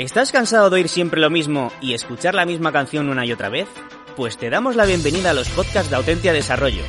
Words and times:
¿Estás 0.00 0.32
cansado 0.32 0.70
de 0.70 0.76
oír 0.76 0.88
siempre 0.88 1.20
lo 1.20 1.28
mismo 1.28 1.70
y 1.82 1.92
escuchar 1.92 2.34
la 2.34 2.46
misma 2.46 2.72
canción 2.72 3.10
una 3.10 3.26
y 3.26 3.32
otra 3.32 3.50
vez? 3.50 3.68
Pues 4.16 4.38
te 4.38 4.48
damos 4.48 4.74
la 4.74 4.86
bienvenida 4.86 5.32
a 5.32 5.34
los 5.34 5.50
podcasts 5.50 5.90
de 5.90 5.96
Autentia 5.96 6.32
Desarrollo, 6.32 6.82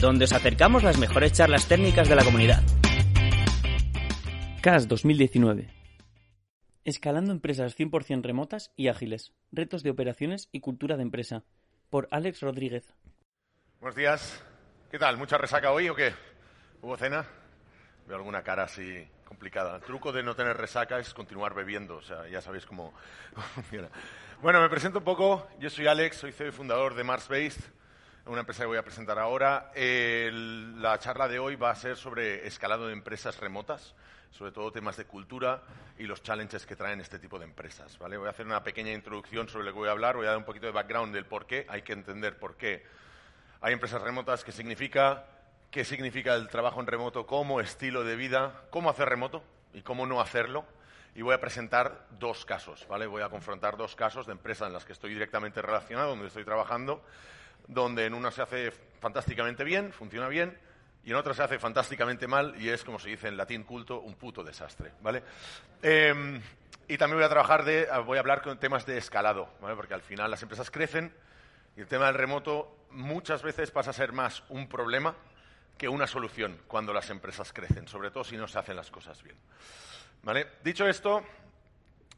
donde 0.00 0.24
os 0.24 0.32
acercamos 0.32 0.82
las 0.82 0.96
mejores 0.96 1.34
charlas 1.34 1.68
técnicas 1.68 2.08
de 2.08 2.16
la 2.16 2.24
comunidad. 2.24 2.62
CAS 4.62 4.88
2019. 4.88 5.68
Escalando 6.84 7.32
empresas 7.32 7.78
100% 7.78 8.22
remotas 8.22 8.72
y 8.76 8.88
ágiles. 8.88 9.34
Retos 9.52 9.82
de 9.82 9.90
operaciones 9.90 10.48
y 10.50 10.60
cultura 10.60 10.96
de 10.96 11.02
empresa. 11.02 11.44
Por 11.90 12.08
Alex 12.10 12.40
Rodríguez. 12.40 12.94
Buenos 13.78 13.94
días. 13.94 14.42
¿Qué 14.90 14.98
tal? 14.98 15.18
¿Mucha 15.18 15.36
resaca 15.36 15.70
hoy 15.70 15.90
o 15.90 15.94
qué? 15.94 16.14
¿Hubo 16.80 16.96
cena? 16.96 17.26
Veo 18.06 18.16
alguna 18.16 18.42
cara 18.42 18.64
así 18.64 19.06
complicada. 19.24 19.76
El 19.76 19.82
truco 19.82 20.12
de 20.12 20.22
no 20.22 20.34
tener 20.34 20.56
resaca 20.56 20.98
es 20.98 21.12
continuar 21.14 21.54
bebiendo, 21.54 21.96
o 21.96 22.02
sea, 22.02 22.28
ya 22.28 22.40
sabéis 22.40 22.66
cómo 22.66 22.92
funciona. 23.54 23.88
Bueno, 24.42 24.60
me 24.60 24.68
presento 24.68 24.98
un 24.98 25.04
poco. 25.04 25.48
Yo 25.58 25.70
soy 25.70 25.86
Alex, 25.86 26.16
soy 26.18 26.32
CEO 26.32 26.48
y 26.48 26.52
fundador 26.52 26.94
de 26.94 27.04
Mars 27.04 27.28
Based, 27.28 27.62
una 28.26 28.40
empresa 28.40 28.62
que 28.62 28.66
voy 28.66 28.78
a 28.78 28.82
presentar 28.82 29.18
ahora. 29.18 29.70
El- 29.74 30.80
la 30.82 30.98
charla 30.98 31.28
de 31.28 31.38
hoy 31.38 31.56
va 31.56 31.70
a 31.70 31.74
ser 31.74 31.96
sobre 31.96 32.46
escalado 32.46 32.86
de 32.86 32.92
empresas 32.92 33.38
remotas, 33.40 33.94
sobre 34.30 34.52
todo 34.52 34.72
temas 34.72 34.96
de 34.96 35.04
cultura 35.04 35.62
y 35.98 36.04
los 36.04 36.22
challenges 36.22 36.66
que 36.66 36.74
traen 36.76 37.00
este 37.00 37.18
tipo 37.18 37.38
de 37.38 37.44
empresas. 37.44 37.98
¿vale? 37.98 38.16
Voy 38.16 38.26
a 38.26 38.30
hacer 38.30 38.46
una 38.46 38.62
pequeña 38.64 38.92
introducción 38.92 39.48
sobre 39.48 39.64
lo 39.64 39.72
que 39.72 39.78
voy 39.78 39.88
a 39.88 39.92
hablar, 39.92 40.16
voy 40.16 40.26
a 40.26 40.30
dar 40.30 40.38
un 40.38 40.44
poquito 40.44 40.66
de 40.66 40.72
background 40.72 41.14
del 41.14 41.24
por 41.26 41.46
qué, 41.46 41.66
hay 41.68 41.82
que 41.82 41.92
entender 41.92 42.38
por 42.38 42.56
qué 42.56 42.84
hay 43.60 43.72
empresas 43.72 44.02
remotas, 44.02 44.44
qué 44.44 44.52
significa, 44.52 45.24
qué 45.74 45.84
significa 45.84 46.36
el 46.36 46.46
trabajo 46.46 46.80
en 46.80 46.86
remoto 46.86 47.26
como 47.26 47.60
estilo 47.60 48.04
de 48.04 48.14
vida, 48.14 48.62
cómo 48.70 48.90
hacer 48.90 49.08
remoto 49.08 49.42
y 49.72 49.82
cómo 49.82 50.06
no 50.06 50.20
hacerlo. 50.20 50.64
Y 51.16 51.22
voy 51.22 51.34
a 51.34 51.40
presentar 51.40 52.06
dos 52.12 52.44
casos, 52.44 52.86
¿vale? 52.86 53.08
Voy 53.08 53.22
a 53.22 53.28
confrontar 53.28 53.76
dos 53.76 53.96
casos 53.96 54.24
de 54.26 54.32
empresas 54.34 54.68
en 54.68 54.72
las 54.72 54.84
que 54.84 54.92
estoy 54.92 55.12
directamente 55.14 55.60
relacionado, 55.60 56.10
donde 56.10 56.28
estoy 56.28 56.44
trabajando, 56.44 57.02
donde 57.66 58.06
en 58.06 58.14
una 58.14 58.30
se 58.30 58.42
hace 58.42 58.70
fantásticamente 59.00 59.64
bien, 59.64 59.92
funciona 59.92 60.28
bien, 60.28 60.56
y 61.02 61.10
en 61.10 61.16
otra 61.16 61.34
se 61.34 61.42
hace 61.42 61.58
fantásticamente 61.58 62.28
mal 62.28 62.54
y 62.56 62.68
es, 62.68 62.84
como 62.84 63.00
se 63.00 63.08
dice 63.08 63.26
en 63.26 63.36
latín 63.36 63.64
culto, 63.64 63.98
un 63.98 64.14
puto 64.14 64.44
desastre, 64.44 64.92
¿vale? 65.00 65.24
Em, 65.82 66.40
y 66.86 66.96
también 66.96 67.16
voy 67.16 67.26
a 67.26 67.30
trabajar 67.30 67.64
de, 67.64 67.88
voy 68.06 68.18
a 68.18 68.20
hablar 68.20 68.42
con 68.42 68.60
temas 68.60 68.86
de 68.86 68.96
escalado, 68.96 69.48
¿vale? 69.60 69.74
Porque 69.74 69.94
al 69.94 70.02
final 70.02 70.30
las 70.30 70.42
empresas 70.44 70.70
crecen 70.70 71.12
y 71.76 71.80
el 71.80 71.88
tema 71.88 72.06
del 72.06 72.14
remoto 72.14 72.86
muchas 72.90 73.42
veces 73.42 73.72
pasa 73.72 73.90
a 73.90 73.92
ser 73.92 74.12
más 74.12 74.44
un 74.50 74.68
problema 74.68 75.16
que 75.76 75.88
una 75.88 76.06
solución 76.06 76.58
cuando 76.66 76.92
las 76.92 77.10
empresas 77.10 77.52
crecen, 77.52 77.88
sobre 77.88 78.10
todo 78.10 78.24
si 78.24 78.36
no 78.36 78.46
se 78.46 78.58
hacen 78.58 78.76
las 78.76 78.90
cosas 78.90 79.22
bien. 79.22 79.36
¿Vale? 80.22 80.46
Dicho 80.62 80.86
esto, 80.86 81.22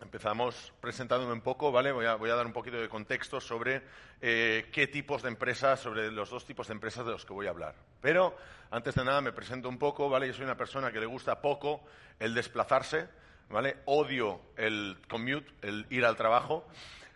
empezamos 0.00 0.72
presentándome 0.80 1.32
un 1.32 1.40
poco, 1.40 1.72
¿vale? 1.72 1.92
Voy 1.92 2.06
a, 2.06 2.14
voy 2.14 2.30
a 2.30 2.34
dar 2.34 2.46
un 2.46 2.52
poquito 2.52 2.76
de 2.76 2.88
contexto 2.88 3.40
sobre 3.40 3.82
eh, 4.20 4.68
qué 4.72 4.86
tipos 4.86 5.22
de 5.22 5.28
empresas, 5.28 5.80
sobre 5.80 6.10
los 6.10 6.30
dos 6.30 6.44
tipos 6.44 6.68
de 6.68 6.74
empresas 6.74 7.04
de 7.04 7.12
los 7.12 7.24
que 7.24 7.32
voy 7.32 7.46
a 7.46 7.50
hablar. 7.50 7.74
Pero, 8.00 8.36
antes 8.70 8.94
de 8.94 9.04
nada, 9.04 9.20
me 9.20 9.32
presento 9.32 9.68
un 9.68 9.78
poco, 9.78 10.08
¿vale? 10.08 10.26
Yo 10.26 10.34
soy 10.34 10.44
una 10.44 10.56
persona 10.56 10.92
que 10.92 11.00
le 11.00 11.06
gusta 11.06 11.40
poco 11.40 11.82
el 12.18 12.34
desplazarse, 12.34 13.08
¿vale? 13.48 13.78
Odio 13.86 14.40
el 14.56 14.98
commute, 15.08 15.50
el 15.62 15.86
ir 15.90 16.04
al 16.04 16.16
trabajo. 16.16 16.66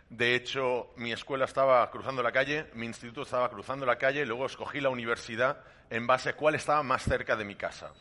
De 0.09 0.35
hecho, 0.35 0.91
mi 0.97 1.13
escuela 1.13 1.45
estaba 1.45 1.89
cruzando 1.89 2.21
la 2.21 2.33
calle, 2.33 2.67
mi 2.73 2.85
instituto 2.85 3.21
estaba 3.21 3.49
cruzando 3.49 3.85
la 3.85 3.97
calle, 3.97 4.25
luego 4.25 4.45
escogí 4.45 4.81
la 4.81 4.89
universidad 4.89 5.63
en 5.91 6.07
base 6.07 6.29
a 6.29 6.35
cuál 6.35 6.55
estaba 6.55 6.81
más 6.81 7.03
cerca 7.03 7.35
de 7.35 7.43
mi 7.43 7.55
casa. 7.55 7.91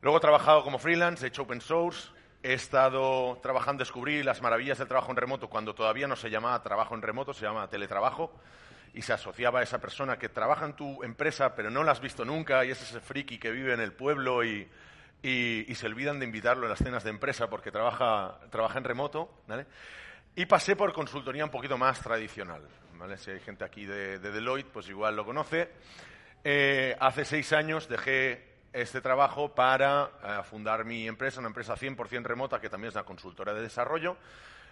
Luego 0.00 0.18
he 0.18 0.20
trabajado 0.20 0.62
como 0.62 0.78
freelance, 0.78 1.24
he 1.24 1.28
hecho 1.28 1.42
open 1.42 1.60
source, 1.60 2.10
he 2.44 2.52
estado 2.54 3.40
trabajando, 3.42 3.80
descubrí 3.80 4.22
las 4.22 4.40
maravillas 4.40 4.78
del 4.78 4.86
trabajo 4.86 5.10
en 5.10 5.16
remoto 5.16 5.50
cuando 5.50 5.74
todavía 5.74 6.06
no 6.06 6.14
se 6.14 6.30
llamaba 6.30 6.62
trabajo 6.62 6.94
en 6.94 7.02
remoto, 7.02 7.34
se 7.34 7.44
llamaba 7.44 7.68
teletrabajo 7.68 8.32
y 8.94 9.02
se 9.02 9.12
asociaba 9.12 9.58
a 9.58 9.62
esa 9.64 9.80
persona 9.80 10.16
que 10.16 10.28
trabaja 10.28 10.64
en 10.64 10.74
tu 10.74 11.02
empresa 11.02 11.56
pero 11.56 11.70
no 11.70 11.82
la 11.82 11.90
has 11.90 12.00
visto 12.00 12.24
nunca 12.24 12.64
y 12.64 12.70
es 12.70 12.80
ese 12.80 13.00
friki 13.00 13.38
que 13.38 13.50
vive 13.50 13.74
en 13.74 13.80
el 13.80 13.92
pueblo 13.92 14.44
y, 14.44 14.68
se 15.20 15.86
olvidan 15.86 16.20
de 16.20 16.24
invitarlo 16.24 16.66
a 16.66 16.68
las 16.68 16.78
cenas 16.78 17.02
de 17.02 17.10
empresa 17.10 17.50
porque 17.50 17.72
trabaja, 17.72 18.38
trabaja 18.50 18.78
en 18.78 18.84
remoto. 18.84 19.42
Y 20.36 20.46
pasé 20.46 20.76
por 20.76 20.92
consultoría 20.92 21.44
un 21.44 21.50
poquito 21.50 21.76
más 21.76 22.00
tradicional. 22.00 22.62
¿vale? 22.94 23.18
Si 23.18 23.32
hay 23.32 23.40
gente 23.40 23.64
aquí 23.64 23.84
de 23.84 24.20
Deloitte, 24.20 24.70
pues 24.70 24.88
igual 24.88 25.16
lo 25.16 25.24
conoce. 25.24 25.68
Eh, 26.44 26.96
hace 27.00 27.24
seis 27.24 27.52
años 27.52 27.88
dejé 27.88 28.46
este 28.72 29.00
trabajo 29.00 29.54
para 29.54 30.10
eh, 30.22 30.42
fundar 30.44 30.84
mi 30.84 31.06
empresa, 31.08 31.40
una 31.40 31.48
empresa 31.48 31.74
100% 31.74 32.22
remota 32.24 32.60
que 32.60 32.68
también 32.70 32.88
es 32.90 32.94
una 32.94 33.04
consultora 33.04 33.52
de 33.54 33.62
desarrollo. 33.62 34.16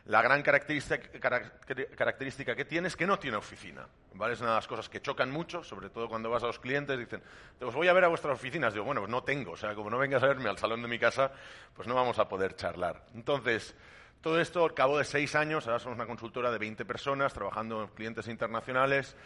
La 0.06 0.22
gran 0.22 0.41
característica, 0.43 1.10
carac- 1.19 1.91
característica 1.97 2.54
que 2.54 2.65
tiene 2.65 2.87
es 2.87 2.94
que 2.94 3.09
no 3.09 3.19
tiene 3.19 3.37
oficina. 3.38 3.88
¿vale? 4.15 4.34
Es 4.34 4.41
una 4.41 4.50
de 4.50 4.56
las 4.56 4.69
cosas 4.69 4.88
que 4.88 5.03
chocan 5.03 5.32
mucho, 5.32 5.65
sobre 5.65 5.91
todo 5.91 6.09
cuando 6.09 6.31
vas 6.31 6.44
a 6.44 6.47
los 6.47 6.60
clientes, 6.60 6.97
dicen, 6.97 7.21
os 7.60 7.75
voy 7.75 7.88
a 7.88 7.93
ver 7.93 8.04
a 8.04 8.09
vuestras 8.09 8.34
oficinas. 8.34 8.72
Digo, 8.72 8.84
bueno, 8.84 9.00
pues 9.00 9.10
no 9.10 9.25
tengo, 9.25 9.53
o 9.53 9.56
sea, 9.56 9.75
como 9.75 9.91
no 9.91 9.98
vengas 9.98 10.22
a 10.22 10.28
verme 10.28 10.48
al 10.48 10.59
salón 10.59 10.81
de 10.83 10.87
mi 10.88 11.00
casa, 11.00 11.33
pues 11.75 11.88
no 11.88 11.94
vamos 11.97 12.21
a 12.21 12.28
poder 12.28 12.54
charlar. 12.54 13.03
Entonces, 13.16 13.75
todo 14.21 14.41
esto 14.41 14.65
al 14.65 14.75
cabo 14.75 14.97
de 14.98 15.04
seis 15.04 15.34
años, 15.34 15.66
ahora 15.66 15.81
somos 15.81 15.97
una 15.98 16.06
consultora 16.06 16.53
de 16.53 16.59
20 16.59 16.84
personas 16.84 17.33
trabajando 17.34 17.83
en 17.83 17.88
clientes 17.88 18.28
internacionales 18.28 19.16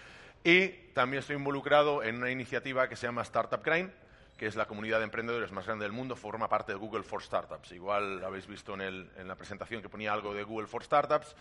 y 0.45 0.69
también 0.95 1.21
estoy 1.21 1.37
involucrado 1.37 2.03
en 2.03 2.17
una 2.17 2.31
iniciativa 2.31 2.89
que 2.89 2.97
se 2.97 3.07
llama 3.07 3.23
Startup 3.23 3.63
Grind, 3.63 3.91
que 4.37 4.47
es 4.47 4.57
la 4.57 4.67
comunidad 4.67 4.99
de 4.99 5.05
emprendedores 5.05 5.53
más 5.53 5.67
grande 5.67 5.85
del 5.85 5.93
mundo, 5.93 6.17
forma 6.17 6.49
parte 6.49 6.73
de 6.73 6.79
Google 6.79 7.03
for 7.03 7.23
Startups. 7.23 7.73
Igual 7.73 8.25
habéis 8.25 8.47
visto 8.47 8.75
en 8.75 9.29
la 9.29 9.35
presentación 9.35 9.83
que 9.83 9.89
ponía 9.89 10.13
algo 10.13 10.33
de 10.33 10.43
Google 10.43 10.67
for 10.67 10.83
Startups. 10.83 11.37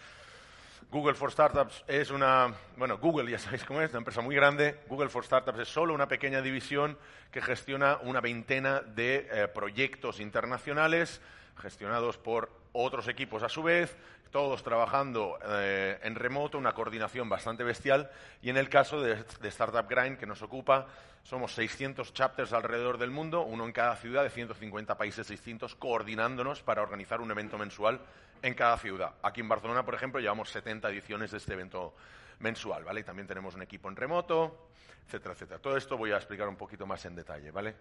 Google 0.91 1.13
for 1.13 1.31
Startups 1.31 1.83
es 1.87 2.09
una, 2.09 2.53
bueno, 2.75 2.97
Google 2.97 3.29
ya 3.29 3.37
sabéis 3.37 3.63
cómo 3.63 3.79
es, 3.81 3.91
una 3.91 3.99
empresa 3.99 4.21
muy 4.21 4.35
grande. 4.35 4.79
Google 4.87 5.09
for 5.09 5.23
Startups 5.23 5.59
es 5.59 5.67
solo 5.69 5.93
una 5.93 6.07
pequeña 6.07 6.41
división 6.41 6.97
que 7.31 7.41
gestiona 7.41 7.99
una 8.01 8.21
veintena 8.21 8.81
de 8.81 9.27
eh, 9.31 9.47
proyectos 9.47 10.19
internacionales 10.19 11.21
gestionados 11.59 12.17
por 12.17 12.49
otros 12.71 13.07
equipos 13.07 13.43
a 13.43 13.49
su 13.49 13.63
vez, 13.63 13.95
todos 14.31 14.63
trabajando 14.63 15.37
eh, 15.43 15.99
en 16.03 16.15
remoto, 16.15 16.57
una 16.57 16.73
coordinación 16.73 17.29
bastante 17.29 17.63
bestial. 17.63 18.09
Y 18.41 18.49
en 18.49 18.57
el 18.57 18.69
caso 18.69 19.01
de, 19.01 19.23
de 19.41 19.47
Startup 19.47 19.87
Grind, 19.87 20.17
que 20.17 20.25
nos 20.25 20.41
ocupa, 20.41 20.87
somos 21.23 21.53
600 21.53 22.13
chapters 22.13 22.53
alrededor 22.53 22.97
del 22.97 23.11
mundo, 23.11 23.41
uno 23.41 23.65
en 23.65 23.71
cada 23.71 23.95
ciudad 23.95 24.23
de 24.23 24.29
150 24.29 24.97
países 24.97 25.27
distintos, 25.27 25.75
coordinándonos 25.75 26.61
para 26.63 26.81
organizar 26.81 27.21
un 27.21 27.31
evento 27.31 27.57
mensual 27.57 27.99
en 28.41 28.53
cada 28.53 28.77
ciudad. 28.77 29.13
Aquí 29.21 29.41
en 29.41 29.49
Barcelona, 29.49 29.83
por 29.83 29.95
ejemplo, 29.95 30.19
llevamos 30.19 30.49
70 30.49 30.89
ediciones 30.89 31.31
de 31.31 31.37
este 31.37 31.53
evento 31.53 31.93
mensual, 32.39 32.83
¿vale? 32.83 33.01
Y 33.01 33.03
también 33.03 33.27
tenemos 33.27 33.55
un 33.55 33.61
equipo 33.61 33.89
en 33.89 33.95
remoto, 33.95 34.69
etcétera, 35.05 35.33
etcétera. 35.33 35.59
Todo 35.59 35.77
esto 35.77 35.97
voy 35.97 36.11
a 36.11 36.17
explicar 36.17 36.47
un 36.47 36.55
poquito 36.55 36.85
más 36.85 37.03
en 37.05 37.15
detalle, 37.15 37.51
¿vale? 37.51 37.75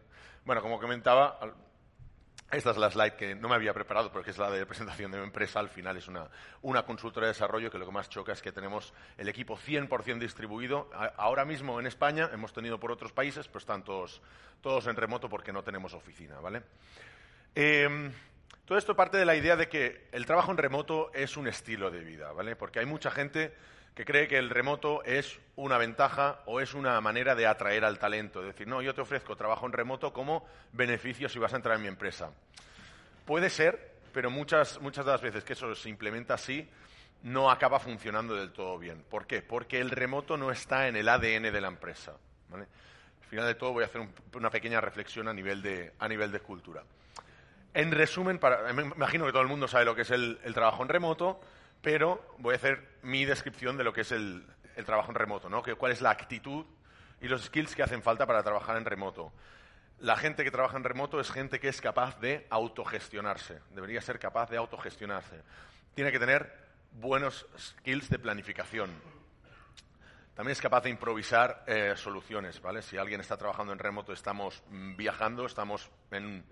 Bueno, 0.45 0.61
como 0.63 0.81
comentaba, 0.81 1.39
esta 2.51 2.71
es 2.71 2.79
la 2.79 2.91
slide 2.91 3.15
que 3.15 3.35
no 3.35 3.49
me 3.49 3.57
había 3.57 3.75
preparado 3.75 4.11
porque 4.11 4.31
es 4.31 4.39
la 4.39 4.51
de 4.51 4.65
presentación 4.65 5.11
de 5.11 5.19
mi 5.19 5.25
empresa. 5.25 5.61
Al 5.61 5.69
final 5.69 5.99
es 5.99 6.09
una, 6.09 6.29
una 6.63 6.85
consultora 6.85 7.27
de 7.27 7.35
desarrollo 7.35 7.71
que 7.71 7.79
lo 7.79 7.85
que 7.85 7.93
más 7.93 8.09
choca 8.09 8.33
es 8.33 8.41
que 8.41 8.53
tenemos 8.53 8.95
el 9.19 9.29
equipo 9.29 9.59
100% 9.59 10.19
distribuido. 10.19 10.89
Ahora 11.17 11.45
mismo 11.45 11.79
en 11.79 11.87
España, 11.87 12.31
hemos 12.33 12.55
tenido 12.55 12.81
por 12.81 12.91
otros 12.91 13.13
países, 13.13 13.47
pero 13.49 13.59
están 13.59 13.85
todos, 13.85 14.23
todos 14.63 14.87
en 14.87 14.97
remoto 14.97 15.29
porque 15.29 15.53
no 15.53 15.63
tenemos 15.63 15.93
oficina, 15.93 16.41
¿vale? 16.41 16.63
Em, 17.55 18.11
todo 18.65 18.79
esto 18.79 18.97
parte 18.97 19.19
de 19.19 19.27
la 19.27 19.37
idea 19.37 19.57
de 19.57 19.69
que 19.69 20.09
el 20.13 20.25
trabajo 20.25 20.51
en 20.51 20.57
remoto 20.57 21.11
es 21.13 21.37
un 21.37 21.49
estilo 21.49 21.91
de 21.91 22.01
vida, 22.01 22.33
¿vale? 22.33 22.57
Porque 22.57 22.79
hay 22.79 22.87
mucha 22.87 23.11
gente 23.11 23.55
que 23.95 24.05
cree 24.05 24.29
que 24.29 24.39
el 24.39 24.51
remoto 24.51 25.03
es 25.05 25.39
una 25.57 25.77
ventaja 25.79 26.41
o 26.47 26.61
es 26.61 26.75
una 26.75 27.01
manera 27.01 27.35
de 27.35 27.47
atraer 27.47 27.85
al 27.85 27.99
talento. 27.99 28.41
Es 28.41 28.47
decir, 28.47 28.69
no, 28.69 28.81
yo 28.81 28.95
te 28.95 29.01
ofrezco 29.01 29.35
trabajo 29.37 29.67
en 29.67 29.73
remoto 29.73 30.13
como 30.13 30.47
beneficio 30.73 31.29
si 31.29 31.39
vas 31.39 31.53
a 31.53 31.57
entrar 31.57 31.77
en 31.77 31.83
mi 31.83 31.89
empresa. 31.89 32.31
Puede 33.25 33.51
ser, 33.51 33.97
pero 34.13 34.31
muchas, 34.31 34.81
muchas 34.81 35.05
de 35.05 35.13
las 35.13 35.21
veces 35.21 35.45
que 35.45 35.53
eso 35.55 35.75
se 35.75 35.89
implementa 35.89 36.35
así, 36.35 36.69
no 37.25 37.51
acaba 37.51 37.81
funcionando 37.81 38.37
del 38.37 38.53
todo 38.53 38.79
bien. 38.79 39.03
¿Por 39.11 39.27
qué? 39.27 39.43
Porque 39.43 39.81
el 39.81 39.91
remoto 39.91 40.37
no 40.37 40.53
está 40.53 40.87
en 40.87 40.95
el 40.97 41.09
ADN 41.09 41.51
de 41.53 41.61
la 41.61 41.69
empresa. 41.69 42.13
Al 42.53 42.67
final 43.29 43.47
de 43.47 43.57
todo 43.57 43.73
voy 43.73 43.83
a 43.83 43.87
hacer 43.87 44.01
un- 44.01 44.13
una 44.35 44.49
pequeña 44.51 44.81
reflexión 44.81 45.27
a 45.29 45.35
nivel 45.35 45.61
de, 45.61 45.93
a 45.99 46.09
nivel 46.09 46.31
de 46.31 46.41
cultura. 46.41 46.85
En 47.75 47.91
resumen, 47.93 48.39
para, 48.39 48.73
me 48.73 48.83
imagino 48.83 49.27
que 49.27 49.33
todo 49.33 49.43
el 49.43 49.49
mundo 49.49 49.69
sabe 49.69 49.85
lo 49.85 49.95
que 49.95 50.03
es 50.03 50.11
el, 50.11 50.39
trabajo 50.55 50.83
en 50.83 50.89
remoto, 50.89 51.41
pero 51.83 52.35
voy 52.39 52.55
a 52.55 52.57
hacer 52.57 52.99
mi 53.03 53.25
descripción 53.25 53.77
de 53.77 53.85
lo 53.85 53.93
que 53.93 54.03
es 54.03 54.13
el, 54.13 54.47
trabajo 54.85 55.11
en 55.11 55.17
remoto, 55.17 55.49
¿no? 55.49 55.63
Que, 55.63 55.75
cuál 55.75 55.93
es 55.93 56.01
la 56.01 56.11
actitud 56.11 56.65
y 57.21 57.29
los 57.29 57.45
skills 57.45 57.75
que 57.75 57.83
hacen 57.83 58.03
falta 58.03 58.27
para 58.27 58.43
trabajar 58.43 58.77
en 58.77 58.85
remoto. 58.85 59.33
La 59.99 60.17
gente 60.17 60.45
que 60.45 60.51
trabaja 60.51 60.77
en 60.77 60.85
remoto 60.85 61.19
es 61.19 61.31
gente 61.31 61.59
que 61.59 61.69
es 61.69 61.81
capaz 61.81 62.21
de 62.21 62.47
autogestionarse, 62.51 63.61
debería 63.75 64.01
ser 64.01 64.19
capaz 64.19 64.49
de 64.51 64.57
autogestionarse. 64.57 65.43
Tiene 65.95 66.13
que 66.13 66.21
tener 66.21 66.69
buenos 66.93 67.47
skills 67.59 68.09
de 68.09 68.19
planificación. 68.19 68.91
También 70.39 70.53
es 70.53 70.61
capaz 70.61 70.83
de 70.83 70.91
improvisar 70.91 71.65
eh, 71.67 71.95
soluciones, 71.97 72.63
¿vale? 72.63 72.81
Si 72.81 72.97
alguien 72.97 73.21
está 73.21 73.37
trabajando 73.37 73.73
en 73.73 73.79
remoto, 73.81 74.13
estamos 74.13 74.63
mm, 74.71 74.95
viajando, 74.95 75.47
estamos 75.47 75.91
en, 76.13 76.45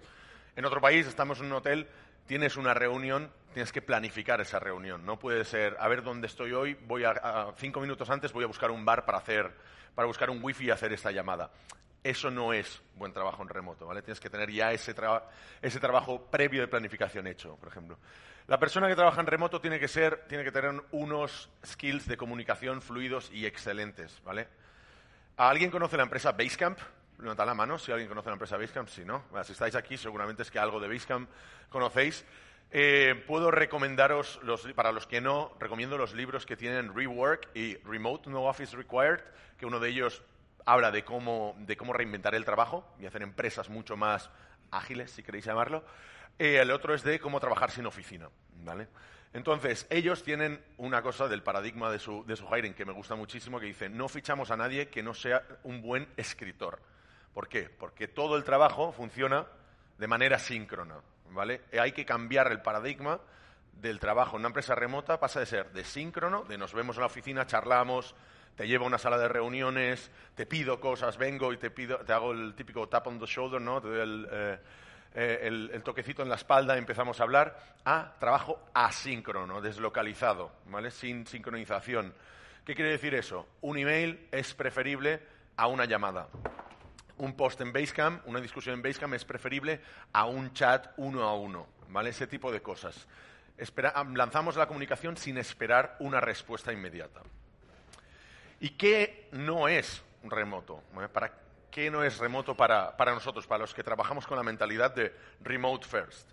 otro 0.64 0.80
país, 0.80 1.06
estamos 1.06 1.38
en 1.38 1.46
un 1.46 1.52
hotel, 1.52 1.88
tienes 2.26 2.56
una 2.56 2.74
reunión, 2.74 3.30
tienes 3.54 3.72
que 3.72 3.80
planificar 3.80 4.40
esa 4.40 4.58
reunión. 4.58 5.04
No 5.06 5.18
puede 5.18 5.44
ser, 5.44 5.76
a 5.80 5.88
ver 5.88 6.02
dónde 6.02 6.26
estoy 6.26 6.52
hoy, 6.52 6.74
voy 6.86 7.04
a, 7.04 7.52
cinco 7.56 7.80
minutos 7.80 8.10
antes 8.10 8.32
voy 8.32 8.44
a 8.44 8.48
buscar 8.48 8.70
un 8.70 8.84
bar 8.84 9.04
para 9.04 9.18
hacer, 9.18 9.50
para 9.94 10.06
buscar 10.06 10.30
un 10.30 10.42
wifi 10.42 10.66
y 10.66 10.70
hacer 10.70 10.92
esta 10.92 11.10
llamada. 11.10 11.50
Eso 12.02 12.30
no 12.30 12.52
es 12.52 12.82
buen 12.94 13.12
trabajo 13.12 13.42
en 13.42 13.48
remoto, 13.48 13.86
¿vale? 13.86 14.02
Tienes 14.02 14.20
que 14.20 14.30
tener 14.30 14.50
ya 14.50 14.72
ese, 14.72 14.94
trabajo 14.94 16.22
previo 16.30 16.60
de 16.60 16.68
planificación 16.68 17.26
hecho, 17.26 17.56
por 17.56 17.68
ejemplo. 17.68 17.98
La 18.46 18.60
persona 18.60 18.86
que 18.86 18.94
trabaja 18.94 19.20
en 19.20 19.26
remoto 19.26 19.60
tiene 19.60 19.80
que 19.80 19.88
ser, 19.88 20.24
tiene 20.28 20.44
que 20.44 20.52
tener 20.52 20.80
unos 20.92 21.50
skills 21.64 22.06
de 22.06 22.16
comunicación 22.16 22.80
fluidos 22.80 23.28
y 23.32 23.44
excelentes, 23.44 24.22
¿vale? 24.22 24.46
¿Alguien 25.36 25.70
conoce 25.70 25.96
la 25.96 26.04
empresa 26.04 26.30
Basecamp? 26.30 26.78
Levanta 27.18 27.44
la 27.44 27.54
mano 27.54 27.78
si 27.78 27.92
alguien 27.92 28.08
conoce 28.08 28.28
la 28.28 28.34
empresa 28.34 28.56
Basecamp. 28.56 28.88
Si 28.88 29.04
no, 29.04 29.24
si 29.44 29.52
estáis 29.52 29.74
aquí, 29.74 29.96
seguramente 29.96 30.42
es 30.42 30.50
que 30.50 30.58
algo 30.58 30.80
de 30.80 30.88
Basecamp 30.88 31.28
conocéis. 31.68 32.24
Eh, 32.70 33.22
puedo 33.26 33.50
recomendaros, 33.50 34.40
para 34.74 34.92
los 34.92 35.06
que 35.06 35.20
no, 35.20 35.52
recomiendo 35.58 35.96
los 35.96 36.14
libros 36.14 36.44
que 36.44 36.56
tienen 36.56 36.94
Rework 36.94 37.48
y 37.54 37.76
Remote 37.78 38.28
No 38.28 38.44
Office 38.44 38.76
Required, 38.76 39.20
que 39.56 39.66
uno 39.66 39.78
de 39.78 39.88
ellos 39.88 40.22
habla 40.64 40.90
de 40.90 41.04
cómo, 41.04 41.54
de 41.60 41.76
cómo 41.76 41.92
reinventar 41.92 42.34
el 42.34 42.44
trabajo 42.44 42.84
y 43.00 43.06
hacer 43.06 43.22
empresas 43.22 43.70
mucho 43.70 43.96
más 43.96 44.30
ágiles, 44.70 45.12
si 45.12 45.22
queréis 45.22 45.44
llamarlo. 45.44 45.84
Eh, 46.38 46.58
el 46.60 46.70
otro 46.70 46.92
es 46.92 47.02
de 47.02 47.20
cómo 47.20 47.40
trabajar 47.40 47.70
sin 47.70 47.86
oficina, 47.86 48.28
¿vale? 48.64 48.88
Entonces, 49.32 49.86
ellos 49.90 50.22
tienen 50.22 50.62
una 50.76 51.02
cosa 51.02 51.28
del 51.28 51.42
paradigma 51.42 51.90
de 51.90 51.98
su, 51.98 52.24
de 52.26 52.36
su 52.36 52.46
hiring 52.48 52.74
que 52.74 52.84
me 52.84 52.92
gusta 52.92 53.14
muchísimo, 53.14 53.60
que 53.60 53.66
dice, 53.66 53.88
no 53.88 54.08
fichamos 54.08 54.50
a 54.50 54.56
nadie 54.56 54.88
que 54.88 55.02
no 55.02 55.14
sea 55.14 55.42
un 55.62 55.82
buen 55.82 56.08
escritor. 56.16 56.80
¿Por 57.36 57.50
qué? 57.50 57.68
Porque 57.68 58.08
todo 58.08 58.38
el 58.38 58.44
trabajo 58.44 58.92
funciona 58.92 59.44
de 59.98 60.06
manera 60.06 60.38
síncrona, 60.38 60.94
¿vale? 61.32 61.64
Hay 61.78 61.92
que 61.92 62.06
cambiar 62.06 62.50
el 62.50 62.62
paradigma 62.62 63.20
del 63.74 64.00
trabajo 64.00 64.36
en 64.36 64.40
una 64.40 64.48
empresa 64.48 64.74
remota, 64.74 65.20
pasa 65.20 65.40
de 65.40 65.44
ser 65.44 65.70
de 65.72 65.84
síncrono, 65.84 66.44
de 66.44 66.56
nos 66.56 66.72
vemos 66.72 66.96
en 66.96 67.00
la 67.00 67.08
oficina, 67.08 67.44
charlamos, 67.44 68.14
te 68.54 68.66
llevo 68.66 68.84
a 68.84 68.88
una 68.88 68.96
sala 68.96 69.18
de 69.18 69.28
reuniones, 69.28 70.10
te 70.34 70.46
pido 70.46 70.80
cosas, 70.80 71.18
vengo 71.18 71.52
y 71.52 71.58
te 71.58 71.70
pido, 71.70 71.98
te 71.98 72.14
hago 72.14 72.32
el 72.32 72.54
típico 72.54 72.88
tap 72.88 73.06
on 73.06 73.18
the 73.18 73.26
shoulder, 73.26 73.60
¿no? 73.60 73.82
Te 73.82 73.88
doy 73.88 74.00
el, 74.00 74.28
eh, 74.32 74.58
eh, 75.12 75.38
el, 75.74 75.82
toquecito 75.82 76.22
en 76.22 76.30
la 76.30 76.36
espalda, 76.36 76.78
empezamos 76.78 77.20
a 77.20 77.24
hablar, 77.24 77.54
a 77.84 78.14
trabajo 78.18 78.62
asíncrono, 78.72 79.60
deslocalizado, 79.60 80.52
¿vale? 80.70 80.90
Sin 80.90 81.26
sincronización. 81.26 82.14
¿Qué 82.64 82.74
quiere 82.74 82.92
decir 82.92 83.14
eso? 83.14 83.46
Un 83.60 83.76
email 83.76 84.26
es 84.32 84.54
preferible 84.54 85.20
a 85.58 85.66
una 85.66 85.84
llamada. 85.84 86.28
Un 87.18 87.34
post 87.34 87.60
en 87.60 87.72
Basecamp, 87.72 88.26
una 88.26 88.40
discusión 88.40 88.74
en 88.74 88.82
Basecamp 88.82 89.14
es 89.14 89.24
preferible 89.24 89.80
a 90.12 90.26
un 90.26 90.52
chat 90.52 90.92
uno 90.96 91.22
a 91.22 91.34
uno, 91.34 91.66
¿vale? 91.88 92.10
Ese 92.10 92.26
tipo 92.26 92.52
de 92.52 92.60
cosas. 92.60 93.06
lanzamos 94.14 94.56
la 94.56 94.66
comunicación 94.66 95.16
sin 95.16 95.38
esperar 95.38 95.96
una 96.00 96.20
respuesta 96.20 96.72
inmediata. 96.72 97.22
¿Y 98.60 98.70
qué 98.70 99.28
no 99.32 99.68
es 99.68 100.02
remoto? 100.24 100.82
Para 101.12 101.46
¿qué 101.76 101.90
no 101.90 102.02
es 102.02 102.16
remoto 102.16 102.56
para, 102.56 102.94
nosotros, 103.12 103.46
para 103.46 103.58
los 103.58 103.74
que 103.74 103.82
trabajamos 103.82 104.26
con 104.26 104.38
la 104.38 104.42
mentalidad 104.42 104.94
de 104.94 105.14
remote 105.42 105.86
first? 105.86 106.30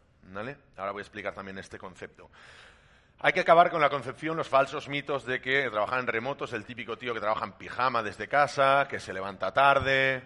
Ahora 0.77 0.93
voy 0.93 1.01
a 1.01 1.03
explicar 1.03 1.33
también 1.33 1.57
este 1.57 1.77
concepto. 1.77 2.29
Hay 3.19 3.33
que 3.33 3.41
acabar 3.41 3.69
con 3.69 3.81
la 3.81 3.89
concepción, 3.89 4.37
los 4.37 4.47
falsos 4.47 4.87
mitos 4.87 5.25
de 5.25 5.41
que 5.41 5.69
trabajar 5.69 5.99
en 5.99 6.07
remoto 6.07 6.45
es 6.45 6.53
el 6.53 6.63
típico 6.63 6.97
tío 6.97 7.13
que 7.13 7.19
trabaja 7.19 7.43
en 7.43 7.51
pijama 7.53 8.01
desde 8.01 8.29
casa, 8.29 8.87
que 8.89 9.01
se 9.01 9.11
levanta 9.11 9.53
tarde, 9.53 10.23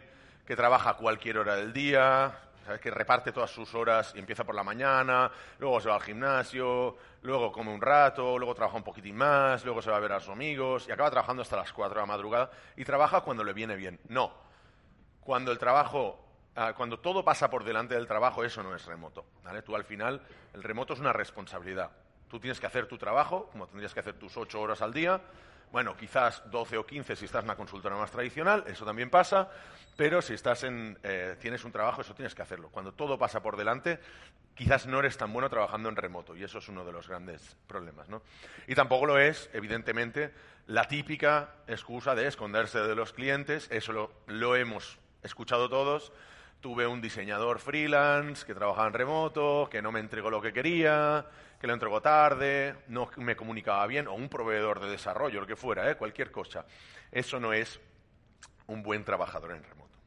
que 0.48 0.56
trabaja 0.56 0.94
cualquier 0.94 1.40
hora 1.40 1.58
del 1.58 1.74
día, 1.74 2.34
que 2.82 2.90
reparte 2.90 3.34
todas 3.34 3.52
sus 3.52 3.76
horas 3.76 4.14
y 4.16 4.20
empieza 4.20 4.46
por 4.46 4.56
la 4.56 4.64
mañana, 4.64 5.30
luego 5.60 5.82
se 5.82 5.90
va 5.90 5.96
al 5.96 6.02
gimnasio, 6.02 6.96
luego 7.24 7.52
come 7.52 7.74
un 7.74 7.82
rato, 7.82 8.38
luego 8.38 8.56
trabaja 8.56 8.78
un 8.78 8.84
poquitín 8.84 9.18
más, 9.18 9.66
luego 9.66 9.82
se 9.82 9.92
va 9.92 9.98
a 9.98 10.00
ver 10.00 10.14
a 10.14 10.22
sus 10.22 10.30
amigos 10.30 10.86
y 10.88 10.92
acaba 10.94 11.12
trabajando 11.12 11.42
hasta 11.42 11.58
las 11.58 11.74
4 11.74 11.96
de 11.96 12.00
la 12.00 12.06
madrugada 12.06 12.50
y 12.78 12.86
trabaja 12.86 13.22
cuando 13.22 13.44
le 13.44 13.52
viene 13.52 13.76
bien. 13.76 14.00
No, 14.08 14.32
cuando 15.20 15.52
el 15.52 15.58
trabajo, 15.58 16.18
ah, 16.56 16.74
cuando 16.78 17.00
todo 17.00 17.26
pasa 17.26 17.50
por 17.50 17.66
delante 17.66 17.96
del 17.96 18.08
trabajo, 18.08 18.46
eso 18.46 18.64
no 18.64 18.74
es 18.74 18.86
remoto. 18.86 19.26
Tú 19.66 19.76
al 19.76 19.84
final, 19.84 20.22
el 20.54 20.64
remoto 20.64 20.94
es 20.94 21.02
una 21.02 21.12
responsabilidad. 21.12 21.92
Tú 22.30 22.40
tienes 22.40 22.60
que 22.60 22.68
hacer 22.68 22.88
tu 22.88 22.98
trabajo, 22.98 23.50
como 23.52 23.68
tendrías 23.68 23.94
que 23.94 24.00
hacer 24.00 24.14
tus 24.14 24.38
ocho 24.38 24.62
horas 24.62 24.82
al 24.82 24.94
día. 24.94 25.22
Bueno, 25.72 25.96
quizás 25.98 26.42
doce 26.50 26.78
o 26.78 26.86
quince 26.86 27.16
si 27.16 27.26
estás 27.26 27.44
en 27.44 27.50
una 27.50 27.56
consultora 27.56 27.96
más 27.96 28.12
tradicional, 28.12 28.64
eso 28.68 28.86
también 28.86 29.10
pasa, 29.10 29.50
pero 29.98 30.22
si 30.22 30.34
estás 30.34 30.64
en, 30.64 30.98
eh, 31.04 31.36
tienes 31.40 31.66
un 31.66 31.72
trabajo, 31.72 32.02
eso 32.02 32.14
tienes 32.14 32.34
que 32.34 32.42
hacerlo. 32.42 32.70
Cuando 32.70 32.94
todo 32.94 33.18
pasa 33.18 33.42
por 33.42 33.58
delante, 33.58 34.00
quizás 34.56 34.88
no 34.88 35.00
eres 35.00 35.18
tan 35.18 35.34
bueno 35.34 35.50
trabajando 35.50 35.90
en 35.90 35.96
remoto, 35.96 36.36
y 36.36 36.44
eso 36.44 36.60
es 36.60 36.70
uno 36.70 36.86
de 36.86 36.92
los 36.92 37.08
grandes 37.08 37.58
problemas. 37.68 38.08
¿no? 38.08 38.22
Y 38.68 38.76
tampoco 38.76 39.06
lo 39.06 39.20
es, 39.20 39.50
evidentemente, 39.54 40.34
la 40.68 40.86
típica 40.88 41.50
excusa 41.68 42.16
de 42.16 42.28
esconderse 42.28 42.80
de 42.80 42.96
los 42.96 43.14
clientes, 43.14 43.68
eso 43.70 43.92
lo, 43.92 44.12
lo 44.28 44.56
hemos 44.56 44.98
escuchado 45.24 45.70
todos. 45.70 46.12
Tuve 46.68 46.86
un 46.86 47.00
diseñador 47.00 47.60
freelance 47.60 48.46
que 48.46 48.54
trabajaba 48.54 48.90
en 48.90 48.94
remoto, 48.94 49.70
que 49.72 49.82
no 49.82 49.90
me 49.90 50.02
entregó 50.02 50.30
lo 50.30 50.42
que 50.42 50.52
quería, 50.52 51.26
que 51.58 51.66
lo 51.66 51.72
entregó 51.72 52.02
tarde, 52.02 52.76
no 52.90 53.10
me 53.16 53.38
comunicaba 53.38 53.88
bien, 53.88 54.06
o 54.06 54.14
un 54.14 54.28
proveedor 54.28 54.82
de 54.82 54.90
desarrollo, 54.90 55.40
lo 55.40 55.48
que 55.48 55.56
fuera, 55.56 55.90
¿eh? 55.90 55.96
cualquier 55.96 56.30
cosa. 56.30 56.66
Eso 57.10 57.40
no 57.40 57.54
es 57.54 57.80
un 58.66 58.84
buen 58.84 59.06
trabajador 59.06 59.52
en 59.52 59.64
remoto. 59.64 59.98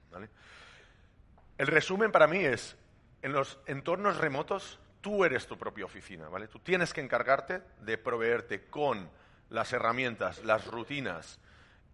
El 1.57 1.67
resumen 1.67 2.13
para 2.13 2.27
mí 2.27 2.45
es, 2.45 2.77
en 3.23 3.33
los 3.33 3.59
entornos 3.65 4.19
remotos, 4.19 4.79
tú 5.01 5.25
eres 5.25 5.47
tu 5.47 5.57
propia 5.57 5.87
oficina, 5.87 6.29
¿vale? 6.29 6.47
Tú 6.47 6.59
tienes 6.59 6.93
que 6.93 7.01
encargarte 7.01 7.63
de 7.81 7.97
proveerte 7.97 8.67
con 8.69 9.09
las 9.49 9.73
herramientas, 9.73 10.45
las 10.45 10.67
rutinas, 10.67 11.41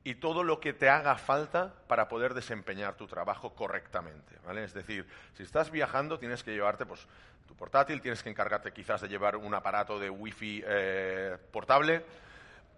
y 0.06 0.14
todo 0.14 0.44
lo 0.44 0.60
que 0.60 0.72
te 0.72 0.88
haga 0.88 1.16
falta 1.16 1.74
para 1.88 2.06
poder 2.06 2.32
desempeñar 2.32 2.94
tu 2.94 3.08
trabajo 3.08 3.56
correctamente. 3.56 4.36
¿vale? 4.46 4.62
Es 4.62 4.72
decir, 4.72 5.04
si 5.34 5.42
estás 5.42 5.72
viajando 5.72 6.16
tienes 6.16 6.44
que 6.44 6.52
llevarte 6.52 6.86
pues, 6.86 7.08
tu 7.44 7.56
portátil, 7.56 8.00
tienes 8.00 8.22
que 8.22 8.30
encargarte 8.30 8.72
quizás 8.72 9.00
de 9.00 9.08
llevar 9.08 9.34
un 9.34 9.52
aparato 9.52 9.98
de 9.98 10.08
wifi 10.08 10.62
eh, 10.64 11.36
portable, 11.50 12.04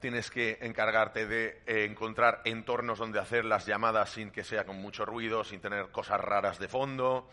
tienes 0.00 0.30
que 0.30 0.56
encargarte 0.62 1.26
de 1.26 1.60
eh, 1.66 1.84
encontrar 1.84 2.40
entornos 2.46 2.98
donde 2.98 3.20
hacer 3.20 3.44
las 3.44 3.66
llamadas 3.66 4.08
sin 4.08 4.30
que 4.30 4.42
sea 4.42 4.64
con 4.64 4.76
mucho 4.76 5.04
ruido, 5.04 5.44
sin 5.44 5.60
tener 5.60 5.88
cosas 5.88 6.22
raras 6.22 6.58
de 6.58 6.68
fondo. 6.68 7.28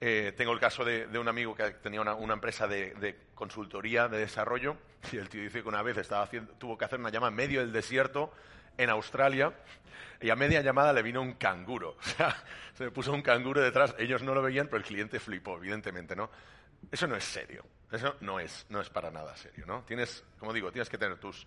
Eh, 0.00 0.32
tengo 0.38 0.54
el 0.54 0.58
caso 0.58 0.86
de, 0.86 1.06
un 1.18 1.28
amigo 1.28 1.54
que 1.54 1.70
tenía 1.72 2.00
una, 2.00 2.32
empresa 2.32 2.66
de, 2.66 3.18
consultoría 3.34 4.08
de 4.08 4.20
desarrollo 4.20 4.78
y 5.12 5.18
el 5.18 5.28
tío 5.28 5.42
dice 5.42 5.62
que 5.62 5.68
una 5.68 5.82
vez 5.82 5.98
estaba 5.98 6.22
haciendo, 6.22 6.54
tuvo 6.54 6.78
que 6.78 6.86
hacer 6.86 6.98
una 6.98 7.10
llamada 7.10 7.28
en 7.28 7.36
medio 7.36 7.60
del 7.60 7.72
desierto 7.72 8.32
en 8.76 8.90
Australia 8.90 9.52
y 10.20 10.30
a 10.30 10.36
media 10.36 10.60
llamada 10.62 10.92
le 10.92 11.02
vino 11.02 11.20
un 11.22 11.34
canguro. 11.34 11.96
O 12.00 12.02
sea, 12.02 12.36
se 12.74 12.84
me 12.84 12.90
puso 12.90 13.12
un 13.12 13.22
canguro 13.22 13.60
detrás. 13.60 13.94
Ellos 13.98 14.22
no 14.22 14.34
lo 14.34 14.42
veían, 14.42 14.66
pero 14.66 14.78
el 14.78 14.84
cliente 14.84 15.18
flipó, 15.18 15.56
evidentemente, 15.56 16.14
¿no? 16.14 16.30
Eso 16.90 17.06
no 17.06 17.16
es 17.16 17.24
serio. 17.24 17.64
Eso 17.90 18.16
no 18.20 18.40
es, 18.40 18.66
no 18.68 18.80
es 18.80 18.90
para 18.90 19.10
nada 19.10 19.36
serio, 19.36 19.64
¿no? 19.66 19.82
Tienes, 19.84 20.24
como 20.38 20.52
digo, 20.52 20.72
tienes 20.72 20.88
que 20.88 20.98
tener 20.98 21.18
tus, 21.18 21.46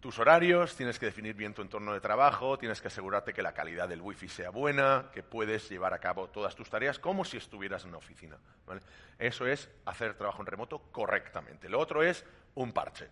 tus 0.00 0.18
horarios, 0.18 0.74
tienes 0.76 0.98
que 0.98 1.06
definir 1.06 1.34
bien 1.34 1.54
tu 1.54 1.62
entorno 1.62 1.92
de 1.92 2.00
trabajo, 2.00 2.58
tienes 2.58 2.80
que 2.80 2.88
asegurarte 2.88 3.32
que 3.32 3.42
la 3.42 3.52
calidad 3.52 3.88
del 3.88 4.00
wifi 4.00 4.28
sea 4.28 4.50
buena, 4.50 5.10
que 5.12 5.22
puedes 5.22 5.68
llevar 5.70 5.94
a 5.94 5.98
cabo 5.98 6.28
todas 6.28 6.56
tus 6.56 6.68
tareas 6.68 6.98
como 6.98 7.24
si 7.24 7.36
estuvieras 7.36 7.84
en 7.84 7.90
una 7.90 7.98
oficina. 7.98 8.36
¿vale? 8.66 8.80
Eso 9.18 9.46
es 9.46 9.68
hacer 9.84 10.14
trabajo 10.14 10.42
en 10.42 10.46
remoto 10.46 10.80
correctamente. 10.90 11.68
Lo 11.68 11.78
otro 11.78 12.02
es 12.02 12.24
un 12.54 12.72
parche. 12.72 13.08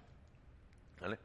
¿vale? 1.00 1.19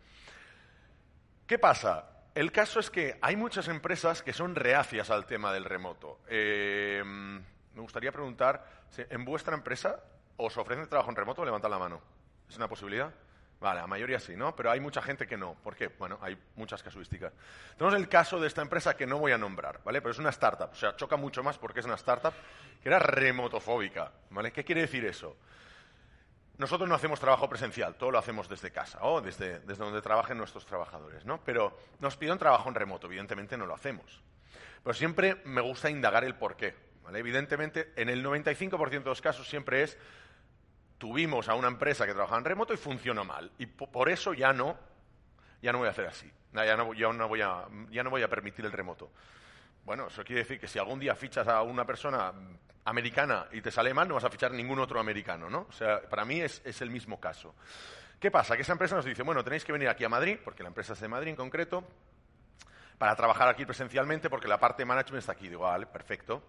¿Qué 1.48 1.58
pasa? 1.58 2.13
El 2.36 2.52
caso 2.52 2.80
es 2.80 2.90
que 2.90 3.18
hay 3.22 3.36
muchas 3.36 3.68
empresas 3.68 4.24
que 4.24 4.34
son 4.34 4.56
reacias 4.56 5.12
al 5.12 5.28
tema 5.28 5.54
del 5.54 5.66
remoto. 5.66 6.20
Eh, 6.28 7.04
me 7.06 7.82
gustaría 7.82 8.12
preguntar, 8.12 8.66
¿en 8.98 9.24
vuestra 9.24 9.54
empresa 9.54 10.00
os 10.38 10.58
ofrecen 10.58 10.88
trabajo 10.90 11.12
en 11.12 11.16
remoto? 11.16 11.46
Levantad 11.46 11.70
la 11.70 11.78
mano. 11.78 12.02
¿Es 12.50 12.58
una 12.58 12.68
posibilidad? 12.68 13.14
Vale, 13.60 13.82
la 13.82 13.88
mayoría 13.88 14.20
sí, 14.20 14.36
¿no? 14.36 14.56
Pero 14.56 14.72
hay 14.72 14.80
mucha 14.80 15.02
gente 15.02 15.28
que 15.28 15.38
no. 15.38 15.54
¿Por 15.54 15.76
qué? 15.76 15.88
Bueno, 15.88 16.18
hay 16.22 16.36
muchas 16.56 16.82
casuísticas. 16.82 17.32
Tenemos 17.78 17.98
el 17.98 18.10
caso 18.10 18.40
de 18.40 18.48
esta 18.48 18.64
empresa 18.64 18.98
que 18.98 19.06
no 19.06 19.20
voy 19.20 19.32
a 19.32 19.38
nombrar, 19.38 19.80
¿vale? 19.86 20.02
Pero 20.02 20.12
es 20.12 20.20
una 20.20 20.32
startup. 20.32 20.72
O 20.72 20.76
sea, 20.76 20.96
choca 20.96 21.16
mucho 21.18 21.44
más 21.44 21.60
porque 21.60 21.82
es 21.82 21.86
una 21.86 21.96
startup 21.96 22.34
que 22.82 22.90
era 22.90 22.98
remotofóbica, 23.00 24.12
¿vale? 24.32 24.52
¿Qué 24.52 24.64
quiere 24.64 24.82
decir 24.82 25.06
eso? 25.06 25.38
Nosotros 26.64 26.88
no 26.88 26.96
hacemos 26.96 27.20
trabajo 27.20 27.50
presencial, 27.50 27.96
todo 27.96 28.10
lo 28.10 28.18
hacemos 28.18 28.48
desde 28.48 28.72
casa 28.72 29.00
o 29.02 29.20
desde, 29.20 29.60
donde 29.60 30.02
trabajen 30.02 30.38
nuestros 30.38 30.66
trabajadores, 30.66 31.26
¿no? 31.26 31.44
Pero 31.44 31.78
nos 32.00 32.16
piden 32.16 32.38
trabajo 32.38 32.70
en 32.70 32.76
remoto, 32.76 33.08
evidentemente 33.08 33.58
no 33.58 33.66
lo 33.66 33.76
hacemos. 33.76 34.24
Pero 34.82 34.94
siempre 34.94 35.42
me 35.44 35.60
gusta 35.60 35.90
indagar 35.90 36.24
el 36.24 36.36
por 36.36 36.56
qué, 36.56 36.74
¿vale? 37.04 37.20
Evidentemente, 37.20 37.92
en 37.98 38.08
el 38.08 38.24
95% 38.24 38.90
de 38.90 39.00
los 39.02 39.22
casos 39.22 39.46
siempre 39.46 39.84
es 39.84 39.98
tuvimos 40.98 41.50
a 41.50 41.56
una 41.56 41.68
empresa 41.68 42.06
que 42.06 42.14
trabajaba 42.14 42.38
en 42.38 42.46
remoto 42.46 42.74
y 42.74 42.78
funcionó 42.78 43.26
mal. 43.26 43.52
Y 43.58 43.66
por 43.66 44.08
eso 44.08 44.34
ya 44.34 44.54
no, 44.54 44.78
ya 45.62 45.74
no 45.74 45.80
voy 45.80 45.90
a 45.90 45.92
hacer 45.92 46.06
así. 46.06 46.32
Ya 46.54 46.78
no 46.78 47.28
voy 47.28 47.42
a 48.22 48.30
permitir 48.30 48.64
el 48.64 48.72
remoto. 48.72 49.12
Bueno, 49.86 50.08
eso 50.08 50.24
quiere 50.24 50.42
decir 50.42 50.60
que 50.60 50.68
si 50.68 50.80
algún 50.80 51.00
día 51.00 51.16
fichas 51.16 51.48
a 51.48 51.62
una 51.62 51.86
persona 51.86 52.32
americana 52.86 53.48
y 53.52 53.62
te 53.62 53.72
sale 53.72 53.94
mal, 53.94 54.08
no 54.08 54.16
vas 54.16 54.24
a 54.24 54.30
fichar 54.30 54.52
ningún 54.52 54.80
otro 54.80 55.00
americano, 55.00 55.50
¿no? 55.50 55.68
O 55.70 55.72
sea, 55.72 56.02
para 56.02 56.26
mí 56.26 56.40
es, 56.42 56.62
es 56.66 56.82
el 56.82 56.90
mismo 56.90 57.20
caso. 57.20 57.56
¿Qué 58.20 58.32
pasa? 58.32 58.56
Que 58.56 58.62
esa 58.62 58.72
empresa 58.72 58.96
nos 58.96 59.06
dice, 59.06 59.24
bueno, 59.24 59.44
tenéis 59.44 59.66
que 59.66 59.74
venir 59.74 59.90
aquí 59.90 60.04
a 60.04 60.10
Madrid, 60.10 60.38
porque 60.44 60.64
la 60.64 60.70
empresa 60.70 60.94
es 60.94 61.00
de 61.00 61.08
Madrid 61.08 61.32
en 61.32 61.36
concreto, 61.36 61.84
para 62.98 63.16
trabajar 63.16 63.50
aquí 63.50 63.66
presencialmente, 63.66 64.30
porque 64.30 64.48
la 64.48 64.60
parte 64.60 64.84
de 64.84 64.86
management 64.86 65.20
está 65.20 65.34
aquí. 65.34 65.50
Digo, 65.50 65.64
vale, 65.64 65.86
perfecto 65.88 66.44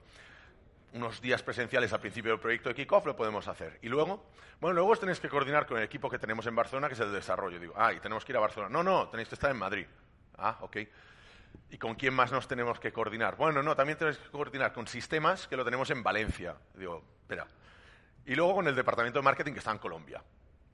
unos 0.95 1.21
días 1.21 1.43
presenciales 1.43 1.93
al 1.93 2.01
principio 2.01 2.31
del 2.31 2.41
proyecto 2.41 2.69
de 2.69 2.75
kickoff, 2.75 3.05
lo 3.05 3.17
podemos 3.17 3.47
hacer. 3.49 3.79
Y 3.83 3.89
luego, 3.89 4.27
bueno, 4.61 4.75
luego 4.75 4.93
os 4.93 5.01
tenéis 5.01 5.19
que 5.19 5.29
coordinar 5.29 5.67
con 5.67 5.77
el 5.77 5.85
equipo 5.85 6.09
que 6.09 6.19
tenemos 6.19 6.47
en 6.47 6.55
Barcelona, 6.55 6.87
que 6.89 6.95
es 6.95 7.01
el 7.01 7.09
de 7.09 7.17
desarrollo. 7.17 7.59
Digo, 7.59 7.75
ah, 7.77 7.93
y 7.93 8.01
tenemos 8.01 8.25
que 8.25 8.33
ir 8.33 8.37
a 8.37 8.41
Barcelona. 8.41 8.73
No, 8.73 8.83
no, 8.83 9.09
tenéis 9.09 9.29
que 9.29 9.35
estar 9.35 9.51
en 9.51 9.59
Madrid. 9.59 9.87
Ah, 10.39 10.57
ok. 10.61 10.77
¿Y 11.71 11.79
con 11.79 11.95
quién 11.95 12.15
más 12.15 12.31
nos 12.31 12.47
tenemos 12.47 12.79
que 12.79 12.93
coordinar? 12.93 13.37
Bueno, 13.37 13.63
no, 13.63 13.75
también 13.75 13.99
tenéis 13.99 14.19
que 14.19 14.31
coordinar 14.31 14.73
con 14.73 14.87
sistemas, 14.87 15.49
que 15.49 15.57
lo 15.57 15.65
tenemos 15.65 15.91
en 15.91 16.03
Valencia. 16.03 16.57
Digo, 16.75 17.03
espera. 17.23 17.47
Y 18.27 18.35
luego 18.35 18.55
con 18.55 18.69
el 18.69 18.75
departamento 18.75 19.19
de 19.19 19.25
marketing, 19.25 19.53
que 19.53 19.59
está 19.59 19.73
en 19.73 19.79
Colombia. 19.79 20.23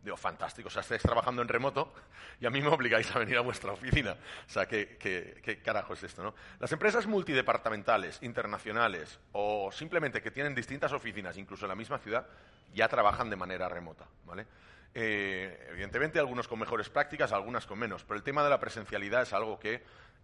Digo, 0.03 0.17
fantástico, 0.17 0.69
o 0.69 0.71
sea, 0.71 0.81
estáis 0.81 1.03
trabajando 1.03 1.43
en 1.43 1.49
remoto 1.49 1.93
y 2.41 2.47
a 2.47 2.51
mí 2.51 2.63
me 2.63 2.69
obligáis 2.69 3.15
a 3.15 3.19
venir 3.19 3.37
a 3.37 3.43
vuestra 3.43 3.73
oficina. 3.73 4.17
O 4.47 4.51
sea, 4.51 4.67
¿qué, 4.67 4.97
qué, 4.99 5.61
carajo 5.63 5.93
es 5.93 6.03
esto, 6.03 6.23
no? 6.23 6.35
Las 6.59 6.73
empresas 6.73 7.07
multidepartamentales, 7.07 8.19
internacionales 8.23 9.19
o 9.33 9.71
simplemente 9.71 10.23
que 10.23 10.31
tienen 10.31 10.55
distintas 10.55 10.93
oficinas, 10.93 11.37
incluso 11.37 11.67
en 11.67 11.71
la 11.71 11.75
misma 11.75 11.99
ciudad, 11.99 12.27
ya 12.73 12.89
trabajan 12.89 13.29
de 13.29 13.37
manera 13.37 13.69
remota, 13.69 14.07
¿vale? 14.25 14.47
Eh, 14.95 15.69
evidentemente, 15.71 16.19
algunos 16.19 16.49
con 16.49 16.59
mejores 16.59 16.89
prácticas, 16.89 17.33
algunas 17.33 17.67
con 17.67 17.79
menos, 17.79 18.03
pero 18.05 18.17
el 18.17 18.25
tema 18.25 18.43
de 18.43 18.51
la 18.51 18.59
presencialidad 18.59 19.23
es 19.23 19.35
algo 19.35 19.61
que 19.61 19.83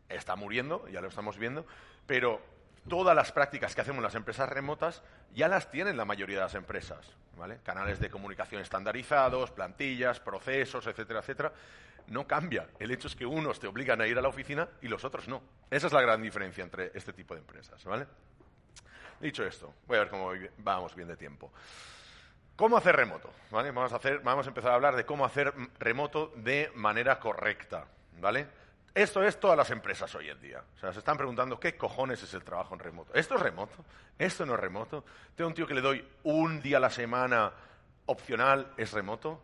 está 0.09 0.37
muriendo, 0.37 0.87
ya 0.89 1.01
lo 1.01 1.09
estamos 1.09 1.39
viendo, 1.39 1.67
pero 2.07 2.41
todas 2.89 3.15
las 3.17 3.33
prácticas 3.33 3.75
que 3.75 3.81
hacemos 3.81 4.03
las 4.03 4.15
empresas 4.15 4.49
remotas 4.49 5.03
ya 5.35 5.49
las 5.49 5.71
tienen 5.71 5.97
la 5.97 6.05
mayoría 6.05 6.37
de 6.37 6.43
las 6.43 6.55
empresas, 6.55 7.17
¿vale? 7.37 7.59
Canales 7.65 8.01
de 8.01 8.11
comunicación 8.11 8.63
estandarizados, 8.63 9.51
plantillas, 9.51 10.21
procesos, 10.21 10.87
etcétera, 10.87 11.21
etcétera. 11.21 11.53
No 12.09 12.27
cambia. 12.27 12.69
El 12.79 12.93
hecho 12.93 13.09
es 13.09 13.17
que 13.17 13.27
unos 13.27 13.59
te 13.59 13.67
obligan 13.67 14.01
a 14.01 14.07
ir 14.07 14.17
a 14.17 14.23
la 14.23 14.29
oficina 14.29 14.69
y 14.81 14.89
los 14.89 15.05
otros 15.05 15.27
no. 15.27 15.43
Esa 15.71 15.89
es 15.89 15.93
la 15.93 16.01
gran 16.01 16.23
diferencia 16.23 16.63
entre 16.63 16.93
este 16.95 17.13
tipo 17.13 17.35
de 17.35 17.41
empresas, 17.41 17.85
¿vale? 17.85 18.07
Dicho 19.21 19.45
esto, 19.45 19.75
voy 19.87 19.97
a 19.97 20.01
ver 20.01 20.09
cómo 20.09 20.31
vamos 20.59 20.95
bien 20.95 21.09
de 21.09 21.17
tiempo. 21.17 21.51
¿Cómo 22.55 22.77
hacer 22.77 22.97
remoto? 22.97 23.31
Vamos, 23.51 23.93
a 23.93 23.97
hacer, 23.97 24.21
vamos 24.21 24.47
a 24.47 24.49
empezar 24.49 24.71
a 24.73 24.75
hablar 24.77 24.97
de 24.97 25.05
cómo 25.05 25.27
hacer 25.27 25.53
remoto 25.79 26.33
de 26.37 26.71
manera 26.75 27.19
correcta, 27.19 27.87
¿vale? 28.19 28.47
Esto 28.97 29.23
es 29.23 29.39
todas 29.39 29.59
las 29.59 29.71
empresas 29.71 30.15
hoy 30.15 30.31
en 30.31 30.41
día. 30.41 30.65
O 30.75 30.79
sea, 30.79 30.91
se 30.91 31.01
están 31.01 31.19
preguntando 31.19 31.61
qué 31.61 31.77
cojones 31.77 32.23
es 32.23 32.33
el 32.33 32.43
trabajo 32.43 32.73
en 32.73 32.81
remoto. 32.81 33.13
¿Esto 33.13 33.35
es 33.35 33.43
remoto? 33.43 33.85
¿Esto 34.19 34.47
no 34.47 34.55
es 34.55 34.61
remoto? 34.61 35.05
¿Tengo 35.35 35.49
un 35.49 35.55
tío 35.55 35.67
que 35.67 35.75
le 35.75 35.83
doy 35.83 36.03
un 36.23 36.63
día 36.63 36.79
a 36.79 36.81
la 36.81 36.89
semana 36.89 37.53
opcional? 38.07 38.73
¿Es 38.79 38.95
remoto? 38.95 39.43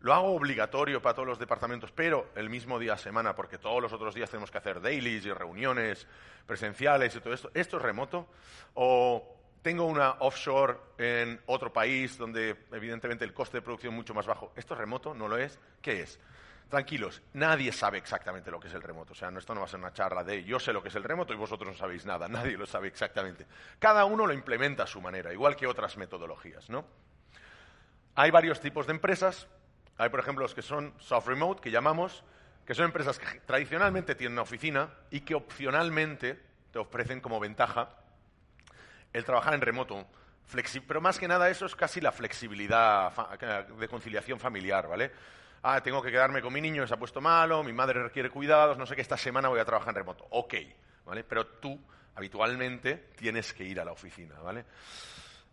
Lo 0.00 0.14
hago 0.14 0.34
obligatorio 0.34 1.02
para 1.02 1.14
todos 1.14 1.28
los 1.28 1.38
departamentos, 1.38 1.92
pero 1.92 2.30
el 2.36 2.48
mismo 2.48 2.78
día 2.78 2.94
a 2.94 2.96
semana, 2.96 3.36
porque 3.36 3.58
todos 3.58 3.82
los 3.82 3.92
otros 3.92 4.14
días 4.14 4.30
tenemos 4.30 4.50
que 4.50 4.56
hacer 4.56 4.80
dailies 4.80 5.26
y 5.26 5.30
reuniones 5.30 6.06
presenciales 6.46 7.14
y 7.14 7.20
todo 7.20 7.34
esto. 7.34 7.50
¿Esto 7.52 7.76
es 7.76 7.82
remoto? 7.82 8.26
¿O 8.72 9.36
tengo 9.60 9.84
una 9.84 10.12
offshore 10.20 10.78
en 10.96 11.38
otro 11.44 11.70
país 11.70 12.16
donde 12.16 12.64
evidentemente 12.72 13.26
el 13.26 13.34
coste 13.34 13.58
de 13.58 13.62
producción 13.62 13.92
es 13.92 13.96
mucho 13.98 14.14
más 14.14 14.26
bajo? 14.26 14.54
¿Esto 14.56 14.72
es 14.72 14.80
remoto? 14.80 15.12
¿No 15.12 15.28
lo 15.28 15.36
es? 15.36 15.58
¿Qué 15.82 16.00
es? 16.00 16.18
Tranquilos, 16.68 17.22
nadie 17.34 17.70
sabe 17.70 17.98
exactamente 17.98 18.50
lo 18.50 18.58
que 18.58 18.66
es 18.66 18.74
el 18.74 18.82
remoto. 18.82 19.12
O 19.12 19.16
sea, 19.16 19.28
esto 19.28 19.54
no 19.54 19.60
va 19.60 19.66
a 19.66 19.68
ser 19.68 19.78
una 19.78 19.92
charla 19.92 20.24
de 20.24 20.42
yo 20.42 20.58
sé 20.58 20.72
lo 20.72 20.82
que 20.82 20.88
es 20.88 20.94
el 20.96 21.04
remoto 21.04 21.32
y 21.32 21.36
vosotros 21.36 21.70
no 21.70 21.76
sabéis 21.78 22.04
nada. 22.04 22.26
Nadie 22.28 22.56
lo 22.56 22.66
sabe 22.66 22.88
exactamente. 22.88 23.46
Cada 23.78 24.04
uno 24.04 24.26
lo 24.26 24.32
implementa 24.32 24.82
a 24.82 24.86
su 24.86 25.00
manera, 25.00 25.32
igual 25.32 25.54
que 25.54 25.66
otras 25.66 25.96
metodologías, 25.96 26.68
¿no? 26.68 26.84
Hay 28.16 28.30
varios 28.32 28.60
tipos 28.60 28.86
de 28.86 28.94
empresas. 28.94 29.46
Hay, 29.96 30.08
por 30.08 30.18
ejemplo, 30.18 30.42
los 30.42 30.54
que 30.54 30.62
son 30.62 30.92
soft 30.98 31.28
remote, 31.28 31.60
que 31.60 31.70
llamamos, 31.70 32.24
que 32.66 32.74
son 32.74 32.86
empresas 32.86 33.18
que 33.18 33.40
tradicionalmente 33.40 34.16
tienen 34.16 34.32
una 34.32 34.42
oficina 34.42 34.90
y 35.10 35.20
que 35.20 35.36
opcionalmente 35.36 36.40
te 36.72 36.80
ofrecen 36.80 37.20
como 37.20 37.38
ventaja 37.38 37.90
el 39.12 39.24
trabajar 39.24 39.54
en 39.54 39.60
remoto. 39.60 40.04
pero 40.86 41.00
más 41.00 41.18
que 41.18 41.28
nada 41.28 41.48
eso 41.48 41.64
es 41.64 41.76
casi 41.76 42.00
la 42.00 42.10
flexibilidad 42.10 43.12
de 43.78 43.88
conciliación 43.88 44.40
familiar, 44.40 44.88
¿vale? 44.88 45.12
Ah, 45.66 45.82
tengo 45.82 46.00
que 46.00 46.12
quedarme 46.12 46.40
con 46.40 46.52
mi 46.52 46.60
niño, 46.60 46.86
se 46.86 46.94
ha 46.94 46.96
puesto 46.96 47.20
malo, 47.20 47.64
mi 47.64 47.72
madre 47.72 48.02
requiere 48.02 48.30
cuidados, 48.30 48.78
no 48.78 48.86
sé 48.86 48.94
qué, 48.94 49.02
esta 49.02 49.16
semana 49.16 49.48
voy 49.48 49.58
a 49.58 49.64
trabajar 49.64 49.90
en 49.90 49.96
remoto. 49.96 50.26
Ok, 50.30 50.54
¿vale? 51.04 51.24
Pero 51.24 51.46
tú 51.46 51.78
habitualmente 52.14 53.10
tienes 53.16 53.52
que 53.52 53.64
ir 53.64 53.80
a 53.80 53.84
la 53.84 53.92
oficina, 53.92 54.38
¿vale? 54.40 54.64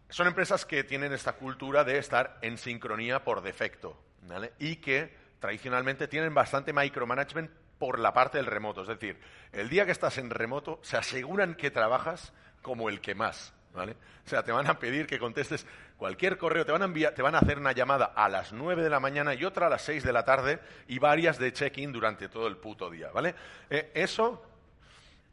Son 0.09 0.27
empresas 0.27 0.65
que 0.65 0.83
tienen 0.83 1.13
esta 1.13 1.33
cultura 1.33 1.83
de 1.83 1.97
estar 1.97 2.37
en 2.41 2.59
sincronía 2.59 3.23
por 3.23 3.41
defecto, 3.41 3.99
¿vale? 4.21 4.53
Y 4.59 4.75
que 4.75 5.15
tradicionalmente 5.39 6.07
tienen 6.07 6.33
bastante 6.33 6.73
micromanagement 6.73 7.49
por 7.79 7.97
la 7.97 8.13
parte 8.13 8.37
del 8.37 8.45
remoto. 8.45 8.83
Es 8.83 8.87
decir, 8.87 9.19
el 9.51 9.67
día 9.67 9.85
que 9.85 9.91
estás 9.91 10.19
en 10.19 10.29
remoto 10.29 10.79
se 10.83 10.95
aseguran 10.95 11.55
que 11.55 11.71
trabajas 11.71 12.33
como 12.61 12.87
el 12.87 13.01
que 13.01 13.15
más, 13.15 13.53
O 13.75 14.29
sea, 14.29 14.43
te 14.43 14.51
van 14.51 14.67
a 14.67 14.77
pedir 14.79 15.07
que 15.07 15.19
contestes 15.19 15.65
cualquier 15.97 16.37
correo, 16.37 16.65
te 16.65 16.71
van 16.71 16.83
a 16.83 17.13
te 17.13 17.21
van 17.21 17.35
a 17.35 17.39
hacer 17.39 17.57
una 17.57 17.71
llamada 17.71 18.13
a 18.15 18.29
las 18.29 18.53
9 18.53 18.83
de 18.83 18.89
la 18.89 18.99
mañana 18.99 19.33
y 19.33 19.45
otra 19.45 19.67
a 19.67 19.69
las 19.69 19.81
6 19.83 20.03
de 20.03 20.13
la 20.13 20.23
tarde 20.23 20.59
y 20.87 20.99
varias 20.99 21.39
de 21.39 21.51
check-in 21.51 21.91
durante 21.91 22.29
todo 22.29 22.47
el 22.47 22.57
puto 22.57 22.89
día, 22.89 23.09
¿vale? 23.11 23.33
Eh, 23.69 23.91
eso, 23.95 24.43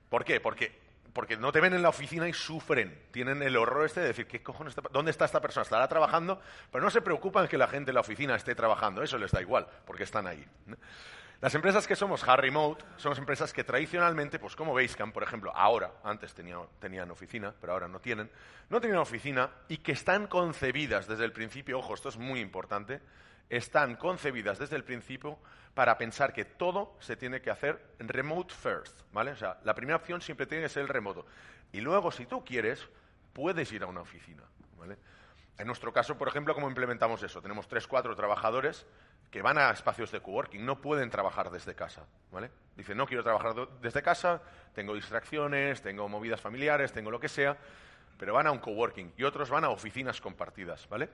¿por 0.08 0.24
qué? 0.24 0.40
Porque 0.40 0.80
porque 1.12 1.36
no 1.36 1.52
te 1.52 1.60
ven 1.60 1.74
en 1.74 1.82
la 1.82 1.88
oficina 1.88 2.28
y 2.28 2.32
sufren. 2.32 2.96
Tienen 3.10 3.42
el 3.42 3.56
horror 3.56 3.86
este 3.86 4.00
de 4.00 4.08
decir, 4.08 4.26
¿qué 4.26 4.42
cojones 4.42 4.76
está, 4.76 4.88
¿dónde 4.92 5.10
está 5.10 5.24
esta 5.24 5.40
persona? 5.40 5.62
¿Estará 5.62 5.88
trabajando? 5.88 6.40
Pero 6.70 6.84
no 6.84 6.90
se 6.90 7.02
preocupan 7.02 7.48
que 7.48 7.58
la 7.58 7.66
gente 7.66 7.90
en 7.90 7.96
la 7.96 8.00
oficina 8.00 8.36
esté 8.36 8.54
trabajando. 8.54 9.02
Eso 9.02 9.18
les 9.18 9.32
da 9.32 9.40
igual, 9.40 9.66
porque 9.84 10.04
están 10.04 10.26
ahí. 10.26 10.44
Las 11.40 11.54
empresas 11.54 11.86
que 11.86 11.96
somos 11.96 12.26
hard 12.28 12.40
remote 12.40 12.84
son 12.98 13.10
las 13.10 13.18
empresas 13.18 13.54
que 13.54 13.64
tradicionalmente, 13.64 14.38
pues 14.38 14.54
como 14.54 14.74
Basecamp, 14.74 15.14
por 15.14 15.22
ejemplo, 15.22 15.50
ahora, 15.56 15.90
antes 16.04 16.34
tenían 16.34 17.10
oficina, 17.10 17.54
pero 17.58 17.72
ahora 17.72 17.88
no 17.88 17.98
tienen, 17.98 18.30
no 18.68 18.78
tenían 18.78 18.98
oficina 18.98 19.48
y 19.66 19.78
que 19.78 19.92
están 19.92 20.26
concebidas 20.26 21.06
desde 21.08 21.24
el 21.24 21.32
principio, 21.32 21.78
ojo, 21.78 21.94
esto 21.94 22.10
es 22.10 22.18
muy 22.18 22.40
importante, 22.40 23.00
están 23.48 23.96
concebidas 23.96 24.58
desde 24.58 24.76
el 24.76 24.84
principio 24.84 25.38
para 25.72 25.96
pensar 25.96 26.34
que 26.34 26.44
todo 26.44 26.94
se 27.00 27.16
tiene 27.16 27.40
que 27.40 27.50
hacer 27.50 27.94
remote 28.00 28.52
first, 28.52 29.00
¿vale? 29.10 29.30
O 29.30 29.36
sea, 29.36 29.58
la 29.64 29.74
primera 29.74 29.96
opción 29.96 30.20
siempre 30.20 30.44
tiene 30.44 30.64
que 30.64 30.68
ser 30.68 30.82
el 30.82 30.88
remoto. 30.88 31.24
Y 31.72 31.80
luego, 31.80 32.12
si 32.12 32.26
tú 32.26 32.44
quieres, 32.44 32.86
puedes 33.32 33.72
ir 33.72 33.82
a 33.82 33.86
una 33.86 34.02
oficina, 34.02 34.42
¿vale? 34.76 34.98
En 35.56 35.66
nuestro 35.66 35.90
caso, 35.90 36.18
por 36.18 36.28
ejemplo, 36.28 36.54
¿cómo 36.54 36.68
implementamos 36.68 37.22
eso? 37.22 37.40
Tenemos 37.40 37.66
tres, 37.66 37.86
cuatro 37.86 38.14
trabajadores 38.14 38.86
que 39.30 39.42
van 39.42 39.58
a 39.58 39.70
espacios 39.70 40.10
de 40.10 40.20
coworking, 40.20 40.64
no 40.64 40.80
pueden 40.80 41.08
trabajar 41.08 41.50
desde 41.50 41.74
casa, 41.74 42.04
¿vale? 42.32 42.50
Dicen, 42.76 42.96
no 42.96 43.06
quiero 43.06 43.22
trabajar 43.22 43.54
desde 43.80 44.02
casa, 44.02 44.42
tengo 44.74 44.94
distracciones, 44.94 45.82
tengo 45.82 46.08
movidas 46.08 46.40
familiares, 46.40 46.92
tengo 46.92 47.10
lo 47.10 47.20
que 47.20 47.28
sea, 47.28 47.56
pero 48.18 48.34
van 48.34 48.48
a 48.48 48.50
un 48.50 48.58
coworking 48.58 49.12
y 49.16 49.22
otros 49.22 49.48
van 49.48 49.64
a 49.64 49.70
oficinas 49.70 50.20
compartidas, 50.20 50.88
¿vale? 50.88 51.08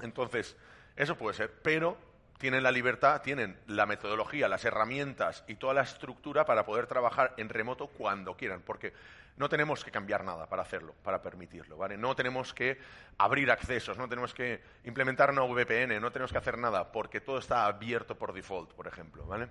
Entonces, 0.00 0.56
eso 0.96 1.16
puede 1.16 1.34
ser, 1.34 1.50
pero 1.62 1.96
tienen 2.44 2.62
la 2.62 2.72
libertad, 2.72 3.22
tienen 3.22 3.56
la 3.68 3.86
metodología, 3.86 4.48
las 4.48 4.66
herramientas 4.66 5.44
y 5.48 5.54
toda 5.54 5.72
la 5.72 5.80
estructura 5.80 6.44
para 6.44 6.66
poder 6.66 6.86
trabajar 6.86 7.32
en 7.38 7.48
remoto 7.48 7.86
cuando 7.86 8.36
quieran, 8.36 8.60
porque 8.60 8.92
no 9.38 9.48
tenemos 9.48 9.82
que 9.82 9.90
cambiar 9.90 10.24
nada 10.24 10.46
para 10.46 10.60
hacerlo, 10.60 10.94
para 11.02 11.22
permitirlo, 11.22 11.78
¿vale? 11.78 11.96
No 11.96 12.14
tenemos 12.14 12.52
que 12.52 12.78
abrir 13.16 13.50
accesos, 13.50 13.96
no 13.96 14.10
tenemos 14.10 14.34
que 14.34 14.60
implementar 14.84 15.30
una 15.30 15.40
VPN, 15.40 15.98
no 15.98 16.12
tenemos 16.12 16.32
que 16.32 16.36
hacer 16.36 16.58
nada, 16.58 16.92
porque 16.92 17.22
todo 17.22 17.38
está 17.38 17.64
abierto 17.64 18.14
por 18.14 18.34
default, 18.34 18.74
por 18.74 18.86
ejemplo, 18.88 19.24
¿vale? 19.24 19.48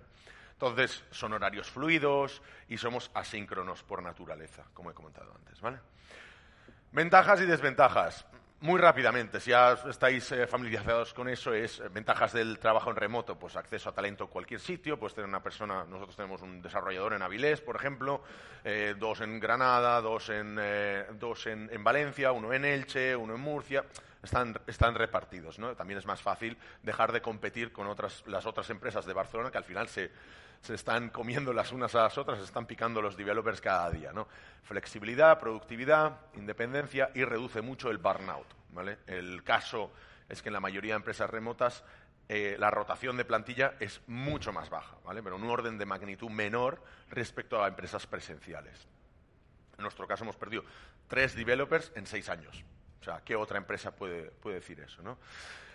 Entonces, 0.52 1.04
son 1.10 1.34
horarios 1.34 1.72
fluidos 1.72 2.44
y 2.70 2.78
somos 2.78 3.10
asíncronos 3.16 3.82
por 3.82 4.04
naturaleza, 4.04 4.66
como 4.76 4.92
he 4.92 4.94
comentado 4.94 5.34
antes, 5.36 5.60
¿vale? 5.62 5.80
Ventajas 6.92 7.42
y 7.42 7.48
desventajas. 7.48 8.24
Muy 8.64 8.80
rápidamente, 8.80 9.42
si 9.42 9.50
ya 9.50 9.74
estáis 9.90 10.32
eh, 10.32 10.48
familiarizados 10.48 11.14
con 11.14 11.28
eso, 11.28 11.54
es 11.54 11.82
eh, 11.82 11.90
ventajas 11.92 12.32
del 12.32 12.60
trabajo 12.60 12.90
en 12.90 12.96
remoto, 12.96 13.38
pues 13.38 13.58
acceso 13.58 13.90
a 13.90 13.92
talento 13.92 14.24
en 14.24 14.30
cualquier 14.30 14.62
sitio, 14.62 14.98
puedes 14.98 15.14
tener 15.14 15.28
una 15.28 15.44
persona, 15.44 15.84
nosotros 15.84 16.16
tenemos 16.16 16.42
un 16.42 16.62
desarrollador 16.62 17.12
en 17.12 17.24
Avilés, 17.24 17.60
por 17.60 17.76
ejemplo, 17.76 18.24
eh, 18.64 18.96
dos 18.98 19.20
en 19.20 19.42
Granada, 19.42 20.00
dos, 20.00 20.30
en, 20.30 20.58
dos 21.20 21.46
en, 21.48 21.70
en, 21.74 21.84
Valencia, 21.84 22.32
uno 22.32 22.54
en 22.54 22.64
Elche, 22.64 23.18
uno 23.18 23.36
en 23.36 23.42
Murcia, 23.42 23.84
están, 24.24 24.58
están 24.66 24.96
repartidos, 24.96 25.60
¿no? 25.60 25.76
También 25.76 25.98
es 25.98 26.06
más 26.06 26.22
fácil 26.22 26.58
dejar 26.84 27.12
de 27.12 27.22
competir 27.22 27.74
con 27.74 27.88
otras, 27.88 28.24
las 28.28 28.46
otras 28.46 28.70
empresas 28.70 29.06
de 29.06 29.12
Barcelona 29.12 29.52
que 29.52 29.58
al 29.58 29.66
final 29.66 29.90
se, 29.90 30.10
se 30.64 30.76
están 30.76 31.10
comiendo 31.10 31.52
las 31.52 31.74
unas 31.74 31.94
a 31.94 32.04
las 32.04 32.18
otras, 32.18 32.40
se 32.40 32.46
están 32.46 32.66
picando 32.66 33.02
los 33.02 33.18
developers 33.18 33.60
cada 33.60 33.92
día. 33.92 34.14
¿no? 34.14 34.30
Flexibilidad, 34.64 35.38
productividad, 35.38 36.22
independencia 36.36 37.12
y 37.14 37.26
reduce 37.26 37.62
mucho 37.62 37.92
el 37.92 37.98
burnout. 37.98 38.48
¿vale? 38.70 39.00
El 39.06 39.44
caso 39.44 39.92
es 40.30 40.42
que 40.42 40.48
en 40.48 40.54
la 40.54 40.62
mayoría 40.62 40.94
de 40.94 40.98
empresas 40.98 41.30
remotas 41.30 41.84
eh, 42.30 42.56
la 42.58 42.72
rotación 42.72 43.18
de 43.18 43.26
plantilla 43.26 43.74
es 43.82 44.00
mucho 44.08 44.54
más 44.54 44.70
baja, 44.70 44.96
¿vale? 45.04 45.22
pero 45.22 45.36
en 45.36 45.44
un 45.44 45.50
orden 45.50 45.78
de 45.78 45.86
magnitud 45.86 46.30
menor 46.30 46.82
respecto 47.10 47.62
a 47.62 47.68
empresas 47.68 48.08
presenciales. 48.08 48.88
En 49.78 49.82
nuestro 49.82 50.08
caso 50.08 50.24
hemos 50.24 50.38
perdido 50.38 50.64
tres 51.10 51.36
developers 51.36 51.92
en 51.96 52.08
seis 52.08 52.30
años. 52.30 52.64
O 53.02 53.04
sea, 53.04 53.22
¿qué 53.26 53.36
otra 53.36 53.58
empresa 53.58 53.94
puede, 53.94 54.32
puede 54.32 54.56
decir 54.56 54.80
eso? 54.80 55.02
¿no? 55.02 55.18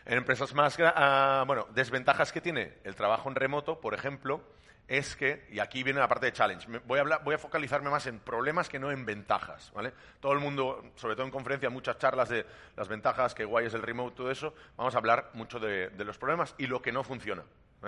En 0.07 0.17
empresas 0.17 0.55
más... 0.55 0.79
Uh, 0.79 1.45
bueno, 1.45 1.67
desventajas 1.75 2.33
que 2.33 2.41
tiene 2.41 2.79
el 2.85 2.95
trabajo 2.95 3.29
en 3.29 3.35
remoto, 3.35 3.83
por 3.83 3.93
ejemplo, 3.93 4.43
es 4.89 5.15
que, 5.17 5.47
y 5.51 5.59
aquí 5.59 5.83
viene 5.83 6.01
la 6.01 6.09
parte 6.09 6.27
de 6.27 6.33
challenge, 6.33 6.67
voy 6.87 6.99
a, 6.99 7.03
hablar, 7.03 7.23
voy 7.23 7.35
a 7.35 7.39
focalizarme 7.39 7.91
más 7.91 8.07
en 8.07 8.21
problemas 8.21 8.71
que 8.71 8.79
no 8.79 8.91
en 8.91 9.05
ventajas, 9.05 9.71
¿vale? 9.75 9.93
Todo 10.19 10.33
el 10.33 10.41
mundo, 10.41 10.93
sobre 10.97 11.15
todo 11.15 11.27
en 11.27 11.31
conferencia, 11.31 11.69
muchas 11.69 11.99
charlas 11.99 12.31
de 12.31 12.47
las 12.75 12.89
ventajas, 12.89 13.35
que 13.35 13.45
guay 13.45 13.67
es 13.67 13.75
el 13.75 13.83
remote, 13.83 14.17
todo 14.17 14.31
eso, 14.31 14.55
vamos 14.79 14.95
a 14.95 14.99
hablar 14.99 15.31
mucho 15.35 15.61
de, 15.61 15.91
los 15.99 16.17
problemas 16.17 16.55
y 16.57 16.67
lo 16.67 16.81
que 16.81 16.91
no 16.91 17.05
funciona, 17.05 17.45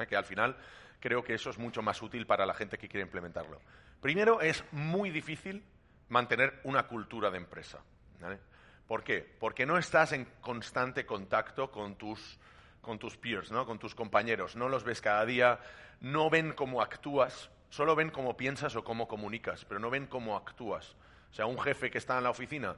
que 0.06 0.14
al 0.14 0.26
final 0.26 0.54
creo 1.00 1.24
que 1.24 1.32
eso 1.32 1.48
es 1.48 1.58
mucho 1.58 1.80
más 1.80 2.02
útil 2.02 2.26
para 2.26 2.44
la 2.44 2.52
gente 2.52 2.76
que 2.76 2.86
quiere 2.86 3.02
implementarlo. 3.02 3.58
Primero, 4.02 4.42
es 4.42 4.62
muy 4.70 5.08
difícil 5.08 5.64
mantener 6.10 6.60
una 6.64 6.86
cultura 6.86 7.30
de 7.30 7.38
empresa, 7.38 7.78
¿vale? 8.20 8.38
¿Por 8.86 9.02
qué? 9.04 9.26
Porque 9.38 9.64
no 9.64 9.78
estás 9.78 10.12
en 10.12 10.26
constante 10.42 11.06
contacto 11.06 11.70
con 11.70 11.96
tus 11.96 12.38
con 12.80 12.98
tus 12.98 13.16
peers, 13.16 13.50
¿no? 13.50 13.66
con 13.66 13.78
tus 13.78 13.94
compañeros. 13.94 14.56
No 14.56 14.68
los 14.68 14.84
ves 14.84 15.00
cada 15.00 15.24
día, 15.26 15.60
no 16.00 16.30
ven 16.30 16.52
cómo 16.52 16.82
actúas, 16.82 17.50
solo 17.68 17.94
ven 17.94 18.10
cómo 18.10 18.36
piensas 18.36 18.76
o 18.76 18.84
cómo 18.84 19.08
comunicas, 19.08 19.64
pero 19.64 19.80
no 19.80 19.90
ven 19.90 20.06
cómo 20.06 20.36
actúas. 20.36 20.96
O 21.30 21.34
sea, 21.34 21.46
un 21.46 21.58
jefe 21.60 21.90
que 21.90 21.98
está 21.98 22.18
en 22.18 22.24
la 22.24 22.30
oficina 22.30 22.76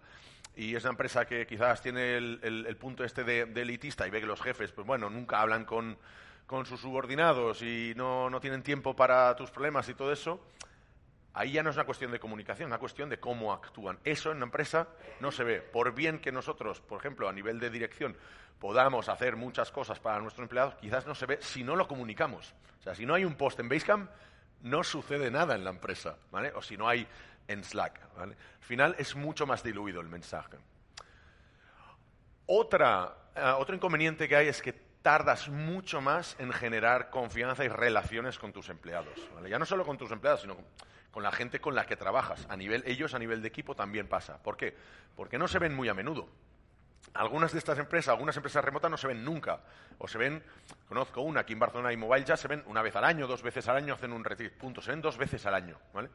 y 0.54 0.74
es 0.74 0.82
una 0.84 0.90
empresa 0.90 1.24
que 1.24 1.46
quizás 1.46 1.80
tiene 1.80 2.16
el, 2.16 2.76
punto 2.78 3.04
este 3.04 3.24
de, 3.24 3.42
elitista 3.42 4.06
y 4.06 4.10
ve 4.10 4.20
que 4.20 4.26
los 4.26 4.42
jefes, 4.42 4.70
pues 4.72 4.86
bueno, 4.86 5.08
nunca 5.08 5.40
hablan 5.40 5.64
con, 5.64 5.96
sus 6.66 6.80
subordinados 6.80 7.62
y 7.62 7.94
no 7.96 8.38
tienen 8.40 8.62
tiempo 8.62 8.94
para 8.94 9.34
tus 9.36 9.50
problemas 9.50 9.88
y 9.88 9.94
todo 9.94 10.12
eso, 10.12 10.38
Ahí 11.34 11.52
ya 11.52 11.62
no 11.62 11.70
es 11.70 11.76
una 11.76 11.86
cuestión 11.86 12.10
de 12.10 12.20
comunicación, 12.20 12.66
es 12.66 12.70
una 12.70 12.78
cuestión 12.78 13.08
de 13.08 13.18
cómo 13.18 13.52
actúan. 13.52 13.98
Eso 14.04 14.30
en 14.30 14.36
una 14.36 14.46
empresa 14.46 14.88
no 15.20 15.32
se 15.32 15.44
ve. 15.44 15.60
Por 15.62 15.94
bien 15.94 16.18
que 16.18 16.30
nosotros, 16.30 16.80
por 16.80 16.98
ejemplo, 16.98 17.28
a 17.28 17.32
nivel 17.32 17.58
de 17.58 17.70
dirección, 17.70 18.16
podamos 18.58 19.08
hacer 19.08 19.36
muchas 19.36 19.72
cosas 19.72 19.98
para 19.98 20.20
nuestros 20.20 20.44
empleados, 20.44 20.74
quizás 20.74 21.06
no 21.06 21.14
se 21.14 21.26
ve 21.26 21.38
si 21.40 21.64
no 21.64 21.74
lo 21.74 21.88
comunicamos. 21.88 22.54
O 22.80 22.82
sea, 22.82 22.94
si 22.94 23.06
no 23.06 23.14
hay 23.14 23.24
un 23.24 23.34
post 23.34 23.58
en 23.60 23.68
Basecamp, 23.68 24.10
no 24.60 24.84
sucede 24.84 25.30
nada 25.30 25.54
en 25.54 25.64
la 25.64 25.70
empresa, 25.70 26.16
¿vale? 26.30 26.52
O 26.54 26.62
si 26.62 26.76
no 26.76 26.88
hay 26.88 27.06
en 27.48 27.64
Slack, 27.64 28.14
¿vale? 28.16 28.34
Al 28.34 28.64
final 28.64 28.94
es 28.98 29.16
mucho 29.16 29.46
más 29.46 29.62
diluido 29.62 30.00
el 30.00 30.08
mensaje. 30.08 30.58
Otra, 32.46 33.14
eh, 33.34 33.42
otro 33.58 33.74
inconveniente 33.74 34.28
que 34.28 34.36
hay 34.36 34.48
es 34.48 34.60
que 34.60 34.72
tardas 34.72 35.48
mucho 35.48 36.00
más 36.00 36.36
en 36.38 36.52
generar 36.52 37.10
confianza 37.10 37.64
y 37.64 37.68
relaciones 37.68 38.38
con 38.38 38.52
tus 38.52 38.68
empleados. 38.68 39.18
Ya 39.48 39.58
no 39.58 39.66
solo 39.66 39.84
con 39.84 39.98
tus 39.98 40.10
empleados, 40.12 40.42
sino 40.42 40.54
con 40.54 40.64
con 41.12 41.22
la 41.22 41.30
gente 41.30 41.60
con 41.60 41.74
la 41.74 41.86
que 41.86 41.96
trabajas. 41.96 42.46
A 42.48 42.56
nivel, 42.56 42.82
ellos 42.86 43.14
a 43.14 43.18
nivel 43.18 43.42
de 43.42 43.48
equipo 43.48 43.76
también 43.76 44.08
pasa. 44.08 44.42
¿Por 44.42 44.56
qué? 44.56 44.74
Porque 45.14 45.38
no 45.38 45.46
se 45.46 45.58
ven 45.58 45.74
muy 45.74 45.88
a 45.88 45.94
menudo. 45.94 46.28
Algunas 47.14 47.52
de 47.52 47.58
estas 47.58 47.78
empresas, 47.78 48.08
algunas 48.08 48.36
empresas 48.36 48.64
remotas 48.64 48.90
no 48.90 48.96
se 48.96 49.06
ven 49.06 49.22
nunca. 49.24 49.60
O 49.98 50.08
se 50.08 50.18
ven, 50.18 50.42
conozco 50.88 51.20
una 51.20 51.40
aquí 51.40 51.52
en 51.52 51.58
Barcelona 51.58 51.92
y 51.92 51.96
Mobile 51.96 52.24
ya 52.24 52.36
se 52.36 52.48
ven 52.48 52.64
una 52.66 52.80
vez 52.80 52.96
al 52.96 53.04
año, 53.04 53.26
dos 53.26 53.42
veces 53.42 53.68
al 53.68 53.76
año, 53.76 53.94
hacen 53.94 54.12
un 54.12 54.24
retreat, 54.24 54.54
punto. 54.54 54.80
Se 54.80 54.90
ven 54.90 55.02
dos 55.02 55.18
veces 55.18 55.44
al 55.44 55.54
año, 55.54 55.78
¿vale? 55.92 56.08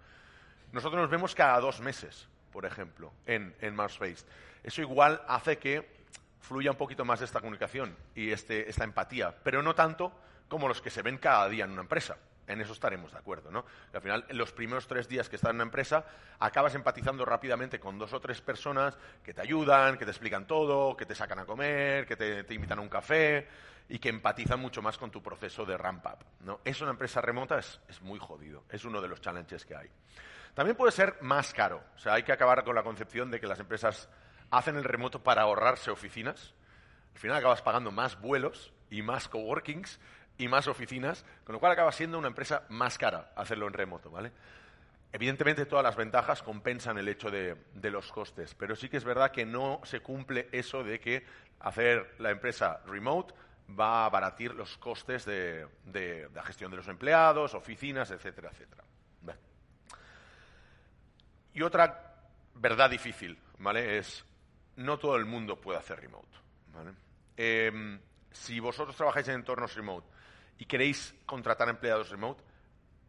Nosotros 0.71 0.99
nos 0.99 1.09
vemos 1.09 1.35
cada 1.35 1.59
dos 1.59 1.79
meses, 1.79 2.27
por 2.51 2.65
ejemplo, 2.65 3.13
en, 3.25 3.55
en 3.61 3.75
Marspace. 3.75 4.25
Eso 4.63 4.81
igual 4.81 5.21
hace 5.27 5.59
que 5.59 5.97
fluya 6.41 6.71
un 6.71 6.77
poquito 6.77 7.05
más 7.05 7.21
esta 7.21 7.39
comunicación 7.39 7.95
y 8.15 8.31
este, 8.31 8.69
esta 8.69 8.83
empatía, 8.83 9.35
pero 9.43 9.61
no 9.61 9.75
tanto 9.75 10.11
como 10.47 10.67
los 10.67 10.81
que 10.81 10.89
se 10.89 11.01
ven 11.01 11.17
cada 11.17 11.47
día 11.49 11.65
en 11.65 11.71
una 11.71 11.81
empresa. 11.81 12.17
En 12.47 12.61
eso 12.61 12.71
estaremos 12.71 13.11
de 13.11 13.17
acuerdo, 13.17 13.51
¿no? 13.51 13.65
al 13.93 14.01
final, 14.01 14.25
en 14.29 14.37
los 14.37 14.53
primeros 14.53 14.87
tres 14.87 15.07
días 15.07 15.27
que 15.27 15.35
estás 15.35 15.49
en 15.49 15.57
una 15.57 15.65
empresa, 15.65 16.05
acabas 16.39 16.75
empatizando 16.75 17.25
rápidamente 17.25 17.79
con 17.79 17.99
dos 17.99 18.13
o 18.13 18.21
tres 18.21 18.39
personas 18.41 18.97
que 19.21 19.33
te 19.33 19.41
ayudan, 19.41 19.97
que 19.97 20.05
te 20.05 20.11
explican 20.11 20.47
todo, 20.47 20.95
que 20.95 21.05
te 21.05 21.13
sacan 21.13 21.39
a 21.39 21.45
comer, 21.45 22.05
que 22.05 22.15
te, 22.15 22.53
invitan 22.53 22.79
a 22.79 22.81
un 22.81 22.89
café 22.89 23.47
y 23.89 23.99
que 23.99 24.09
empatizan 24.09 24.59
mucho 24.59 24.81
más 24.81 24.97
con 24.97 25.11
tu 25.11 25.21
proceso 25.21 25.65
de 25.65 25.77
ramp-up, 25.77 26.23
¿no? 26.41 26.61
En 26.63 26.75
una 26.81 26.91
empresa 26.91 27.19
remota 27.19 27.59
es, 27.59 27.81
es 27.89 28.01
muy 28.01 28.19
jodido. 28.19 28.63
Es 28.69 28.85
uno 28.85 29.01
de 29.01 29.07
los 29.07 29.19
challenges 29.19 29.65
que 29.65 29.75
hay. 29.75 29.89
También 30.53 30.75
puede 30.75 30.91
ser 30.91 31.17
más 31.21 31.53
caro. 31.53 31.83
O 31.95 31.99
sea, 31.99 32.13
hay 32.13 32.23
que 32.23 32.31
acabar 32.31 32.63
con 32.63 32.75
la 32.75 32.83
concepción 32.83 33.29
de 33.29 33.39
que 33.39 33.47
las 33.47 33.59
empresas 33.59 34.09
hacen 34.51 34.75
el 34.75 34.83
remoto 34.83 35.21
para 35.21 35.43
ahorrarse 35.43 35.91
oficinas. 35.91 36.53
Al 37.13 37.19
final 37.19 37.37
acabas 37.37 37.61
pagando 37.61 37.91
más 37.91 38.19
vuelos 38.19 38.73
y 38.89 39.01
más 39.01 39.27
coworkings 39.27 39.99
y 40.37 40.47
más 40.47 40.67
oficinas, 40.67 41.25
con 41.43 41.53
lo 41.53 41.59
cual 41.59 41.71
acaba 41.71 41.91
siendo 41.91 42.17
una 42.17 42.27
empresa 42.27 42.63
más 42.69 42.97
cara 42.97 43.31
hacerlo 43.35 43.67
en 43.67 43.73
remoto, 43.73 44.11
¿vale? 44.11 44.31
Evidentemente 45.11 45.65
todas 45.65 45.83
las 45.83 45.95
ventajas 45.95 46.43
compensan 46.43 46.97
el 46.97 47.07
hecho 47.07 47.31
de, 47.31 47.57
los 47.89 48.11
costes, 48.11 48.53
pero 48.55 48.75
sí 48.75 48.89
que 48.89 48.97
es 48.97 49.03
verdad 49.03 49.31
que 49.31 49.45
no 49.45 49.79
se 49.83 50.01
cumple 50.01 50.49
eso 50.51 50.83
de 50.83 50.99
que 50.99 51.25
hacer 51.59 52.15
la 52.19 52.29
empresa 52.29 52.81
remote 52.85 53.33
va 53.79 54.03
a 54.03 54.05
abaratir 54.05 54.53
los 54.53 54.77
costes 54.77 55.25
de, 55.25 55.67
la 56.33 56.43
gestión 56.43 56.71
de 56.71 56.77
los 56.77 56.87
empleados, 56.87 57.53
oficinas, 57.53 58.11
etcétera, 58.11 58.49
etcétera. 58.51 58.83
Y 61.53 61.63
otra 61.63 62.13
verdad 62.53 62.87
difícil, 62.87 63.35
¿vale? 63.57 63.97
Es 63.97 64.23
no 64.75 64.99
todo 64.99 65.15
el 65.15 65.25
mundo 65.25 65.59
puede 65.59 65.79
hacer 65.79 65.99
remote. 65.99 66.27
Em, 67.35 67.99
si 68.31 68.59
vosotros 68.59 68.95
trabajáis 68.95 69.27
en 69.29 69.35
entornos 69.35 69.73
remote 69.73 70.07
y 70.57 70.65
queréis 70.65 71.15
contratar 71.25 71.69
empleados 71.69 72.09
remote, 72.09 72.43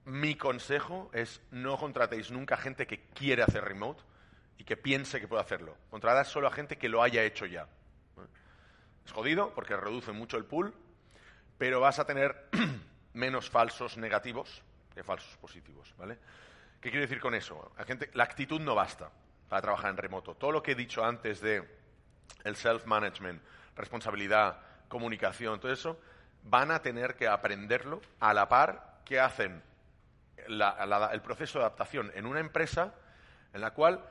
mi 0.05 0.37
consejo 0.37 1.11
es 1.13 1.41
no 1.51 1.77
contratéis 1.77 2.31
nunca 2.31 2.55
a 2.55 2.59
gente 2.59 2.87
que 2.87 3.01
quiere 3.15 3.43
hacer 3.43 3.65
remote 3.65 4.03
y 4.57 4.65
que 4.65 4.77
piense 4.77 5.21
que 5.21 5.29
puede 5.29 5.43
hacerlo. 5.43 5.77
Contratad 5.91 6.25
solo 6.25 6.49
a 6.49 6.53
gente 6.53 6.79
que 6.79 6.89
lo 6.89 7.03
haya 7.03 7.23
hecho 7.25 7.47
ya. 7.47 7.69
Es 9.05 9.13
jodido 9.13 9.55
porque 9.55 9.77
reduce 9.77 10.13
mucho 10.13 10.37
el 10.37 10.45
pool, 10.45 10.75
pero 11.59 11.81
vas 11.81 11.99
a 11.99 12.07
tener 12.07 12.49
menos 13.13 13.51
falsos 13.51 13.97
negativos 13.97 14.63
que 14.95 15.03
falsos 15.03 15.37
positivos, 15.37 15.95
¿vale? 15.97 16.19
¿Qué 16.81 16.91
quiero 16.91 17.03
decir 17.03 17.21
con 17.21 17.35
eso? 17.35 17.73
La, 17.77 17.87
la 18.15 18.25
actitud 18.25 18.61
no 18.61 18.75
basta 18.75 19.11
para 19.49 19.63
trabajar 19.63 19.91
en 19.91 19.97
remoto. 19.97 20.35
Todo 20.35 20.53
lo 20.53 20.63
que 20.63 20.73
he 20.73 20.75
dicho 20.75 21.05
antes 21.05 21.41
de 21.41 21.63
el 22.45 22.57
self-management, 22.57 23.43
responsabilidad, 23.77 24.61
comunicación, 24.89 25.61
todo 25.61 25.73
eso, 25.73 26.01
van 26.44 26.70
a 26.70 26.83
tener 26.83 27.16
que 27.16 27.29
aprenderlo 27.29 28.01
a 28.20 28.35
la 28.35 28.48
par 28.48 29.01
que 29.05 29.20
hacen 29.20 29.62
el 30.46 31.20
proceso 31.22 31.59
de 31.59 31.64
adaptación 31.64 32.11
en 32.14 32.27
una 32.27 32.40
empresa 32.40 32.94
en 33.53 33.61
la 33.61 33.72
cual 33.72 34.03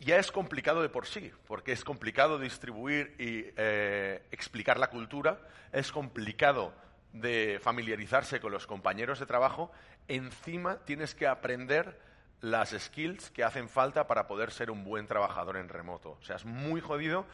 ya 0.00 0.18
es 0.18 0.32
complicado 0.32 0.82
de 0.82 0.88
por 0.88 1.06
sí, 1.06 1.32
porque 1.46 1.72
es 1.72 1.84
complicado 1.84 2.38
distribuir 2.38 3.14
y 3.18 3.52
eh, 3.56 4.22
explicar 4.32 4.78
la 4.78 4.90
cultura, 4.90 5.38
es 5.72 5.92
complicado 5.92 6.72
de 7.12 7.60
familiarizarse 7.62 8.40
con 8.40 8.52
los 8.52 8.66
compañeros 8.66 9.20
de 9.20 9.26
trabajo, 9.26 9.70
encima 10.08 10.78
tienes 10.84 11.14
que 11.14 11.26
aprender 11.26 12.00
las 12.40 12.70
skills 12.70 13.30
que 13.30 13.44
hacen 13.44 13.68
falta 13.68 14.08
para 14.08 14.26
poder 14.26 14.50
ser 14.50 14.70
un 14.70 14.82
buen 14.82 15.06
trabajador 15.06 15.56
en 15.56 15.68
remoto. 15.68 16.18
O 16.20 16.24
sea, 16.24 16.36
es 16.36 16.44
muy 16.44 16.80
jodido 16.80 17.24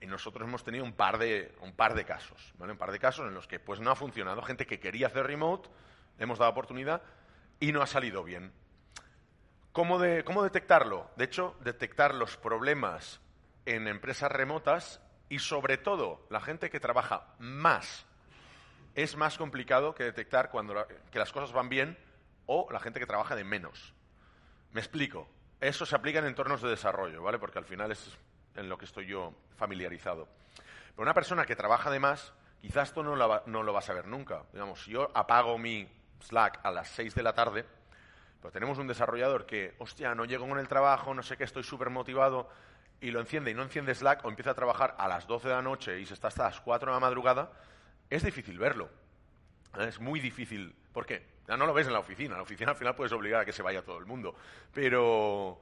y 0.00 0.06
nosotros 0.06 0.46
hemos 0.46 0.64
tenido 0.64 0.84
un 0.84 0.92
par 0.92 1.18
de, 1.18 1.54
un 1.60 1.72
par 1.72 1.94
de 1.94 2.04
casos, 2.04 2.52
¿vale? 2.58 2.72
Un 2.72 2.78
par 2.78 2.92
de 2.92 2.98
casos 2.98 3.26
en 3.26 3.34
los 3.34 3.46
que 3.46 3.58
pues 3.58 3.80
no 3.80 3.90
ha 3.90 3.96
funcionado. 3.96 4.42
Gente 4.42 4.66
que 4.66 4.78
quería 4.78 5.08
hacer 5.08 5.26
remote, 5.26 5.68
le 6.16 6.24
hemos 6.24 6.38
dado 6.38 6.50
oportunidad 6.50 7.02
y 7.60 7.72
no 7.72 7.82
ha 7.82 7.86
salido 7.86 8.22
bien. 8.22 8.52
¿Cómo, 9.72 9.98
de, 9.98 10.24
¿Cómo 10.24 10.42
detectarlo? 10.42 11.10
De 11.16 11.24
hecho, 11.24 11.56
detectar 11.60 12.14
los 12.14 12.36
problemas 12.36 13.20
en 13.66 13.86
empresas 13.86 14.30
remotas 14.30 15.00
y 15.28 15.40
sobre 15.40 15.78
todo 15.78 16.26
la 16.30 16.40
gente 16.40 16.70
que 16.70 16.80
trabaja 16.80 17.34
más 17.38 18.06
es 18.94 19.16
más 19.16 19.38
complicado 19.38 19.94
que 19.94 20.04
detectar 20.04 20.50
cuando 20.50 20.86
que 21.10 21.18
las 21.18 21.32
cosas 21.32 21.52
van 21.52 21.68
bien 21.68 21.98
o 22.46 22.66
la 22.72 22.80
gente 22.80 22.98
que 22.98 23.06
trabaja 23.06 23.36
de 23.36 23.44
menos. 23.44 23.94
Me 24.72 24.80
explico. 24.80 25.28
Eso 25.60 25.84
se 25.86 25.94
aplica 25.94 26.20
en 26.20 26.26
entornos 26.26 26.62
de 26.62 26.70
desarrollo, 26.70 27.22
¿vale? 27.22 27.38
Porque 27.38 27.58
al 27.58 27.64
final 27.64 27.92
es 27.92 28.16
en 28.58 28.68
lo 28.68 28.76
que 28.76 28.84
estoy 28.84 29.06
yo 29.06 29.32
familiarizado. 29.56 30.28
Pero 30.90 31.02
una 31.02 31.14
persona 31.14 31.46
que 31.46 31.56
trabaja 31.56 31.90
de 31.90 32.00
más, 32.00 32.32
quizás 32.60 32.88
esto 32.88 33.02
no 33.02 33.16
lo, 33.16 33.42
no 33.46 33.62
lo 33.62 33.72
vas 33.72 33.88
a 33.88 33.94
ver 33.94 34.06
nunca. 34.06 34.42
Digamos, 34.52 34.82
si 34.82 34.92
yo 34.92 35.10
apago 35.14 35.56
mi 35.58 35.88
Slack 36.20 36.60
a 36.64 36.70
las 36.70 36.88
6 36.88 37.14
de 37.14 37.22
la 37.22 37.32
tarde, 37.32 37.64
pero 38.40 38.52
tenemos 38.52 38.78
un 38.78 38.86
desarrollador 38.86 39.46
que, 39.46 39.74
hostia, 39.78 40.14
no 40.14 40.24
llego 40.24 40.48
con 40.48 40.58
el 40.58 40.68
trabajo, 40.68 41.14
no 41.14 41.22
sé 41.22 41.36
qué, 41.36 41.44
estoy 41.44 41.62
súper 41.62 41.90
motivado, 41.90 42.48
y 43.00 43.10
lo 43.10 43.20
enciende 43.20 43.50
y 43.50 43.54
no 43.54 43.62
enciende 43.62 43.94
Slack, 43.94 44.24
o 44.24 44.28
empieza 44.28 44.50
a 44.50 44.54
trabajar 44.54 44.96
a 44.98 45.08
las 45.08 45.26
12 45.26 45.48
de 45.48 45.54
la 45.54 45.62
noche 45.62 46.00
y 46.00 46.06
se 46.06 46.14
está 46.14 46.28
hasta 46.28 46.44
las 46.44 46.60
4 46.60 46.90
de 46.90 46.96
la 46.96 47.00
madrugada, 47.00 47.52
es 48.10 48.22
difícil 48.22 48.58
verlo. 48.58 48.88
Es 49.78 50.00
muy 50.00 50.18
difícil. 50.18 50.74
¿Por 50.92 51.06
qué? 51.06 51.22
Ya 51.46 51.56
no 51.56 51.66
lo 51.66 51.74
ves 51.74 51.86
en 51.86 51.92
la 51.92 52.00
oficina. 52.00 52.32
En 52.32 52.38
la 52.38 52.42
oficina 52.42 52.72
al 52.72 52.76
final 52.76 52.94
puedes 52.94 53.12
obligar 53.12 53.42
a 53.42 53.44
que 53.44 53.52
se 53.52 53.62
vaya 53.62 53.82
todo 53.82 53.98
el 53.98 54.06
mundo. 54.06 54.34
Pero 54.72 55.60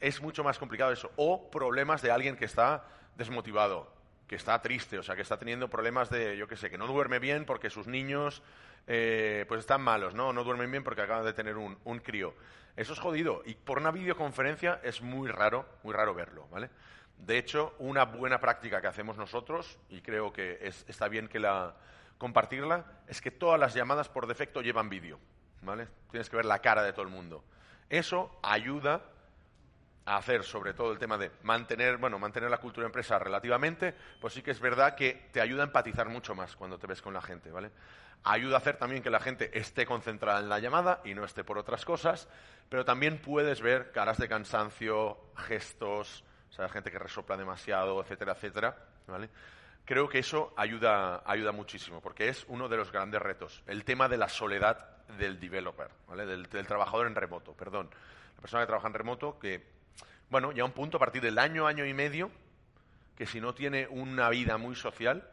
es 0.00 0.20
mucho 0.22 0.44
más 0.44 0.58
complicado 0.58 0.92
eso. 0.92 1.10
O 1.16 1.50
problemas 1.50 2.02
de 2.02 2.10
alguien 2.10 2.36
que 2.36 2.44
está 2.44 2.84
desmotivado, 3.16 3.92
que 4.26 4.36
está 4.36 4.60
triste, 4.60 4.98
o 4.98 5.02
sea, 5.02 5.16
que 5.16 5.22
está 5.22 5.38
teniendo 5.38 5.68
problemas 5.68 6.10
de, 6.10 6.36
yo 6.36 6.46
qué 6.46 6.56
sé, 6.56 6.70
que 6.70 6.78
no 6.78 6.86
duerme 6.86 7.18
bien 7.18 7.44
porque 7.44 7.70
sus 7.70 7.86
niños 7.86 8.42
eh, 8.86 9.44
pues 9.48 9.60
están 9.60 9.82
malos, 9.82 10.14
¿no? 10.14 10.32
No 10.32 10.44
duermen 10.44 10.70
bien 10.70 10.84
porque 10.84 11.02
acaban 11.02 11.24
de 11.24 11.32
tener 11.32 11.56
un, 11.56 11.78
un 11.84 11.98
crío. 11.98 12.34
Eso 12.76 12.92
es 12.92 13.00
jodido. 13.00 13.42
Y 13.44 13.54
por 13.54 13.78
una 13.78 13.90
videoconferencia 13.90 14.80
es 14.82 15.02
muy 15.02 15.28
raro, 15.30 15.66
muy 15.82 15.92
raro 15.92 16.14
verlo, 16.14 16.46
¿vale? 16.48 16.70
De 17.18 17.36
hecho, 17.36 17.74
una 17.78 18.04
buena 18.04 18.38
práctica 18.38 18.80
que 18.80 18.86
hacemos 18.86 19.16
nosotros, 19.16 19.78
y 19.88 20.00
creo 20.00 20.32
que 20.32 20.58
está 20.86 21.08
bien 21.08 21.26
que 21.26 21.40
la 21.40 21.74
compartirla, 22.16 22.84
es 23.08 23.20
que 23.20 23.30
todas 23.30 23.58
las 23.58 23.74
llamadas 23.74 24.08
por 24.08 24.26
defecto 24.26 24.60
llevan 24.60 24.88
vídeo, 24.88 25.18
¿vale? 25.62 25.88
Tienes 26.10 26.30
que 26.30 26.36
ver 26.36 26.44
la 26.44 26.60
cara 26.60 26.82
de 26.82 26.92
todo 26.92 27.02
el 27.02 27.08
mundo. 27.08 27.44
Eso 27.88 28.38
ayuda 28.42 29.02
a 30.08 30.16
hacer 30.16 30.42
sobre 30.42 30.72
todo 30.72 30.90
el 30.90 30.98
tema 30.98 31.18
de 31.18 31.30
mantener, 31.42 31.98
bueno, 31.98 32.18
mantener 32.18 32.50
la 32.50 32.58
cultura 32.58 32.86
empresa 32.86 33.18
relativamente, 33.18 33.94
pues 34.20 34.32
sí 34.32 34.42
que 34.42 34.52
es 34.52 34.60
verdad 34.60 34.94
que 34.94 35.28
te 35.32 35.40
ayuda 35.40 35.62
a 35.62 35.66
empatizar 35.66 36.08
mucho 36.08 36.34
más 36.34 36.56
cuando 36.56 36.78
te 36.78 36.86
ves 36.86 37.02
con 37.02 37.12
la 37.12 37.20
gente, 37.20 37.52
¿vale? 37.52 37.70
Ayuda 38.24 38.56
a 38.56 38.58
hacer 38.58 38.78
también 38.78 39.02
que 39.02 39.10
la 39.10 39.20
gente 39.20 39.56
esté 39.56 39.84
concentrada 39.84 40.40
en 40.40 40.48
la 40.48 40.58
llamada 40.60 41.02
y 41.04 41.14
no 41.14 41.24
esté 41.24 41.44
por 41.44 41.58
otras 41.58 41.84
cosas, 41.84 42.26
pero 42.70 42.86
también 42.86 43.20
puedes 43.20 43.60
ver 43.60 43.92
caras 43.92 44.16
de 44.16 44.28
cansancio, 44.28 45.18
gestos, 45.36 46.24
o 46.48 46.52
sea, 46.52 46.68
gente 46.70 46.90
que 46.90 46.98
resopla 46.98 47.36
demasiado, 47.36 48.00
etcétera, 48.00 48.32
etcétera, 48.32 48.76
¿vale? 49.06 49.28
Creo 49.84 50.08
que 50.08 50.20
eso 50.20 50.54
ayuda, 50.56 51.22
ayuda 51.26 51.52
muchísimo, 51.52 52.00
porque 52.00 52.28
es 52.28 52.46
uno 52.48 52.68
de 52.68 52.78
los 52.78 52.90
grandes 52.90 53.20
retos, 53.20 53.62
el 53.66 53.84
tema 53.84 54.08
de 54.08 54.16
la 54.16 54.28
soledad 54.28 55.06
del 55.18 55.38
developer, 55.38 55.90
¿vale? 56.06 56.26
del 56.26 56.66
trabajador 56.66 57.06
en 57.06 57.14
remoto, 57.14 57.52
perdón. 57.52 57.90
La 58.36 58.40
persona 58.42 58.62
que 58.62 58.68
trabaja 58.68 58.88
en 58.88 58.94
remoto, 58.94 59.38
que, 59.38 59.77
bueno, 60.30 60.52
ya 60.52 60.64
un 60.64 60.72
punto 60.72 60.96
a 60.96 61.00
partir 61.00 61.22
del 61.22 61.38
año, 61.38 61.66
año 61.66 61.86
y 61.86 61.94
medio, 61.94 62.30
que 63.16 63.26
si 63.26 63.40
no 63.40 63.54
tiene 63.54 63.86
una 63.88 64.28
vida 64.28 64.58
muy 64.58 64.76
social, 64.76 65.28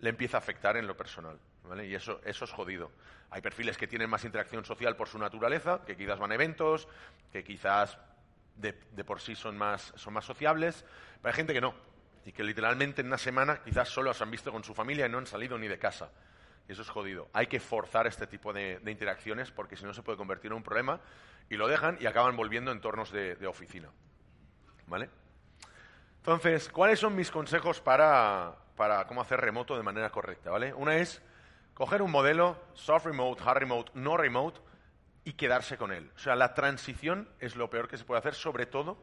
le 0.00 0.10
empieza 0.10 0.36
a 0.36 0.40
afectar 0.40 0.76
en 0.76 0.86
lo 0.86 0.96
personal. 0.96 1.38
Y 1.84 1.94
eso, 1.94 2.20
eso 2.24 2.44
es 2.44 2.50
jodido. 2.50 2.90
Hay 3.30 3.40
perfiles 3.40 3.78
que 3.78 3.86
tienen 3.86 4.10
más 4.10 4.24
interacción 4.24 4.64
social 4.64 4.96
por 4.96 5.08
su 5.08 5.18
naturaleza, 5.18 5.82
que 5.86 5.96
quizás 5.96 6.18
van 6.18 6.32
a 6.32 6.34
eventos, 6.34 6.88
que 7.32 7.42
quizás 7.42 7.96
de, 8.56 8.72
por 9.04 9.20
sí 9.20 9.34
son 9.34 9.56
más, 9.56 9.92
son 9.96 10.12
más 10.12 10.24
sociables, 10.24 10.84
pero 11.22 11.32
hay 11.32 11.36
gente 11.36 11.54
que 11.54 11.60
no, 11.60 11.74
y 12.26 12.32
que 12.32 12.44
literalmente 12.44 13.00
en 13.00 13.06
una 13.06 13.18
semana 13.18 13.62
quizás 13.62 13.88
solo 13.88 14.12
se 14.12 14.22
han 14.22 14.30
visto 14.30 14.52
con 14.52 14.64
su 14.64 14.74
familia 14.74 15.06
y 15.06 15.08
no 15.08 15.18
han 15.18 15.26
salido 15.26 15.56
ni 15.58 15.68
de 15.68 15.78
casa. 15.78 16.10
Y 16.68 16.72
eso 16.72 16.82
es 16.82 16.90
jodido. 16.90 17.28
Hay 17.32 17.46
que 17.46 17.58
forzar 17.58 18.06
este 18.06 18.26
tipo 18.26 18.52
de, 18.52 18.80
interacciones 18.86 19.50
porque 19.50 19.76
si 19.76 19.84
no 19.84 19.94
se 19.94 20.02
puede 20.02 20.18
convertir 20.18 20.50
en 20.50 20.58
un 20.58 20.62
problema 20.62 21.00
y 21.48 21.56
lo 21.56 21.68
dejan 21.68 21.96
y 22.00 22.06
acaban 22.06 22.36
volviendo 22.36 22.70
en 22.70 22.78
entornos 22.78 23.10
de, 23.10 23.36
de 23.36 23.46
oficina. 23.46 23.88
¿Vale? 24.92 25.08
Entonces, 26.18 26.68
¿cuáles 26.68 27.00
son 27.00 27.16
mis 27.16 27.30
consejos 27.30 27.80
para, 27.80 28.54
para 28.76 29.06
cómo 29.06 29.22
hacer 29.22 29.40
remoto 29.40 29.74
de 29.74 29.82
manera 29.82 30.10
correcta? 30.10 30.50
¿Vale? 30.50 30.74
Una 30.74 30.96
es 30.96 31.22
coger 31.72 32.02
un 32.02 32.10
modelo 32.10 32.62
soft 32.74 33.06
remote, 33.06 33.42
hard 33.42 33.60
remote, 33.60 33.90
no 33.94 34.18
remote 34.18 34.60
y 35.24 35.32
quedarse 35.32 35.78
con 35.78 35.92
él. 35.92 36.12
O 36.14 36.18
sea, 36.18 36.36
la 36.36 36.52
transición 36.52 37.26
es 37.40 37.56
lo 37.56 37.70
peor 37.70 37.88
que 37.88 37.96
se 37.96 38.04
puede 38.04 38.18
hacer, 38.18 38.34
sobre 38.34 38.66
todo 38.66 39.02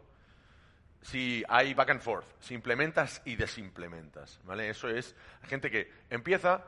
si 1.02 1.44
hay 1.50 1.74
back 1.74 1.90
and 1.90 2.02
forth, 2.02 2.28
si 2.40 2.54
implementas 2.54 3.24
y 3.26 3.36
desimplementas, 3.36 4.40
¿vale? 4.44 4.70
Eso 4.70 4.90
es 4.90 5.16
gente 5.46 5.72
que 5.72 5.92
empieza, 6.12 6.66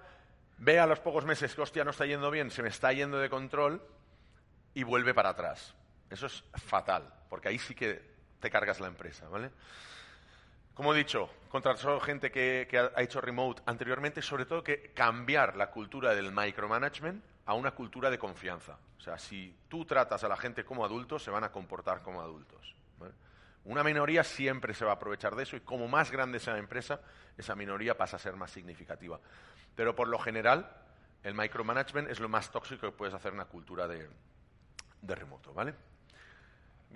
ve 0.58 0.80
a 0.80 0.88
los 0.88 1.00
pocos 1.00 1.26
meses 1.26 1.54
que, 1.54 1.62
hostia, 1.62 1.84
no 1.84 1.92
está 1.92 2.08
yendo 2.08 2.32
bien, 2.32 2.50
se 2.50 2.64
me 2.64 2.70
está 2.70 2.92
yendo 2.92 3.20
de 3.20 3.30
control 3.30 3.88
y 4.74 4.82
vuelve 4.82 5.14
para 5.14 5.30
atrás. 5.30 5.76
Eso 6.10 6.26
es 6.26 6.44
fatal, 6.56 7.14
porque 7.30 7.50
ahí 7.50 7.60
sí 7.60 7.76
que 7.76 8.11
te 8.42 8.50
cargas 8.50 8.80
la 8.80 8.88
empresa, 8.88 9.30
¿vale? 9.30 9.52
Como 10.74 10.94
he 10.94 10.98
dicho, 10.98 11.30
contratar 11.50 12.02
gente 12.02 12.32
que, 12.32 12.68
ha 12.96 13.02
hecho 13.02 13.22
remote 13.22 13.62
anteriormente, 13.66 14.22
sobre 14.22 14.46
todo 14.46 14.64
que 14.64 14.92
cambiar 14.94 15.56
la 15.56 15.70
cultura 15.70 16.16
del 16.16 16.32
micromanagement 16.32 17.24
a 17.46 17.54
una 17.54 17.72
cultura 17.72 18.10
de 18.10 18.18
confianza. 18.18 18.78
O 18.98 19.02
sea, 19.02 19.18
si 19.18 19.56
tú 19.68 19.86
tratas 19.86 20.24
a 20.24 20.28
la 20.28 20.38
gente 20.38 20.64
como 20.64 20.84
adultos, 20.84 21.24
se 21.24 21.32
van 21.32 21.44
a 21.44 21.52
comportar 21.52 22.02
como 22.02 22.22
adultos. 22.22 22.76
Una 23.64 23.84
minoría 23.84 24.24
siempre 24.24 24.74
se 24.74 24.86
va 24.86 24.92
a 24.92 24.96
aprovechar 24.96 25.36
de 25.36 25.44
eso 25.44 25.56
y 25.56 25.60
como 25.60 25.88
más 25.88 26.10
grande 26.10 26.40
sea 26.40 26.54
la 26.54 26.60
empresa, 26.60 27.00
esa 27.38 27.54
minoría 27.56 27.96
pasa 27.96 28.16
a 28.16 28.20
ser 28.20 28.36
más 28.36 28.50
significativa. 28.50 29.20
Pero 29.76 29.96
por 29.96 30.08
lo 30.08 30.18
general, 30.18 30.68
el 31.22 31.36
micromanagement 31.36 32.10
es 32.10 32.20
lo 32.20 32.28
más 32.28 32.50
tóxico 32.50 32.88
que 32.88 32.98
puedes 32.98 33.14
hacer 33.14 33.30
en 33.30 33.36
una 33.36 33.46
cultura 33.46 33.88
de, 33.88 34.10
de 35.02 35.16
remoto, 35.16 35.54
¿vale? 35.54 35.76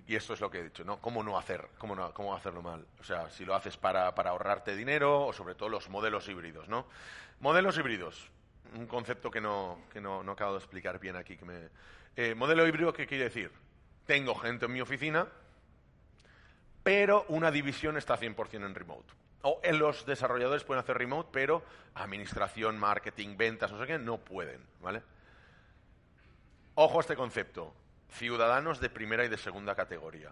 Y 0.08 0.16
esto 0.16 0.34
es 0.34 0.42
lo 0.42 0.52
que 0.52 0.60
he 0.60 0.64
dicho, 0.64 0.84
¿no? 0.84 1.00
¿Cómo 1.00 1.24
no, 1.24 1.38
hacer, 1.38 1.70
cómo 1.78 1.96
no, 1.96 2.14
cómo 2.14 2.36
hacerlo 2.36 2.62
mal? 2.62 2.86
O 3.00 3.04
sea, 3.04 3.30
si 3.30 3.46
lo 3.46 3.56
haces 3.56 3.78
para, 3.78 4.14
para 4.14 4.32
ahorrarte 4.32 4.76
dinero 4.76 5.26
o 5.26 5.34
sobre 5.34 5.56
todo 5.56 5.70
los 5.70 5.90
modelos 5.90 6.28
híbridos, 6.28 6.68
¿no? 6.68 6.86
Modelos 7.40 7.78
híbridos, 7.78 8.30
un 8.76 8.88
concepto 8.88 9.32
que 9.32 9.42
no, 9.42 9.80
que 9.92 10.02
no, 10.02 10.24
no 10.24 10.34
acabo 10.34 10.54
de 10.54 10.60
explicar 10.60 11.00
bien 11.00 11.16
aquí. 11.16 11.38
Que 11.38 11.46
me... 11.46 11.70
Eh, 12.16 12.36
modelo 12.36 12.68
híbrido, 12.68 12.94
¿qué 12.94 13.08
quiere 13.08 13.26
decir? 13.26 13.52
Tengo 14.06 14.36
gente 14.36 14.66
en 14.66 14.74
mi 14.74 14.82
oficina, 14.82 15.28
pero 16.84 17.26
una 17.30 17.50
división 17.50 17.98
está 17.98 18.18
100% 18.18 18.66
en 18.66 18.76
remote. 18.76 19.14
O 19.42 19.60
en 19.64 19.80
los 19.80 20.06
desarrolladores 20.06 20.64
pueden 20.64 20.84
hacer 20.84 20.98
remote, 20.98 21.30
pero 21.32 21.64
administración, 21.96 22.78
marketing, 22.78 23.38
ventas, 23.38 23.72
no 23.72 23.80
sé 23.80 23.88
qué, 23.88 23.98
no 23.98 24.18
pueden, 24.18 24.62
¿vale? 24.82 25.02
Ojo 26.76 26.98
a 26.98 27.02
este 27.02 27.16
concepto 27.16 27.74
ciudadanos 28.10 28.80
de 28.80 28.90
primera 28.90 29.26
y 29.26 29.30
de 29.30 29.38
segunda 29.38 29.76
categoría. 29.76 30.32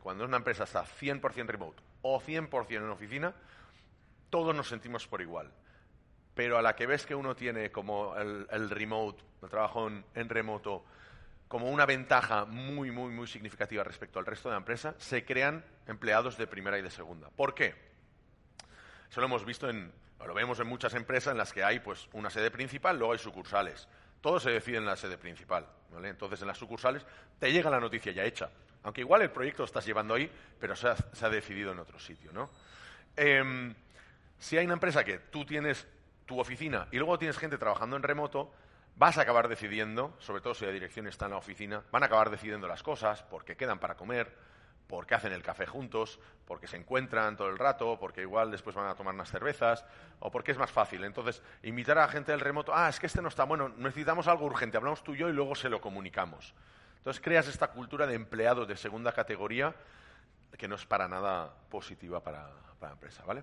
Cuando 0.00 0.24
una 0.24 0.38
empresa 0.38 0.64
está 0.64 0.84
100% 0.84 1.46
remote 1.46 1.82
o 2.02 2.20
100% 2.20 2.76
en 2.76 2.90
oficina, 2.90 3.34
todos 4.30 4.54
nos 4.54 4.68
sentimos 4.68 5.06
por 5.06 5.20
igual. 5.20 5.52
Pero 6.34 6.58
a 6.58 6.62
la 6.62 6.76
que 6.76 6.86
ves 6.86 7.06
que 7.06 7.14
uno 7.14 7.34
tiene 7.34 7.70
como 7.70 8.16
el, 8.16 8.70
remote, 8.70 9.22
el 9.42 9.48
trabajo 9.48 9.88
en, 9.88 10.28
remoto, 10.28 10.84
como 11.48 11.70
una 11.70 11.86
ventaja 11.86 12.44
muy, 12.44 12.90
muy, 12.90 13.12
muy 13.12 13.26
significativa 13.26 13.84
respecto 13.84 14.18
al 14.18 14.26
resto 14.26 14.48
de 14.48 14.54
la 14.54 14.58
empresa, 14.58 14.94
se 14.98 15.24
crean 15.24 15.64
empleados 15.86 16.36
de 16.36 16.46
primera 16.46 16.78
y 16.78 16.82
de 16.82 16.90
segunda. 16.90 17.30
¿Por 17.30 17.54
qué? 17.54 17.74
Eso 19.08 19.20
lo 19.20 19.26
hemos 19.26 19.44
visto 19.44 19.70
en, 19.70 19.92
lo 20.24 20.34
vemos 20.34 20.58
en 20.60 20.66
muchas 20.66 20.94
empresas 20.94 21.32
en 21.32 21.38
las 21.38 21.52
que 21.52 21.62
hay 21.62 21.80
pues 21.80 22.08
una 22.12 22.30
sede 22.30 22.50
principal, 22.50 22.98
luego 22.98 23.12
hay 23.12 23.18
sucursales. 23.18 23.88
Todo 24.26 24.40
se 24.40 24.50
decide 24.50 24.78
en 24.78 24.86
la 24.86 24.96
sede 24.96 25.18
principal. 25.18 25.64
Entonces, 26.02 26.40
en 26.40 26.48
las 26.48 26.58
sucursales 26.58 27.06
te 27.38 27.52
llega 27.52 27.70
la 27.70 27.78
noticia 27.78 28.10
ya 28.10 28.24
hecha. 28.24 28.50
Aunque 28.82 29.02
igual 29.02 29.22
el 29.22 29.30
proyecto 29.30 29.62
lo 29.62 29.66
estás 29.66 29.86
llevando 29.86 30.14
ahí, 30.14 30.28
pero 30.58 30.74
se 30.74 30.88
ha, 30.88 31.28
decidido 31.28 31.70
en 31.70 31.78
otro 31.78 32.00
sitio. 32.00 32.32
¿no? 32.32 32.50
Em, 33.14 33.72
si 34.36 34.58
hay 34.58 34.64
una 34.64 34.74
empresa 34.74 35.04
que 35.04 35.20
tú 35.20 35.44
tienes 35.44 35.86
tu 36.26 36.40
oficina 36.40 36.88
y 36.90 36.96
luego 36.96 37.20
tienes 37.20 37.38
gente 37.38 37.56
trabajando 37.56 37.94
en 37.94 38.02
remoto, 38.02 38.52
vas 38.96 39.16
a 39.16 39.20
acabar 39.20 39.46
decidiendo, 39.46 40.16
sobre 40.18 40.42
todo 40.42 40.54
si 40.54 40.64
la 40.64 40.72
dirección 40.72 41.06
está 41.06 41.26
en 41.26 41.30
la 41.30 41.36
oficina, 41.36 41.84
van 41.92 42.02
a 42.02 42.06
acabar 42.06 42.28
decidiendo 42.28 42.66
las 42.66 42.82
cosas 42.82 43.22
porque 43.22 43.56
quedan 43.56 43.78
para 43.78 43.94
comer, 43.94 44.36
porque 44.86 45.14
hacen 45.14 45.32
el 45.32 45.42
café 45.42 45.66
juntos, 45.66 46.20
porque 46.46 46.66
se 46.66 46.76
encuentran 46.76 47.36
todo 47.36 47.48
el 47.48 47.58
rato, 47.58 47.98
porque 47.98 48.22
igual 48.22 48.50
después 48.50 48.76
van 48.76 48.86
a 48.86 48.94
tomar 48.94 49.14
unas 49.14 49.30
cervezas, 49.30 49.84
o 50.20 50.30
porque 50.30 50.52
es 50.52 50.58
más 50.58 50.70
fácil. 50.70 51.04
Entonces, 51.04 51.42
invitar 51.62 51.98
a 51.98 52.02
la 52.02 52.08
gente 52.08 52.32
del 52.32 52.40
remoto, 52.40 52.72
ah, 52.74 52.88
es 52.88 53.00
que 53.00 53.06
este 53.06 53.20
no 53.20 53.28
está 53.28 53.44
bueno, 53.44 53.68
necesitamos 53.68 54.28
algo 54.28 54.46
urgente, 54.46 54.76
hablamos 54.76 55.02
tú 55.02 55.14
y 55.14 55.18
yo 55.18 55.28
y 55.28 55.32
luego 55.32 55.54
se 55.54 55.68
lo 55.68 55.80
comunicamos. 55.80 56.54
Entonces, 56.98 57.22
creas 57.22 57.48
esta 57.48 57.68
cultura 57.68 58.06
de 58.06 58.14
empleados 58.14 58.68
de 58.68 58.76
segunda 58.76 59.12
categoría 59.12 59.74
que 60.56 60.68
no 60.68 60.76
es 60.76 60.86
para 60.86 61.08
nada 61.08 61.52
positiva 61.68 62.22
para, 62.22 62.48
la 62.80 62.90
empresa, 62.90 63.24
¿vale? 63.24 63.42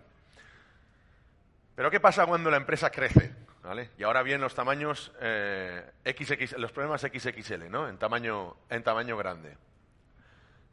Pero 1.76 1.92
¿qué 1.92 2.00
pasa 2.00 2.26
cuando 2.26 2.50
la 2.50 2.58
empresa 2.58 2.90
crece? 2.90 3.34
¿Vale? 3.64 3.92
Y 3.98 4.04
ahora 4.04 4.24
vienen 4.24 4.42
los 4.42 4.54
tamaños 4.54 5.12
eh, 5.22 5.92
XX, 6.06 6.58
los 6.58 6.72
problemas 6.72 7.02
XXL, 7.02 7.70
¿no? 7.70 7.88
En 7.88 7.98
tamaño, 7.98 8.58
en 8.70 8.84
tamaño 8.84 9.18
grande. 9.18 9.56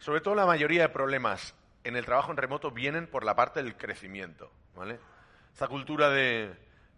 Sobre 0.01 0.23
todo 0.23 0.35
la 0.35 0.47
mayoría 0.47 0.83
de 0.83 0.89
problemas 0.89 1.55
en 1.85 1.95
el 1.95 2.07
trabajo 2.07 2.31
en 2.31 2.39
remoto 2.39 2.71
vienen 2.71 3.07
por 3.07 3.23
la 3.23 3.37
parte 3.37 3.63
del 3.63 3.77
crecimiento, 3.77 4.51
¿vale? 4.75 4.99
Esta 5.53 5.69
cultura 5.69 6.09
de 6.09 6.55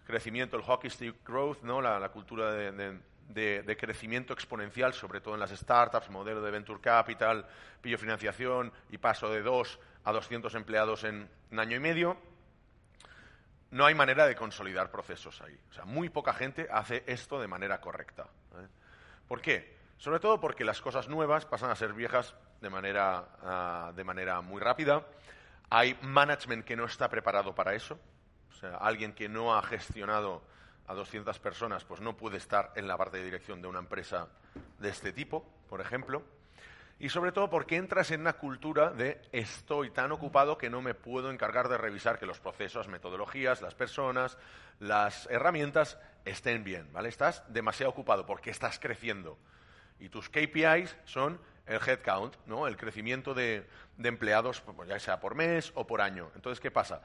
crecimiento, 0.07 0.57
el 0.57 0.63
hockey 0.63 0.89
stick 0.89 1.17
growth, 1.27 1.63
¿no? 1.63 1.81
La, 1.81 2.09
cultura 2.11 2.53
de, 2.53 3.77
crecimiento 3.77 4.33
exponencial, 4.33 4.95
sobre 4.95 5.21
todo 5.21 5.35
en 5.35 5.41
las 5.41 5.51
startups, 5.51 6.11
modelo 6.11 6.41
de 6.43 6.53
venture 6.53 6.81
capital, 6.81 7.45
pillo 7.81 7.99
financiación 7.99 8.73
y 8.89 8.99
paso 8.99 9.29
de 9.31 9.43
dos 9.43 9.81
a 10.05 10.13
200 10.13 10.55
empleados 10.55 11.03
en 11.03 11.29
un 11.51 11.59
año 11.59 11.77
y 11.77 11.81
medio, 11.81 12.17
no 13.73 13.85
hay 13.85 13.97
manera 13.97 14.27
de 14.27 14.37
consolidar 14.37 14.93
procesos 14.93 15.43
ahí. 15.43 15.59
O 15.71 15.73
sea, 15.73 15.85
muy 15.85 16.09
poca 16.09 16.35
gente 16.35 16.69
hace 16.71 17.03
esto 17.09 17.41
de 17.41 17.49
manera 17.49 17.81
correcta. 17.81 18.29
¿Por 19.27 19.41
qué? 19.41 19.82
Sobre 20.03 20.19
todo 20.19 20.41
porque 20.41 20.65
las 20.65 20.81
cosas 20.81 21.07
nuevas 21.07 21.47
pasan 21.47 21.71
a 21.71 21.77
ser 21.77 21.93
viejas 21.93 22.35
de 22.61 22.69
manera, 22.69 23.25
ah, 23.41 23.93
de 23.95 24.03
manera 24.03 24.41
muy 24.41 24.61
rápida. 24.61 25.07
Hay 25.71 25.97
management 26.03 26.65
que 26.65 26.75
no 26.75 26.87
está 26.87 27.09
preparado 27.09 27.55
para 27.55 27.75
eso. 27.75 28.01
O 28.51 28.53
sea, 28.53 28.79
alguien 28.79 29.13
que 29.13 29.29
no 29.29 29.55
ha 29.55 29.63
gestionado 29.63 30.43
a 30.89 30.95
200 30.95 31.39
personas, 31.39 31.85
pues 31.85 32.01
no 32.01 32.17
puede 32.17 32.39
estar 32.39 32.73
en 32.75 32.89
la 32.89 32.97
parte 32.97 33.19
de 33.19 33.25
dirección 33.27 33.63
de 33.63 33.69
una 33.69 33.79
empresa 33.79 34.27
de 34.81 34.89
este 34.89 35.13
tipo, 35.13 35.47
por 35.69 35.81
ejemplo. 35.81 36.25
Y 36.99 37.09
sobre 37.09 37.31
todo 37.31 37.49
porque 37.49 37.77
entras 37.77 38.11
en 38.11 38.23
una 38.23 38.33
cultura 38.33 38.91
de 38.91 39.23
estoy 39.31 39.93
tan 39.93 40.11
ocupado 40.11 40.59
que 40.59 40.69
no 40.69 40.83
me 40.83 40.95
puedo 40.95 41.31
encargar 41.31 41.69
de 41.69 41.79
revisar 41.79 42.19
que 42.19 42.27
los 42.27 42.41
procesos, 42.41 42.89
metodologías, 42.89 43.63
las 43.63 43.77
personas, 43.77 44.37
las 44.81 45.29
herramientas 45.31 45.97
estén 46.25 46.65
bien, 46.65 46.93
¿vale? 46.93 47.09
Estás 47.09 47.45
demasiado 47.53 47.93
ocupado 47.93 48.27
porque 48.27 48.51
estás 48.51 48.81
creciendo. 48.81 49.39
Y 50.03 50.09
tus 50.09 50.29
KPIs 50.29 50.97
son 51.05 51.39
el 51.67 51.81
headcount, 51.87 52.35
¿no? 52.47 52.67
El 52.67 52.77
crecimiento 52.77 53.35
de, 53.35 53.69
empleados, 54.03 54.61
pues 54.61 54.89
ya 54.89 54.99
sea 54.99 55.21
por 55.21 55.37
mes 55.37 55.71
o 55.77 55.87
por 55.87 56.01
año. 56.01 56.31
Entonces, 56.35 56.59
¿qué 56.61 56.73
pasa? 56.73 57.03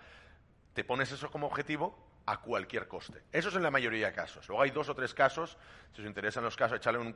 Te 0.73 0.83
pones 0.83 1.11
eso 1.11 1.29
como 1.29 1.45
objetivo 1.45 1.95
a 2.25 2.41
cualquier 2.41 2.87
coste. 2.87 3.23
Eso 3.31 3.49
es 3.49 3.55
en 3.55 3.61
la 3.61 3.69
mayoría 3.69 4.07
de 4.07 4.13
casos. 4.13 4.47
Luego 4.47 4.63
hay 4.63 4.71
dos 4.71 4.89
o 4.89 4.95
tres 4.95 5.13
casos, 5.13 5.57
si 5.93 6.01
os 6.01 6.07
interesan 6.07 6.43
los 6.43 6.57
casos, 6.57 6.77
echarle 6.77 6.99
un, 6.99 7.15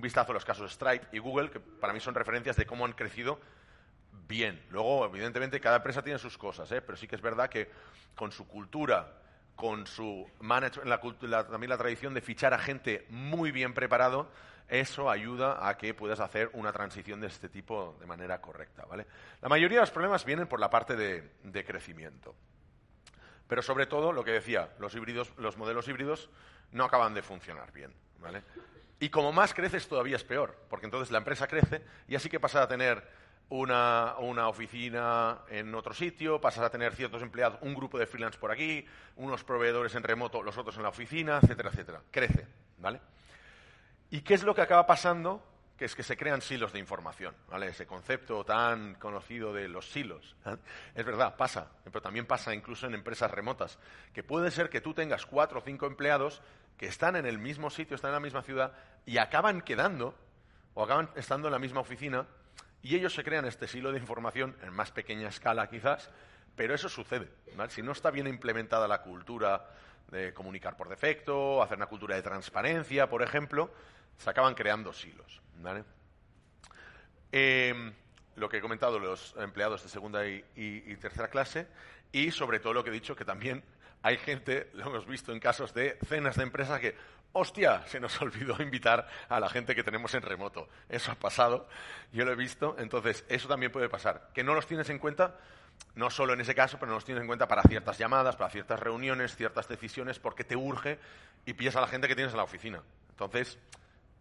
vistazo 0.00 0.32
a 0.32 0.34
los 0.34 0.46
casos 0.46 0.72
Stripe 0.72 1.08
y 1.12 1.18
Google, 1.18 1.50
que 1.50 1.60
para 1.60 1.92
mí 1.92 2.00
son 2.00 2.14
referencias 2.14 2.56
de 2.56 2.64
cómo 2.64 2.86
han 2.86 2.92
crecido 2.92 3.38
bien. 4.26 4.64
Luego, 4.70 5.04
evidentemente, 5.04 5.60
cada 5.60 5.76
empresa 5.76 6.02
tiene 6.02 6.18
sus 6.18 6.38
cosas, 6.38 6.72
¿eh? 6.72 6.80
pero 6.80 6.96
sí 6.96 7.06
que 7.06 7.16
es 7.16 7.22
verdad 7.22 7.50
que 7.50 7.70
con 8.14 8.32
su 8.32 8.48
cultura, 8.48 9.12
con 9.54 9.86
su 9.86 10.26
management, 10.40 11.50
también 11.50 11.70
la 11.70 11.78
tradición 11.78 12.14
de 12.14 12.20
fichar 12.20 12.54
a 12.54 12.58
gente 12.58 13.06
muy 13.10 13.52
bien 13.52 13.74
preparado, 13.74 14.30
eso 14.68 15.10
ayuda 15.10 15.68
a 15.68 15.76
que 15.76 15.94
puedas 15.94 16.20
hacer 16.20 16.50
una 16.52 16.72
transición 16.72 17.20
de 17.20 17.28
este 17.28 17.48
tipo 17.48 17.96
de 18.00 18.06
manera 18.06 18.40
correcta. 18.40 18.84
¿vale? 18.84 19.06
La 19.40 19.48
mayoría 19.48 19.78
de 19.78 19.82
los 19.82 19.90
problemas 19.90 20.24
vienen 20.24 20.46
por 20.46 20.60
la 20.60 20.70
parte 20.70 20.96
de 20.96 21.64
crecimiento. 21.64 22.34
Pero 23.48 23.62
sobre 23.62 23.86
todo, 23.86 24.12
lo 24.12 24.22
que 24.22 24.32
decía, 24.32 24.68
los, 24.78 24.94
híbridos, 24.94 25.32
los 25.38 25.56
modelos 25.56 25.88
híbridos 25.88 26.28
no 26.70 26.84
acaban 26.84 27.14
de 27.14 27.22
funcionar 27.22 27.72
bien. 27.72 27.92
¿vale? 28.20 28.42
Y 29.00 29.08
como 29.08 29.32
más 29.32 29.54
creces, 29.54 29.88
todavía 29.88 30.16
es 30.16 30.24
peor, 30.24 30.54
porque 30.68 30.86
entonces 30.86 31.10
la 31.10 31.18
empresa 31.18 31.46
crece 31.46 31.82
y 32.06 32.14
así 32.14 32.28
que 32.28 32.38
pasas 32.38 32.64
a 32.64 32.68
tener 32.68 33.02
una, 33.48 34.16
una, 34.18 34.48
oficina 34.48 35.38
en 35.48 35.74
otro 35.74 35.94
sitio, 35.94 36.38
pasas 36.38 36.64
a 36.64 36.70
tener 36.70 36.94
ciertos 36.94 37.22
empleados, 37.22 37.58
un 37.62 37.74
grupo 37.74 37.98
de 37.98 38.06
freelance 38.06 38.38
por 38.38 38.52
aquí, 38.52 38.84
unos 39.16 39.42
proveedores 39.42 39.94
en 39.94 40.02
remoto, 40.02 40.42
los 40.42 40.58
otros 40.58 40.76
en 40.76 40.82
la 40.82 40.90
oficina, 40.90 41.38
etcétera, 41.42 41.70
etcétera. 41.70 42.02
Crece, 42.10 42.46
¿vale? 42.76 43.00
¿Y 44.10 44.22
qué 44.22 44.34
es 44.34 44.42
lo 44.42 44.54
que 44.54 44.62
acaba 44.62 44.86
pasando? 44.86 45.42
que 45.78 45.84
es 45.84 45.94
que 45.94 46.02
se 46.02 46.16
crean 46.16 46.42
silos 46.42 46.72
de 46.72 46.80
información, 46.80 47.36
¿vale? 47.48 47.68
Ese 47.68 47.86
concepto 47.86 48.44
tan 48.44 48.96
conocido 48.96 49.52
de 49.52 49.68
los 49.68 49.88
silos. 49.88 50.34
¿eh? 50.44 50.56
Es 50.96 51.06
verdad, 51.06 51.36
pasa, 51.36 51.70
pero 51.84 52.02
también 52.02 52.26
pasa 52.26 52.52
incluso 52.52 52.88
en 52.88 52.94
empresas 52.94 53.30
remotas, 53.30 53.78
que 54.12 54.24
puede 54.24 54.50
ser 54.50 54.70
que 54.70 54.80
tú 54.80 54.92
tengas 54.92 55.24
cuatro 55.24 55.60
o 55.60 55.62
cinco 55.62 55.86
empleados 55.86 56.42
que 56.76 56.86
están 56.86 57.14
en 57.14 57.26
el 57.26 57.38
mismo 57.38 57.70
sitio, 57.70 57.94
están 57.94 58.08
en 58.08 58.14
la 58.14 58.20
misma 58.20 58.42
ciudad 58.42 58.72
y 59.06 59.18
acaban 59.18 59.60
quedando 59.60 60.16
o 60.74 60.82
acaban 60.82 61.10
estando 61.14 61.46
en 61.46 61.52
la 61.52 61.60
misma 61.60 61.80
oficina 61.80 62.26
y 62.82 62.96
ellos 62.96 63.14
se 63.14 63.22
crean 63.22 63.44
este 63.44 63.68
silo 63.68 63.92
de 63.92 63.98
información 63.98 64.56
en 64.62 64.72
más 64.72 64.90
pequeña 64.90 65.28
escala 65.28 65.68
quizás, 65.68 66.10
pero 66.56 66.74
eso 66.74 66.88
sucede. 66.88 67.28
Si 67.68 67.82
no 67.82 67.92
está 67.92 68.10
bien 68.10 68.26
implementada 68.26 68.88
la 68.88 69.02
cultura 69.02 69.70
de 70.10 70.34
comunicar 70.34 70.76
por 70.76 70.88
defecto, 70.88 71.62
hacer 71.62 71.76
una 71.76 71.86
cultura 71.86 72.16
de 72.16 72.22
transparencia, 72.22 73.08
por 73.08 73.22
ejemplo, 73.22 73.70
se 74.18 74.30
acaban 74.30 74.54
creando 74.54 74.92
silos. 74.92 75.40
Em, 77.32 77.92
lo 78.36 78.48
que 78.48 78.58
he 78.58 78.60
comentado, 78.60 78.98
los 78.98 79.34
empleados 79.38 79.82
de 79.82 79.88
segunda 79.88 80.26
y, 80.26 80.96
tercera 81.00 81.28
clase, 81.28 81.66
y 82.12 82.30
sobre 82.30 82.60
todo 82.60 82.72
lo 82.74 82.84
que 82.84 82.90
he 82.90 82.92
dicho, 82.92 83.16
que 83.16 83.24
también 83.24 83.62
hay 84.02 84.16
gente, 84.18 84.70
lo 84.74 84.86
hemos 84.86 85.06
visto 85.06 85.32
en 85.32 85.40
casos 85.40 85.74
de 85.74 85.98
cenas 86.06 86.36
de 86.36 86.44
empresa 86.44 86.78
que, 86.78 86.96
hostia, 87.32 87.86
se 87.86 88.00
nos 88.00 88.20
olvidó 88.22 88.60
invitar 88.62 89.08
a 89.28 89.40
la 89.40 89.48
gente 89.48 89.74
que 89.74 89.82
tenemos 89.82 90.14
en 90.14 90.22
remoto. 90.22 90.68
Eso 90.88 91.12
ha 91.12 91.16
pasado, 91.16 91.68
yo 92.12 92.24
lo 92.24 92.32
he 92.32 92.36
visto, 92.36 92.76
entonces 92.78 93.24
eso 93.28 93.48
también 93.48 93.72
puede 93.72 93.88
pasar. 93.88 94.30
Que 94.32 94.44
no 94.44 94.54
los 94.54 94.66
tienes 94.66 94.88
en 94.90 94.98
cuenta, 94.98 95.36
no 95.94 96.10
solo 96.10 96.32
en 96.32 96.40
ese 96.40 96.54
caso, 96.54 96.78
pero 96.78 96.90
no 96.90 96.94
los 96.94 97.04
tienes 97.04 97.22
en 97.22 97.26
cuenta 97.26 97.46
para 97.46 97.62
ciertas 97.62 97.98
llamadas, 97.98 98.36
para 98.36 98.50
ciertas 98.50 98.80
reuniones, 98.80 99.36
ciertas 99.36 99.68
decisiones, 99.68 100.18
porque 100.18 100.44
te 100.44 100.56
urge 100.56 100.98
y 101.44 101.54
pillas 101.54 101.76
a 101.76 101.80
la 101.80 101.88
gente 101.88 102.08
que 102.08 102.14
tienes 102.14 102.32
en 102.32 102.38
la 102.38 102.44
oficina. 102.44 102.82
Entonces, 103.10 103.58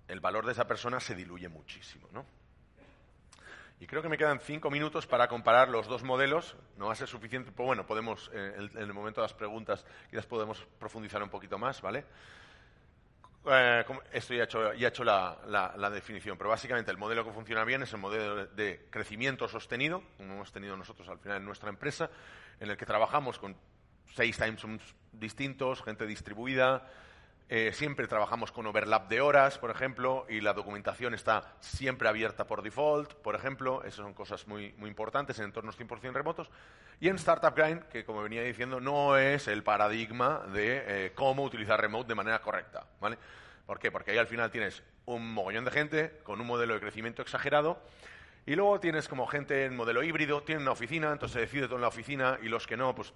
el 0.08 0.20
valor 0.20 0.46
de 0.46 0.54
esa 0.54 0.68
persona 0.68 1.00
se 1.00 1.16
diluye 1.16 1.50
muchísimo, 1.50 2.08
¿no? 2.12 2.26
Y 3.80 3.86
creo 3.86 4.02
que 4.02 4.10
me 4.10 4.18
quedan 4.18 4.40
cinco 4.40 4.72
minutos 4.72 5.06
para 5.06 5.28
comparar 5.28 5.70
los 5.70 5.88
dos 5.88 6.02
modelos. 6.02 6.56
No 6.78 6.88
va 6.88 6.94
a 6.94 6.96
ser 6.96 7.08
suficiente, 7.08 7.52
pero 7.52 7.68
bueno, 7.68 7.86
podemos, 7.86 8.32
eh, 8.34 8.54
en, 8.58 8.78
el 8.78 8.94
momento 8.94 9.22
de 9.22 9.26
las 9.26 9.36
preguntas, 9.36 9.86
quizás 10.10 10.26
podemos 10.26 10.66
profundizar 10.80 11.22
un 11.22 11.30
poquito 11.30 11.60
más, 11.60 11.80
¿vale? 11.82 12.06
Eh, 13.50 13.86
esto 14.12 14.34
ya 14.34 14.42
he 14.42 14.88
hecho, 14.88 15.04
la, 15.04 15.90
definición, 15.94 16.38
pero 16.38 16.50
básicamente 16.50 16.90
el 16.90 16.98
modelo 16.98 17.24
que 17.24 17.32
funciona 17.32 17.64
bien 17.64 17.84
es 17.84 17.94
el 17.94 18.00
modelo 18.00 18.48
de 18.48 18.88
crecimiento 18.90 19.48
sostenido, 19.48 20.02
como 20.18 20.34
hemos 20.34 20.52
tenido 20.52 20.76
nosotros 20.76 21.08
al 21.08 21.20
final 21.20 21.38
en 21.38 21.46
nuestra 21.46 21.70
empresa, 21.70 22.10
en 22.60 22.72
el 22.72 22.78
que 22.78 22.86
trabajamos 22.86 23.38
con 23.38 23.56
seis 24.16 24.38
time 24.38 24.58
zones 24.58 24.82
distintos, 25.14 25.84
gente 25.84 26.08
distribuida, 26.08 26.90
eh, 27.50 27.72
siempre 27.74 28.08
trabajamos 28.08 28.52
con 28.52 28.68
overlap 28.68 29.08
de 29.08 29.22
horas, 29.22 29.58
por 29.58 29.72
ejemplo, 29.72 30.26
y 30.28 30.42
la 30.42 30.54
documentación 30.54 31.14
está 31.14 31.56
siempre 31.62 32.10
abierta 32.10 32.46
por 32.46 32.62
default, 32.62 33.14
por 33.14 33.36
ejemplo. 33.36 33.84
Esas 33.84 33.96
son 34.04 34.14
cosas 34.14 34.48
muy, 34.48 34.74
muy 34.78 34.90
importantes 34.90 35.40
en 35.40 35.46
entornos 35.46 35.80
100% 35.80 36.12
remotos. 36.12 36.50
Y 37.00 37.08
en 37.08 37.16
Startup 37.16 37.56
Grind, 37.56 37.84
que 37.84 38.04
como 38.04 38.22
venía 38.22 38.42
diciendo, 38.42 38.82
no 38.82 39.16
es 39.18 39.48
el 39.48 39.64
paradigma 39.64 40.44
de 40.52 40.84
eh, 41.06 41.12
cómo 41.16 41.44
utilizar 41.44 41.80
remote 41.80 42.10
de 42.10 42.16
manera 42.16 42.42
correcta. 42.42 42.86
¿vale? 43.00 43.18
¿Por 43.66 43.80
qué? 43.80 43.92
Porque 43.92 44.12
ahí 44.12 44.18
al 44.18 44.28
final 44.28 44.52
tienes 44.52 44.84
un 45.06 45.34
mogollón 45.34 45.64
de 45.64 45.72
gente 45.72 46.20
con 46.24 46.42
un 46.42 46.48
modelo 46.48 46.74
de 46.74 46.82
crecimiento 46.82 47.22
exagerado 47.22 47.82
y 48.46 48.56
luego 48.56 48.80
tienes 48.80 49.08
como 49.08 49.26
gente 49.28 49.66
en 49.66 49.76
modelo 49.76 50.04
híbrido, 50.04 50.42
tienen 50.42 50.64
una 50.64 50.72
oficina, 50.72 51.12
entonces 51.12 51.34
se 51.34 51.40
decide 51.42 51.66
todo 51.68 51.76
en 51.76 51.82
la 51.82 51.90
oficina 51.90 52.40
y 52.42 52.50
los 52.50 52.68
que 52.68 52.78
no, 52.78 52.94
pues 52.96 53.14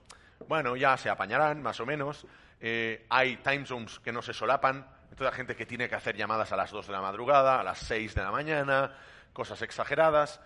bueno, 0.47 0.75
ya 0.75 0.97
se 0.97 1.09
apañarán 1.09 1.61
más 1.61 1.79
o 1.79 1.85
menos. 1.85 2.25
Eh, 2.59 3.05
hay 3.09 3.37
time 3.37 3.65
zones 3.65 3.99
que 3.99 4.11
no 4.11 4.21
se 4.21 4.33
solapan, 4.33 4.85
entonces 5.09 5.35
gente 5.35 5.55
que 5.55 5.65
tiene 5.65 5.89
que 5.89 5.95
hacer 5.95 6.15
llamadas 6.15 6.51
a 6.51 6.55
las 6.55 6.71
2 6.71 6.87
de 6.87 6.93
la 6.93 7.01
madrugada, 7.01 7.59
a 7.59 7.63
las 7.63 7.79
6 7.79 8.15
de 8.15 8.21
la 8.21 8.31
mañana, 8.31 8.95
cosas 9.33 9.61
exageradas. 9.61 10.39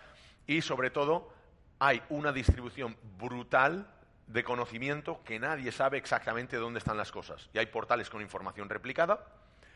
Y 0.47 0.61
sobre 0.61 0.89
todo, 0.89 1.33
hay 1.79 2.01
una 2.09 2.31
distribución 2.31 2.97
brutal 3.17 3.87
de 4.27 4.43
conocimiento 4.43 5.21
que 5.23 5.39
nadie 5.39 5.71
sabe 5.71 5.97
exactamente 5.97 6.57
dónde 6.57 6.79
están 6.79 6.97
las 6.97 7.11
cosas. 7.11 7.49
Y 7.53 7.59
hay 7.59 7.67
portales 7.67 8.09
con 8.09 8.21
información 8.21 8.69
replicada. 8.69 9.25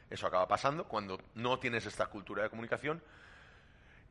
Eso 0.09 0.25
acaba 0.25 0.47
pasando 0.47 0.85
cuando 0.85 1.19
no 1.35 1.59
tienes 1.59 1.85
esta 1.85 2.07
cultura 2.07 2.43
de 2.43 2.49
comunicación. 2.49 3.01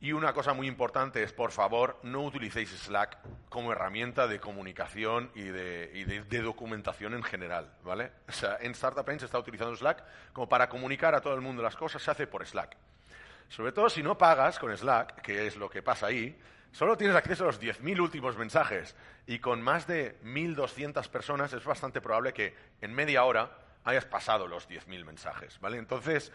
Y 0.00 0.12
una 0.12 0.32
cosa 0.32 0.52
muy 0.52 0.68
importante 0.68 1.24
es, 1.24 1.32
por 1.32 1.50
favor, 1.50 1.98
no 2.04 2.22
utilicéis 2.22 2.70
Slack 2.70 3.18
como 3.48 3.72
herramienta 3.72 4.28
de 4.28 4.38
comunicación 4.38 5.30
y 5.34 5.42
de, 5.42 6.40
documentación 6.40 7.14
en 7.14 7.24
general, 7.24 7.72
¿vale? 7.82 8.12
O 8.28 8.32
sea, 8.32 8.58
en 8.60 8.72
Startup 8.72 9.04
se 9.18 9.24
está 9.24 9.38
utilizando 9.40 9.74
Slack 9.74 10.04
como 10.32 10.48
para 10.48 10.68
comunicar 10.68 11.16
a 11.16 11.20
todo 11.20 11.34
el 11.34 11.40
mundo 11.40 11.64
las 11.64 11.74
cosas, 11.74 12.00
se 12.00 12.12
hace 12.12 12.28
por 12.28 12.46
Slack. 12.46 12.76
Sobre 13.48 13.72
todo 13.72 13.88
si 13.90 14.04
no 14.04 14.16
pagas 14.16 14.60
con 14.60 14.76
Slack, 14.76 15.20
que 15.20 15.48
es 15.48 15.56
lo 15.56 15.68
que 15.68 15.82
pasa 15.82 16.06
ahí, 16.06 16.38
solo 16.70 16.96
tienes 16.96 17.16
acceso 17.16 17.42
a 17.42 17.46
los 17.48 17.60
10.000 17.60 17.98
últimos 17.98 18.36
mensajes 18.36 18.94
y 19.26 19.40
con 19.40 19.60
más 19.60 19.88
de 19.88 20.20
1.200 20.22 21.08
personas 21.08 21.52
es 21.52 21.64
bastante 21.64 22.00
probable 22.00 22.32
que 22.32 22.54
en 22.80 22.94
media 22.94 23.24
hora 23.24 23.50
hayas 23.82 24.04
pasado 24.04 24.46
los 24.46 24.68
10.000 24.68 25.04
mensajes, 25.04 25.58
¿vale? 25.58 25.78
Entonces, 25.78 26.30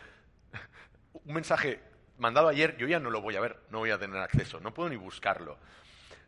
un 1.14 1.34
mensaje 1.34 1.93
mandado 2.18 2.48
ayer, 2.48 2.78
yo 2.78 2.88
ya 2.88 3.00
no 3.00 3.10
lo 3.10 3.22
voy 3.22 3.36
a 3.36 3.42
ver, 3.42 3.60
no 3.70 3.80
voy 3.80 3.92
a 3.92 3.98
tener 3.98 4.22
acceso, 4.22 4.60
no 4.60 4.74
puedo 4.74 4.90
ni 4.90 4.96
buscarlo. 4.96 5.58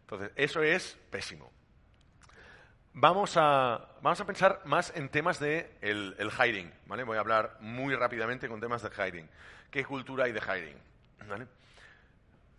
Entonces, 0.01 0.31
eso 0.35 0.61
es 0.61 0.97
pésimo. 1.09 1.51
Vamos 2.93 3.35
a, 3.35 3.89
vamos 4.01 4.21
a 4.21 4.25
pensar 4.25 4.61
más 4.65 4.93
en 4.95 5.09
temas 5.09 5.39
de 5.39 5.77
el, 5.81 6.15
hiring, 6.31 6.71
¿vale? 6.85 7.03
Voy 7.03 7.17
a 7.17 7.19
hablar 7.19 7.57
muy 7.59 7.93
rápidamente 7.95 8.47
con 8.47 8.61
temas 8.61 8.81
de 8.81 8.89
hiring. 8.89 9.29
¿Qué 9.69 9.83
cultura 9.83 10.25
hay 10.25 10.31
de 10.31 10.39
hiring? 10.39 11.47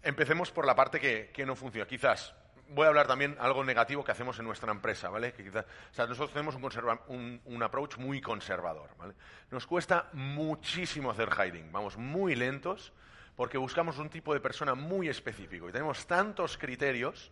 Empecemos 0.02 0.50
por 0.50 0.66
la 0.66 0.74
parte 0.74 1.00
que, 1.00 1.30
que 1.32 1.46
no 1.46 1.56
funciona. 1.56 1.86
Quizás 1.86 2.34
voy 2.68 2.84
a 2.84 2.88
hablar 2.88 3.06
también 3.06 3.36
algo 3.38 3.64
negativo 3.64 4.04
que 4.04 4.12
hacemos 4.12 4.38
en 4.38 4.44
nuestra 4.44 4.70
empresa, 4.72 5.08
¿vale? 5.08 5.32
Que 5.32 5.44
quizás, 5.44 5.64
o 5.64 5.94
sea, 5.94 6.06
nosotros 6.06 6.32
tenemos 6.32 6.54
un, 6.54 6.64
un, 7.08 7.40
un 7.44 7.62
approach 7.62 7.96
muy 7.96 8.20
conservador, 8.20 8.90
¿vale? 8.98 9.14
Nos 9.50 9.66
cuesta 9.66 10.08
muchísimo 10.12 11.10
hacer 11.10 11.30
hiring, 11.30 11.70
vamos 11.72 11.96
muy 11.96 12.34
lentos 12.34 12.92
porque 13.37 13.59
buscamos 13.59 13.99
un 13.99 14.09
tipo 14.09 14.33
de 14.33 14.40
persona 14.40 14.75
muy 14.75 15.09
específico 15.09 15.68
y 15.68 15.72
tenemos 15.72 16.07
tantos 16.07 16.57
criterios 16.57 17.31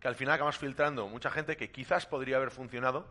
que 0.00 0.08
al 0.08 0.14
final 0.14 0.34
acabamos 0.34 0.58
filtrando 0.58 1.06
mucha 1.06 1.30
gente 1.30 1.56
que 1.56 1.70
quizás 1.70 2.06
podría 2.06 2.36
haber 2.36 2.50
funcionado, 2.50 3.06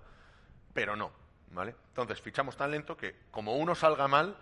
pero 0.73 0.95
no, 0.95 1.11
¿vale? 1.51 1.75
Entonces 1.89 2.21
fichamos 2.21 2.57
tan 2.57 2.71
lento 2.71 2.97
que 2.97 3.15
como 3.29 3.57
uno 3.57 3.75
salga 3.75 4.07
mal, 4.07 4.35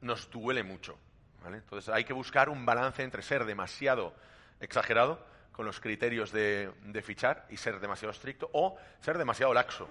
nos 0.00 0.30
duele 0.30 0.62
mucho, 0.64 0.98
¿vale? 1.42 1.58
Entonces 1.58 1.94
hay 1.94 2.04
que 2.04 2.12
buscar 2.12 2.48
un 2.48 2.66
balance 2.66 3.02
entre 3.02 3.22
ser 3.22 3.44
demasiado 3.44 4.14
exagerado 4.60 5.24
con 5.52 5.66
los 5.66 5.80
criterios 5.80 6.32
de, 6.32 6.72
fichar 7.04 7.46
y 7.50 7.56
ser 7.56 7.78
demasiado 7.78 8.10
estricto 8.10 8.48
o 8.52 8.76
ser 9.00 9.18
demasiado 9.18 9.52
laxo, 9.52 9.88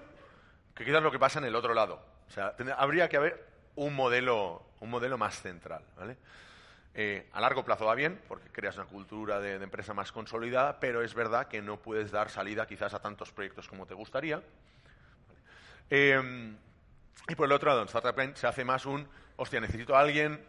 que 0.74 0.84
quizás 0.84 0.98
es 0.98 1.02
lo 1.04 1.12
que 1.12 1.18
pasa 1.18 1.38
en 1.38 1.44
el 1.46 1.54
otro 1.54 1.72
lado. 1.72 2.04
O 2.26 2.30
sea, 2.30 2.54
habría 2.76 3.08
que 3.08 3.16
haber 3.16 3.46
un 3.76 3.94
modelo, 3.94 4.62
un 4.80 4.90
modelo 4.90 5.16
más 5.18 5.40
central, 5.40 5.84
¿vale? 5.96 6.16
Eh, 6.94 7.26
a 7.32 7.40
largo 7.40 7.64
plazo 7.64 7.86
va 7.86 7.94
bien, 7.94 8.20
porque 8.28 8.48
creas 8.50 8.76
una 8.76 8.84
cultura 8.84 9.40
de, 9.40 9.54
empresa 9.54 9.94
más 9.94 10.12
consolidada, 10.12 10.78
pero 10.78 11.02
es 11.02 11.14
verdad 11.14 11.48
que 11.48 11.62
no 11.62 11.78
puedes 11.78 12.10
dar 12.10 12.28
salida 12.28 12.66
quizás 12.66 12.92
a 12.92 13.00
tantos 13.00 13.32
proyectos 13.32 13.68
como 13.68 13.86
te 13.86 13.94
gustaría. 13.94 14.42
Eh, 15.88 16.52
y 17.28 17.34
por 17.34 17.46
el 17.46 17.52
otro 17.52 17.70
lado, 17.70 17.82
en 17.82 17.88
Startup 17.88 18.36
se 18.36 18.46
hace 18.46 18.64
más 18.64 18.84
un, 18.84 19.08
hostia, 19.36 19.60
necesito 19.60 19.96
a 19.96 20.00
alguien 20.00 20.44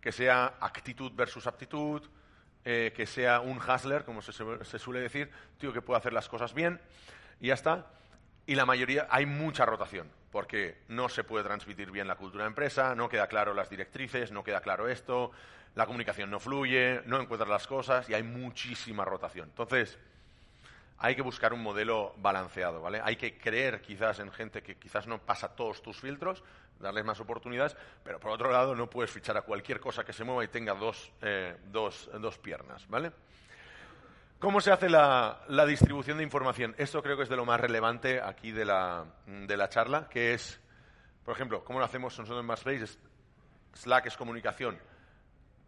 que 0.00 0.12
sea 0.12 0.54
actitud 0.60 1.12
versus 1.14 1.46
aptitud, 1.46 2.02
eh, 2.64 2.92
que 2.94 3.06
sea 3.06 3.40
un 3.40 3.58
hustler, 3.58 4.04
como 4.04 4.22
se, 4.22 4.32
se 4.32 4.78
suele 4.78 5.00
decir, 5.00 5.30
tío 5.58 5.72
que 5.72 5.82
pueda 5.82 5.98
hacer 5.98 6.12
las 6.12 6.28
cosas 6.28 6.54
bien, 6.54 6.80
y 7.40 7.48
ya 7.48 7.54
está. 7.54 7.86
Y 8.46 8.54
la 8.54 8.66
mayoría, 8.66 9.08
hay 9.10 9.26
mucha 9.26 9.66
rotación, 9.66 10.08
porque 10.30 10.78
no 10.88 11.08
se 11.08 11.24
puede 11.24 11.44
transmitir 11.44 11.90
bien 11.90 12.06
la 12.06 12.16
cultura 12.16 12.44
de 12.44 12.48
empresa, 12.48 12.94
no 12.94 13.08
queda 13.08 13.26
claro 13.26 13.54
las 13.54 13.70
directrices, 13.70 14.32
no 14.32 14.44
queda 14.44 14.60
claro 14.60 14.88
esto, 14.88 15.30
la 15.74 15.86
comunicación 15.86 16.30
no 16.30 16.40
fluye, 16.40 17.02
no 17.06 17.20
encuentras 17.20 17.48
las 17.48 17.66
cosas 17.66 18.08
y 18.08 18.14
hay 18.14 18.22
muchísima 18.22 19.04
rotación. 19.04 19.48
Entonces, 19.48 19.98
hay 20.98 21.14
que 21.14 21.22
buscar 21.22 21.52
un 21.52 21.62
modelo 21.62 22.14
balanceado, 22.18 22.82
¿vale? 22.82 23.00
Hay 23.02 23.16
que 23.16 23.38
creer 23.38 23.80
quizás 23.80 24.18
en 24.18 24.32
gente 24.32 24.62
que 24.62 24.76
quizás 24.76 25.06
no 25.06 25.18
pasa 25.18 25.54
todos 25.54 25.80
tus 25.80 26.00
filtros, 26.00 26.42
darles 26.80 27.04
más 27.04 27.20
oportunidades, 27.20 27.76
pero 28.02 28.18
por 28.18 28.32
otro 28.32 28.50
lado 28.50 28.74
no 28.74 28.90
puedes 28.90 29.10
fichar 29.10 29.36
a 29.36 29.42
cualquier 29.42 29.80
cosa 29.80 30.04
que 30.04 30.12
se 30.12 30.24
mueva 30.24 30.44
y 30.44 30.48
tenga 30.48 30.74
dos, 30.74 31.12
eh, 31.22 31.56
dos, 31.70 32.10
dos 32.20 32.38
piernas, 32.38 32.88
¿vale? 32.88 33.12
¿Cómo 34.38 34.60
se 34.60 34.70
hace 34.70 34.88
la, 34.88 35.40
la 35.48 35.66
distribución 35.66 36.18
de 36.18 36.22
información? 36.22 36.74
Esto 36.78 37.02
creo 37.02 37.16
que 37.16 37.24
es 37.24 37.28
de 37.28 37.36
lo 37.36 37.44
más 37.44 37.60
relevante 37.60 38.20
aquí 38.22 38.52
de 38.52 38.64
la, 38.64 39.04
de 39.26 39.56
la 39.56 39.68
charla, 39.68 40.08
que 40.08 40.32
es, 40.34 40.60
por 41.24 41.34
ejemplo, 41.34 41.64
¿cómo 41.64 41.80
lo 41.80 41.84
hacemos 41.84 42.16
nosotros 42.18 42.44
en? 42.44 42.82
Es- 42.82 42.98
Slack 43.74 44.06
es 44.06 44.16
comunicación 44.16 44.78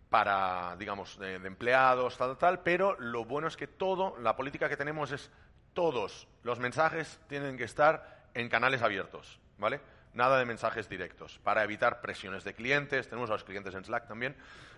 para, 0.08 0.74
digamos, 0.78 1.18
de, 1.18 1.38
de 1.38 1.46
empleados, 1.48 2.16
tal, 2.16 2.38
tal, 2.38 2.60
pero 2.60 2.98
lo 2.98 3.24
bueno 3.24 3.46
es 3.48 3.56
que 3.56 3.66
todo, 3.66 4.16
la 4.18 4.36
política 4.36 4.68
que 4.68 4.76
tenemos 4.76 5.12
es 5.12 5.30
todos 5.74 6.26
los 6.42 6.58
mensajes 6.58 7.20
tienen 7.28 7.56
que 7.56 7.64
estar 7.64 8.24
en 8.34 8.48
canales 8.48 8.82
abiertos, 8.82 9.38
¿vale? 9.58 9.80
Nada 10.14 10.38
de 10.38 10.44
mensajes 10.44 10.88
directos, 10.88 11.38
para 11.44 11.62
evitar 11.62 12.00
presiones 12.00 12.42
de 12.44 12.54
clientes, 12.54 13.08
tenemos 13.08 13.30
a 13.30 13.34
los 13.34 13.44
clientes 13.44 13.74
en 13.74 13.84
Slack 13.84 14.08
también, 14.08 14.34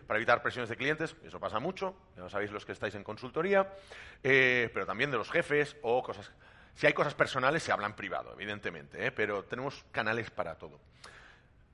para 0.07 0.19
evitar 0.19 0.43
presiones 0.43 0.69
de 0.69 0.77
clientes, 0.77 1.17
eso 1.25 1.41
pasa 1.41 1.59
mucho, 1.59 1.97
ya 2.17 2.23
lo 2.23 2.29
sabéis 2.29 2.51
los 2.51 2.67
que 2.67 2.73
estáis 2.73 2.95
en 2.95 3.05
consultoría, 3.05 3.73
eh, 4.23 4.71
pero 4.75 4.85
también 4.85 5.11
de 5.11 5.17
los 5.17 5.31
jefes 5.31 5.77
o 5.83 6.03
cosas... 6.03 6.31
Si 6.75 6.87
hay 6.87 6.95
cosas 6.95 7.15
personales, 7.15 7.63
se 7.63 7.73
hablan 7.73 7.95
privado, 7.95 8.33
evidentemente, 8.33 9.07
¿eh? 9.07 9.13
pero 9.13 9.45
tenemos 9.45 9.85
canales 9.93 10.31
para 10.31 10.57
todo. 10.57 10.81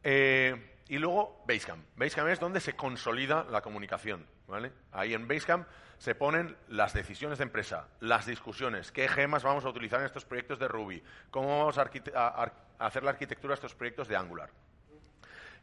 Eh, 0.02 0.74
y 0.88 0.98
luego 0.98 1.44
Basecamp. 1.46 1.84
Basecamp 1.96 2.28
es 2.28 2.40
donde 2.40 2.60
se 2.60 2.74
consolida 2.74 3.44
la 3.44 3.60
comunicación. 3.60 4.26
¿vale? 4.48 4.72
Ahí 4.92 5.14
en 5.14 5.28
Basecamp 5.28 5.68
se 5.98 6.14
ponen 6.14 6.56
las 6.68 6.92
decisiones 6.94 7.38
de 7.38 7.44
empresa, 7.44 7.88
las 8.00 8.26
discusiones, 8.26 8.92
qué 8.92 9.08
gemas 9.08 9.42
vamos 9.42 9.64
a 9.64 9.68
utilizar 9.68 10.00
en 10.00 10.06
estos 10.06 10.24
proyectos 10.24 10.58
de 10.58 10.68
Ruby, 10.68 11.02
cómo 11.30 11.58
vamos 11.58 11.76
a, 11.78 12.52
hacer 12.78 13.02
la 13.02 13.10
arquitectura 13.10 13.52
de 13.52 13.54
estos 13.56 13.74
proyectos 13.74 14.06
de 14.08 14.16
Angular. 14.16 14.50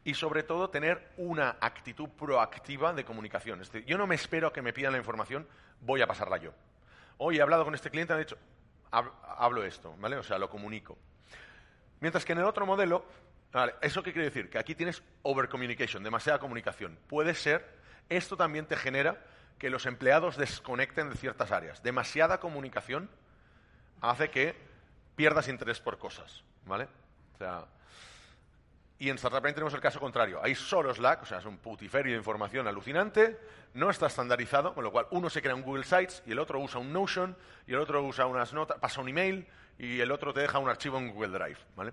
Y 0.03 0.13
sobre 0.13 0.43
todo 0.43 0.69
tener 0.69 1.09
una 1.17 1.55
actitud 1.61 2.09
proactiva 2.09 2.93
de 2.93 3.05
comunicación. 3.05 3.61
Es 3.61 3.71
decir, 3.71 3.87
yo 3.87 3.97
no 3.97 4.05
me 4.05 4.15
espero 4.15 4.53
que 4.53 4.61
me 4.61 4.73
pidan 4.73 4.91
la 4.91 4.99
información, 4.99 5.47
voy 5.81 6.01
a 6.01 6.07
pasarla 6.07 6.37
yo. 6.37 6.51
Hoy 7.17 7.37
he 7.39 7.41
hablado 7.41 7.63
con 7.63 7.73
este 7.73 7.89
cliente, 7.89 8.13
han 8.13 8.19
dicho, 8.19 8.37
hab- 8.91 9.13
hablo 9.37 9.63
esto, 9.63 9.95
¿vale? 9.97 10.17
O 10.17 10.23
sea, 10.23 10.37
lo 10.37 10.49
comunico. 10.49 10.97
Mientras 12.01 12.25
que 12.25 12.33
en 12.33 12.39
el 12.39 12.45
otro 12.45 12.65
modelo, 12.65 13.05
¿eso 13.81 14.03
qué 14.03 14.11
quiere 14.11 14.25
decir? 14.25 14.49
Que 14.49 14.59
aquí 14.59 14.75
tienes 14.75 15.01
overcommunication, 15.23 16.03
demasiada 16.03 16.37
comunicación. 16.39 16.99
Puede 17.07 17.33
ser, 17.33 17.65
esto 18.09 18.35
también 18.37 18.65
te 18.67 18.75
genera 18.75 19.23
que 19.57 19.69
los 19.69 19.85
empleados 19.85 20.37
desconecten 20.37 21.09
de 21.09 21.15
ciertas 21.15 21.51
áreas. 21.51 21.81
Demasiada 21.81 22.39
comunicación 22.39 23.09
hace 24.01 24.29
que 24.29 24.55
pierdas 25.15 25.47
interés 25.47 25.79
por 25.79 25.97
cosas, 25.97 26.43
¿vale? 26.65 26.87
Y 28.97 29.09
en 29.09 29.15
Startup 29.15 29.41
tenemos 29.41 29.73
el 29.73 29.81
caso 29.81 29.99
contrario. 29.99 30.39
Hay 30.41 30.55
solo 30.55 30.93
Slack, 30.93 31.23
o 31.23 31.25
sea, 31.25 31.39
es 31.39 31.45
un 31.45 31.57
putiferio 31.57 32.13
de 32.13 32.17
información 32.17 32.67
alucinante, 32.67 33.37
no 33.73 33.89
está 33.89 34.07
estandarizado, 34.07 34.73
con 34.73 34.83
lo 34.83 34.91
cual 34.91 35.07
uno 35.11 35.29
se 35.29 35.41
crea 35.41 35.55
un 35.55 35.63
Google 35.63 35.83
Sites 35.83 36.23
y 36.25 36.31
el 36.31 36.39
otro 36.39 36.59
usa 36.59 36.79
un 36.79 36.93
Notion 36.93 37.35
y 37.67 37.73
el 37.73 37.79
otro 37.79 38.03
usa 38.03 38.25
unas 38.25 38.53
notas, 38.53 38.79
pasa 38.79 39.01
un 39.01 39.09
email 39.09 39.47
y 39.77 39.99
el 39.99 40.11
otro 40.11 40.33
te 40.33 40.39
deja 40.39 40.59
un 40.59 40.69
archivo 40.69 40.97
en 40.97 41.11
Google 41.11 41.37
Drive, 41.37 41.57
¿vale? 41.75 41.91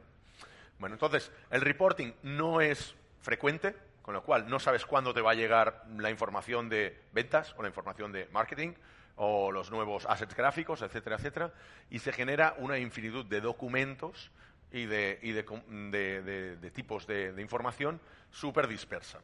Bueno, 0.79 0.95
entonces, 0.95 1.31
el 1.51 1.61
reporting 1.61 2.13
no 2.23 2.61
es 2.61 2.95
frecuente, 3.21 3.77
con 4.03 4.15
lo 4.15 4.23
cual 4.23 4.49
no 4.49 4.59
sabes 4.59 4.85
cuándo 4.85 5.15
te 5.15 5.21
va 5.21 5.31
a 5.31 5.35
llegar 5.35 5.85
la 5.97 6.11
información 6.11 6.69
de 6.69 7.01
ventas 7.13 7.55
o 7.57 7.63
la 7.63 7.69
información 7.69 8.13
de 8.13 8.29
marketing 8.33 8.75
o 9.17 9.53
los 9.53 9.71
nuevos 9.71 10.07
assets 10.07 10.35
gráficos, 10.35 10.83
etcétera, 10.83 11.17
etcétera, 11.17 11.53
y 11.91 11.99
se 11.99 12.13
genera 12.13 12.55
una 12.59 12.79
infinitud 12.79 13.25
de 13.27 13.41
documentos 13.41 14.31
y 14.73 14.87
de, 14.87 15.19
de 15.23 16.71
tipos 16.71 17.07
de, 17.07 17.33
de 17.33 17.43
información 17.43 18.01
súper 18.31 18.67
dispersa. 18.67 19.21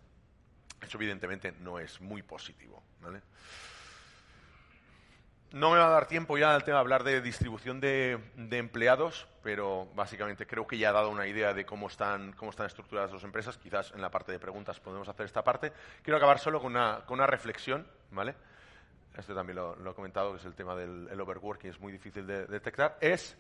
Eso 0.81 0.99
evidentemente 0.99 1.53
no 1.61 1.79
es 1.79 2.01
muy 2.01 2.23
positivo. 2.23 2.83
¿vale? 3.01 3.23
No 5.51 5.71
me 5.71 5.79
va 5.79 5.87
a 5.87 5.91
dar 5.91 6.07
tiempo 6.07 6.37
ya 6.37 6.55
al 6.55 6.63
tema 6.63 6.77
de 6.77 6.81
hablar 6.81 7.05
de 7.05 7.23
distribución 7.23 7.81
de, 7.81 8.21
empleados, 8.51 9.27
pero 9.43 9.89
básicamente 9.95 10.47
creo 10.47 10.67
que 10.67 10.77
ya 10.77 10.91
he 10.91 10.93
dado 10.93 11.09
una 11.09 11.27
idea 11.27 11.55
de 11.55 11.65
cómo 11.65 11.87
están, 11.87 12.33
cómo 12.33 12.51
están 12.51 12.67
estructuradas 12.67 13.13
las 13.13 13.25
empresas. 13.25 13.57
Quizás 13.57 13.93
en 13.93 14.03
la 14.03 14.11
parte 14.11 14.31
de 14.31 14.39
preguntas 14.39 14.79
podemos 14.79 15.09
hacer 15.09 15.25
esta 15.25 15.43
parte. 15.43 15.73
Quiero 16.03 16.19
acabar 16.19 16.39
solo 16.39 16.61
con 16.61 16.73
una, 16.73 17.27
reflexión, 17.27 17.87
¿vale? 18.11 18.35
Esto 19.17 19.35
también 19.35 19.57
lo, 19.57 19.91
he 19.91 19.95
comentado, 19.95 20.33
que 20.33 20.39
es 20.39 20.45
el 20.45 20.55
tema 20.55 20.77
del 20.77 21.09
el 21.11 21.19
overworking, 21.19 21.71
es 21.71 21.81
muy 21.81 21.93
difícil 21.93 22.27
de, 22.27 22.47
detectar. 22.47 22.99
Es, 23.01 23.35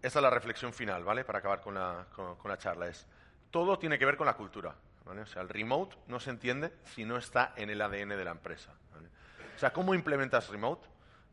es 0.00 0.14
la 0.14 0.30
reflexión 0.30 0.72
final, 0.72 1.02
¿vale? 1.02 1.24
Para 1.24 1.40
acabar 1.40 1.60
con 1.60 1.74
la, 1.74 2.06
con 2.14 2.48
la 2.48 2.58
charla. 2.58 2.86
Es, 2.86 3.08
todo 3.50 3.76
tiene 3.76 3.98
que 3.98 4.06
ver 4.06 4.16
con 4.16 4.26
la 4.26 4.34
cultura, 4.34 4.72
¿vale? 5.04 5.22
O 5.22 5.26
sea, 5.26 5.42
el 5.42 5.48
remote 5.48 5.96
no 6.06 6.20
se 6.20 6.30
entiende 6.30 6.72
si 6.84 7.04
no 7.04 7.16
está 7.16 7.54
en 7.56 7.70
el 7.70 7.82
ADN 7.82 8.10
de 8.10 8.24
la 8.24 8.30
empresa, 8.30 8.72
¿vale? 8.94 9.08
O 9.56 9.58
sea, 9.58 9.72
cómo 9.72 9.94
implementas 9.94 10.48
remote 10.48 10.88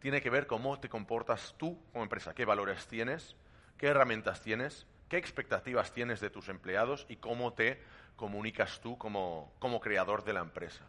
tiene 0.06 0.22
que 0.22 0.30
ver 0.30 0.46
cómo 0.46 0.80
te 0.80 0.88
comportas 0.88 1.56
tú 1.58 1.82
como 1.92 2.04
empresa, 2.04 2.36
qué 2.36 2.46
valores 2.46 2.86
tienes, 2.86 3.36
qué 3.76 3.88
herramientas 3.88 4.40
tienes, 4.40 4.86
qué 5.10 5.18
expectativas 5.18 5.94
tienes 5.94 6.20
de 6.20 6.30
tus 6.30 6.48
empleados 6.48 7.08
y 7.10 7.16
cómo 7.16 7.54
te 7.54 7.82
comunicas 8.16 8.80
tú 8.82 9.00
como, 9.00 9.52
como 9.58 9.80
creador 9.80 10.24
de 10.24 10.34
la 10.34 10.42
empresa. 10.42 10.86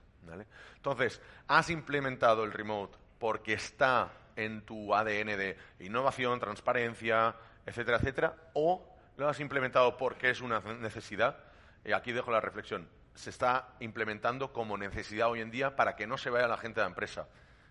Entonces, 0.74 1.22
has 1.48 1.70
implementado 1.70 2.44
el 2.44 2.52
remote 2.52 2.98
porque 3.18 3.54
está 3.54 4.12
en 4.36 4.60
tu 4.66 4.94
ADN 4.94 5.28
de 5.38 5.56
innovación, 5.80 6.38
transparencia, 6.38 7.36
etcétera, 7.64 7.96
etcétera, 7.96 8.36
o 8.52 8.86
lo 9.16 9.30
has 9.30 9.40
implementado 9.40 9.96
porque 9.96 10.28
es 10.28 10.42
una 10.42 10.60
necesidad. 10.60 11.38
Y 11.86 11.92
aquí 11.92 12.12
dejo 12.12 12.30
la 12.30 12.42
reflexión. 12.42 12.86
Se 13.14 13.30
está 13.30 13.76
implementando 13.80 14.52
como 14.52 14.76
necesidad 14.76 15.30
hoy 15.30 15.40
en 15.40 15.50
día 15.50 15.74
para 15.74 15.96
que 15.96 16.06
no 16.06 16.18
se 16.18 16.28
vaya 16.28 16.46
la 16.46 16.58
gente 16.58 16.80
de 16.80 16.84
la 16.84 16.90
empresa. 16.90 17.26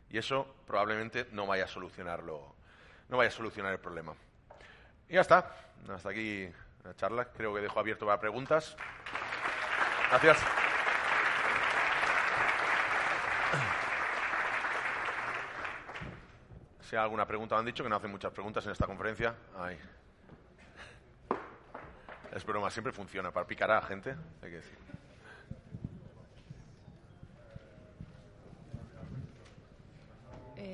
Y 0.09 0.17
eso 0.17 0.55
probablemente 0.65 1.27
no 1.31 1.45
vaya 1.47 1.65
a 1.65 1.67
solucionarlo, 1.67 2.55
no 3.09 3.17
vaya 3.17 3.29
a 3.29 3.31
solucionar 3.31 3.73
el 3.73 3.79
problema. 3.79 4.13
Y 5.09 5.13
ya 5.13 5.21
está. 5.21 5.51
Hasta 5.89 6.09
aquí 6.09 6.49
la 6.83 6.95
charla. 6.95 7.25
Creo 7.25 7.53
que 7.53 7.61
dejo 7.61 7.79
abierto 7.79 8.05
para 8.05 8.19
preguntas. 8.19 8.75
Gracias. 10.09 10.37
Si 16.81 16.95
hay 16.95 17.01
alguna 17.01 17.25
pregunta, 17.25 17.55
me 17.55 17.59
han 17.59 17.65
dicho 17.65 17.83
que 17.83 17.89
no 17.89 17.95
hacen 17.95 18.11
muchas 18.11 18.31
preguntas 18.31 18.65
en 18.65 18.71
esta 18.71 18.85
conferencia. 18.85 19.35
Ay. 19.57 19.79
Es 22.31 22.45
broma, 22.45 22.69
siempre 22.69 22.91
funciona 22.93 23.31
para 23.31 23.47
picar 23.47 23.71
a 23.71 23.75
la 23.75 23.81
gente, 23.81 24.15
que. 24.41 24.61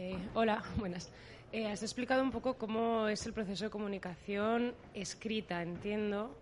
Eh, 0.02 0.18
hola, 0.34 0.64
buenas. 0.78 1.12
Eh, 1.52 1.68
has 1.70 1.84
explicado 1.84 2.24
un 2.24 2.32
poco 2.32 2.58
cómo 2.58 3.08
es 3.08 3.24
el 3.28 3.34
proceso 3.34 3.66
de 3.66 3.70
comunicación 3.70 4.74
escrita, 4.96 5.62
entiendo. 5.62 6.36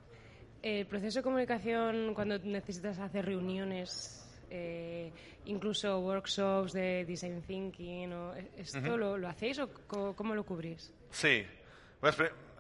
El 0.62 0.86
proceso 0.86 1.20
de 1.20 1.24
comunicación 1.24 2.14
cuando 2.14 2.40
necesitas 2.40 3.00
hacer 3.00 3.26
reuniones, 3.26 4.26
eh, 4.50 5.12
incluso 5.44 6.00
workshops 6.00 6.72
de 6.72 7.04
design 7.04 7.42
thinking, 7.42 8.14
¿esto 8.56 8.96
lo, 8.96 9.28
hacéis 9.28 9.60
o 9.60 9.70
cómo, 10.16 10.34
lo 10.34 10.46
cubrís? 10.46 10.94
Sí. 11.12 11.46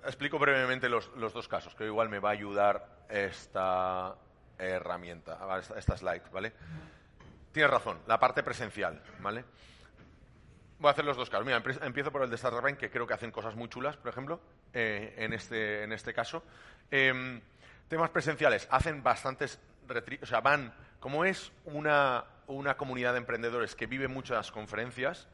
explico 0.04 0.38
brevemente 0.38 0.89
los, 0.89 1.10
dos 1.16 1.47
casos, 1.47 1.76
que 1.76 1.86
igual 1.86 2.10
me 2.10 2.20
va 2.20 2.30
a 2.30 2.34
ayudar 2.34 3.06
esta 3.10 4.18
herramienta, 4.58 5.39
esta, 5.60 5.80
esta 5.80 5.95
slide, 5.95 6.30
¿vale? 6.30 6.52
Tienes 7.54 7.72
razón, 7.72 8.00
la 8.06 8.20
parte 8.20 8.43
presencial, 8.43 9.02
¿vale? 9.22 9.45
Voy 10.80 10.88
a 10.88 10.91
hacer 10.91 11.03
los 11.03 11.17
dos 11.17 11.30
casos. 11.30 11.45
Mira, 11.45 11.61
empiezo 11.82 12.11
por 12.11 12.23
el 12.23 12.30
de 12.30 12.36
Startup 12.38 12.77
que 12.77 12.89
creo 12.89 13.05
que 13.05 13.13
hacen 13.13 13.32
cosas 13.32 13.55
muy 13.55 13.67
chulas, 13.67 13.97
por 13.97 14.09
ejemplo, 14.09 14.39
eh, 14.73 15.13
en, 15.17 15.34
este, 15.34 15.84
en 15.84 15.91
este 15.91 16.13
caso. 16.13 16.41
Em, 16.89 17.41
temas 17.89 18.09
presenciales. 18.11 18.67
Hacen 18.71 19.03
bastantes 19.03 19.59
o 20.21 20.25
sea, 20.25 20.41
van, 20.41 20.73
como 20.99 21.25
es 21.25 21.51
una, 21.65 22.23
una 22.47 22.77
comunidad 22.77 23.13
de 23.13 23.19
emprendedores 23.19 23.75
que 23.75 23.88
vive 23.88 24.07
muchas 24.07 24.51
conferencias, 24.51 25.27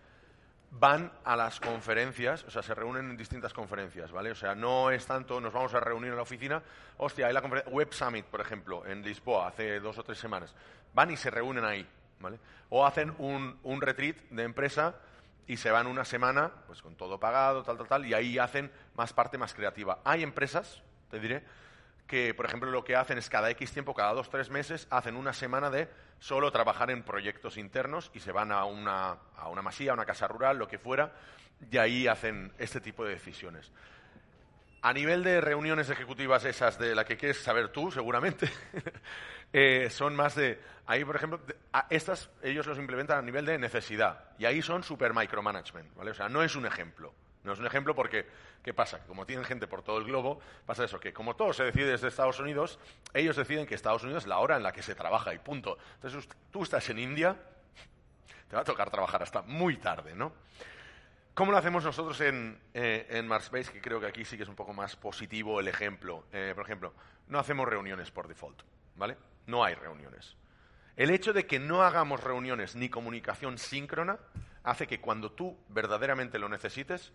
van 0.71 1.11
a 1.23 1.35
las 1.35 1.59
conferencias, 1.59 2.43
o 2.45 2.49
sea, 2.49 2.63
se 2.63 2.73
reúnen 2.73 3.11
en 3.11 3.17
distintas 3.17 3.53
conferencias, 3.53 4.11
¿vale? 4.11 4.31
O 4.31 4.35
sea, 4.35 4.55
no 4.55 4.91
es 4.91 5.05
tanto, 5.05 5.39
nos 5.39 5.53
vamos 5.53 5.73
a 5.73 5.79
reunir 5.79 6.09
en 6.09 6.15
la 6.15 6.21
oficina, 6.21 6.61
hostia, 6.97 7.27
hay 7.27 7.33
la 7.33 7.41
Web 7.41 7.93
Summit, 7.93 8.25
por 8.25 8.41
ejemplo, 8.41 8.85
en 8.85 9.01
Lisboa, 9.01 9.47
hace 9.47 9.79
dos 9.79 9.97
o 9.97 10.03
tres 10.03 10.17
semanas. 10.17 10.53
Van 10.93 11.11
y 11.11 11.17
se 11.17 11.29
reúnen 11.29 11.63
ahí, 11.63 11.87
¿vale? 12.19 12.39
O 12.69 12.85
hacen 12.85 13.13
un, 13.17 13.59
un 13.63 13.81
retreat 13.81 14.17
de 14.29 14.43
empresa 14.43 14.95
y 15.47 15.57
se 15.57 15.71
van 15.71 15.87
una 15.87 16.05
semana, 16.05 16.51
pues 16.67 16.81
con 16.81 16.95
todo 16.95 17.19
pagado, 17.19 17.63
tal, 17.63 17.77
tal, 17.77 17.87
tal, 17.87 18.05
y 18.05 18.13
ahí 18.13 18.37
hacen 18.37 18.71
más 18.95 19.13
parte 19.13 19.37
más 19.37 19.53
creativa. 19.53 19.99
Hay 20.03 20.23
empresas, 20.23 20.81
te 21.11 21.19
diré, 21.19 21.43
que, 22.07 22.33
por 22.33 22.45
ejemplo, 22.45 22.69
lo 22.71 22.83
que 22.83 22.95
hacen 22.95 23.17
es 23.17 23.29
cada 23.29 23.49
X 23.51 23.71
tiempo, 23.71 23.93
cada 23.93 24.13
dos, 24.13 24.29
tres 24.29 24.49
meses, 24.49 24.87
hacen 24.89 25.15
una 25.15 25.33
semana 25.33 25.69
de 25.69 25.89
solo 26.19 26.51
trabajar 26.51 26.91
en 26.91 27.03
proyectos 27.03 27.57
internos 27.57 28.11
y 28.13 28.19
se 28.19 28.31
van 28.31 28.51
a 28.51 28.65
una, 28.65 29.17
a 29.35 29.49
una 29.49 29.61
masía, 29.61 29.91
a 29.91 29.93
una 29.95 30.05
casa 30.05 30.27
rural, 30.27 30.57
lo 30.57 30.67
que 30.67 30.77
fuera, 30.77 31.13
y 31.71 31.77
ahí 31.77 32.07
hacen 32.07 32.53
este 32.57 32.81
tipo 32.81 33.03
de 33.03 33.11
decisiones. 33.11 33.71
A 34.85 34.93
nivel 34.93 35.23
de 35.23 35.41
reuniones 35.41 35.89
ejecutivas 35.89 36.45
esas 36.45 36.77
de 36.77 36.93
la 36.93 37.05
que 37.05 37.17
quieres 37.17 37.41
saber 37.41 37.69
tú, 37.69 37.89
seguramente, 37.89 38.47
eh, 39.51 39.89
son 39.89 40.15
más 40.15 40.35
de... 40.35 40.61
Ahí, 40.85 41.03
por 41.03 41.15
ejemplo, 41.15 41.41
estas 41.89 42.29
ellos 42.43 42.67
los 42.67 42.77
implementan 42.77 43.17
a 43.17 43.21
nivel 43.23 43.47
de 43.47 43.57
necesidad. 43.57 44.25
Y 44.37 44.45
ahí 44.45 44.61
son 44.61 44.83
super 44.83 45.11
micromanagement, 45.11 45.95
¿vale? 45.95 46.11
O 46.11 46.13
sea, 46.13 46.29
no 46.29 46.43
es 46.43 46.55
un 46.55 46.67
ejemplo. 46.67 47.15
No 47.43 47.53
es 47.53 47.59
un 47.59 47.65
ejemplo 47.65 47.95
porque, 47.95 48.27
¿qué 48.63 48.75
pasa? 48.75 48.99
Como 49.07 49.25
tienen 49.25 49.43
gente 49.43 49.65
por 49.65 49.81
todo 49.81 49.97
el 49.97 50.03
globo, 50.03 50.39
pasa 50.67 50.83
eso, 50.83 50.99
que 50.99 51.11
como 51.11 51.35
todo 51.35 51.51
se 51.51 51.63
decide 51.63 51.87
desde 51.87 52.09
Estados 52.09 52.39
Unidos, 52.39 52.77
ellos 53.11 53.35
deciden 53.35 53.65
que 53.65 53.73
Estados 53.73 54.03
Unidos 54.03 54.25
es 54.25 54.27
la 54.27 54.37
hora 54.37 54.55
en 54.55 54.61
la 54.61 54.71
que 54.71 54.83
se 54.83 54.93
trabaja 54.93 55.33
y 55.33 55.39
punto. 55.39 55.79
Entonces, 55.95 56.29
tú 56.51 56.61
estás 56.61 56.87
en 56.91 56.99
India, 56.99 57.35
te 58.47 58.55
va 58.55 58.61
a 58.61 58.65
tocar 58.65 58.91
trabajar 58.91 59.23
hasta 59.23 59.41
muy 59.41 59.77
tarde, 59.77 60.13
¿no? 60.13 60.31
¿Cómo 61.35 61.51
lo 61.51 61.57
hacemos 61.57 61.83
nosotros 61.83 62.21
en, 62.21 62.57
eh, 62.73 63.07
en 63.09 63.27
Marspace? 63.27 63.69
Que 63.69 63.81
creo 63.81 63.99
que 63.99 64.07
aquí 64.07 64.23
sí 64.23 64.37
que 64.37 64.43
es 64.43 64.49
un 64.49 64.55
poco 64.55 64.73
más 64.73 64.95
positivo 64.95 65.59
el 65.59 65.67
ejemplo. 65.67 66.23
Eh, 66.31 66.53
por 66.55 66.63
ejemplo, 66.63 66.93
no 67.27 67.39
hacemos 67.39 67.67
reuniones 67.67 68.09
por 68.09 68.29
default, 68.29 68.61
¿vale? 68.95 69.17
No 69.45 69.61
hay 69.61 69.75
reuniones. 69.75 70.37
El 70.95 71.09
hecho 71.09 71.33
de 71.33 71.45
que 71.45 71.59
no 71.59 71.83
hagamos 71.83 72.23
reuniones 72.23 72.77
ni 72.77 72.87
comunicación 72.87 73.57
síncrona 73.57 74.17
hace 74.63 74.87
que 74.87 75.01
cuando 75.01 75.33
tú 75.33 75.57
verdaderamente 75.67 76.39
lo 76.39 76.47
necesites, 76.47 77.11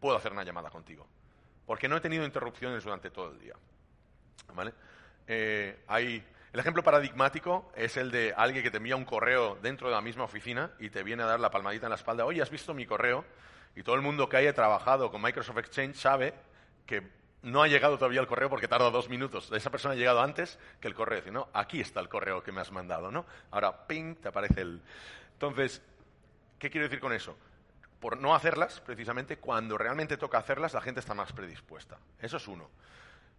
puedo 0.00 0.16
hacer 0.16 0.32
una 0.32 0.42
llamada 0.42 0.68
contigo. 0.68 1.06
Porque 1.64 1.88
no 1.88 1.96
he 1.96 2.00
tenido 2.00 2.24
interrupciones 2.24 2.82
durante 2.82 3.10
todo 3.10 3.30
el 3.30 3.38
día. 3.38 3.54
¿Vale? 4.52 4.74
Eh, 5.28 5.84
hay, 5.86 6.24
el 6.54 6.60
ejemplo 6.60 6.84
paradigmático 6.84 7.72
es 7.74 7.96
el 7.96 8.12
de 8.12 8.32
alguien 8.36 8.62
que 8.62 8.70
te 8.70 8.76
envía 8.76 8.94
un 8.94 9.04
correo 9.04 9.58
dentro 9.60 9.88
de 9.88 9.94
la 9.94 10.00
misma 10.00 10.22
oficina 10.22 10.70
y 10.78 10.88
te 10.88 11.02
viene 11.02 11.24
a 11.24 11.26
dar 11.26 11.40
la 11.40 11.50
palmadita 11.50 11.86
en 11.86 11.90
la 11.90 11.96
espalda. 11.96 12.24
Oye, 12.24 12.40
¿has 12.40 12.50
visto 12.50 12.72
mi 12.72 12.86
correo? 12.86 13.24
Y 13.74 13.82
todo 13.82 13.96
el 13.96 14.02
mundo 14.02 14.28
que 14.28 14.36
haya 14.36 14.54
trabajado 14.54 15.10
con 15.10 15.20
Microsoft 15.20 15.58
Exchange 15.58 15.96
sabe 15.96 16.32
que 16.86 17.10
no 17.42 17.60
ha 17.60 17.66
llegado 17.66 17.98
todavía 17.98 18.20
el 18.20 18.28
correo 18.28 18.48
porque 18.48 18.68
tarda 18.68 18.88
dos 18.90 19.08
minutos. 19.08 19.50
Esa 19.50 19.68
persona 19.72 19.94
ha 19.94 19.96
llegado 19.96 20.20
antes 20.20 20.60
que 20.80 20.86
el 20.86 20.94
correo. 20.94 21.18
Dice, 21.18 21.32
no, 21.32 21.48
aquí 21.52 21.80
está 21.80 21.98
el 21.98 22.08
correo 22.08 22.44
que 22.44 22.52
me 22.52 22.60
has 22.60 22.70
mandado, 22.70 23.10
¿no? 23.10 23.26
Ahora, 23.50 23.88
ping, 23.88 24.14
te 24.14 24.28
aparece 24.28 24.60
el... 24.60 24.80
Entonces, 25.32 25.82
¿qué 26.60 26.70
quiero 26.70 26.86
decir 26.86 27.00
con 27.00 27.12
eso? 27.12 27.36
Por 27.98 28.20
no 28.20 28.32
hacerlas, 28.32 28.80
precisamente, 28.80 29.38
cuando 29.38 29.76
realmente 29.76 30.16
toca 30.16 30.38
hacerlas, 30.38 30.72
la 30.72 30.82
gente 30.82 31.00
está 31.00 31.14
más 31.14 31.32
predispuesta. 31.32 31.98
Eso 32.20 32.36
es 32.36 32.46
uno. 32.46 32.70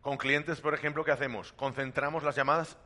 Con 0.02 0.18
clientes, 0.18 0.60
por 0.60 0.74
ejemplo, 0.74 1.06
¿qué 1.06 1.12
hacemos? 1.12 1.54
Concentramos 1.54 2.22
las 2.22 2.36
llamadas 2.36 2.78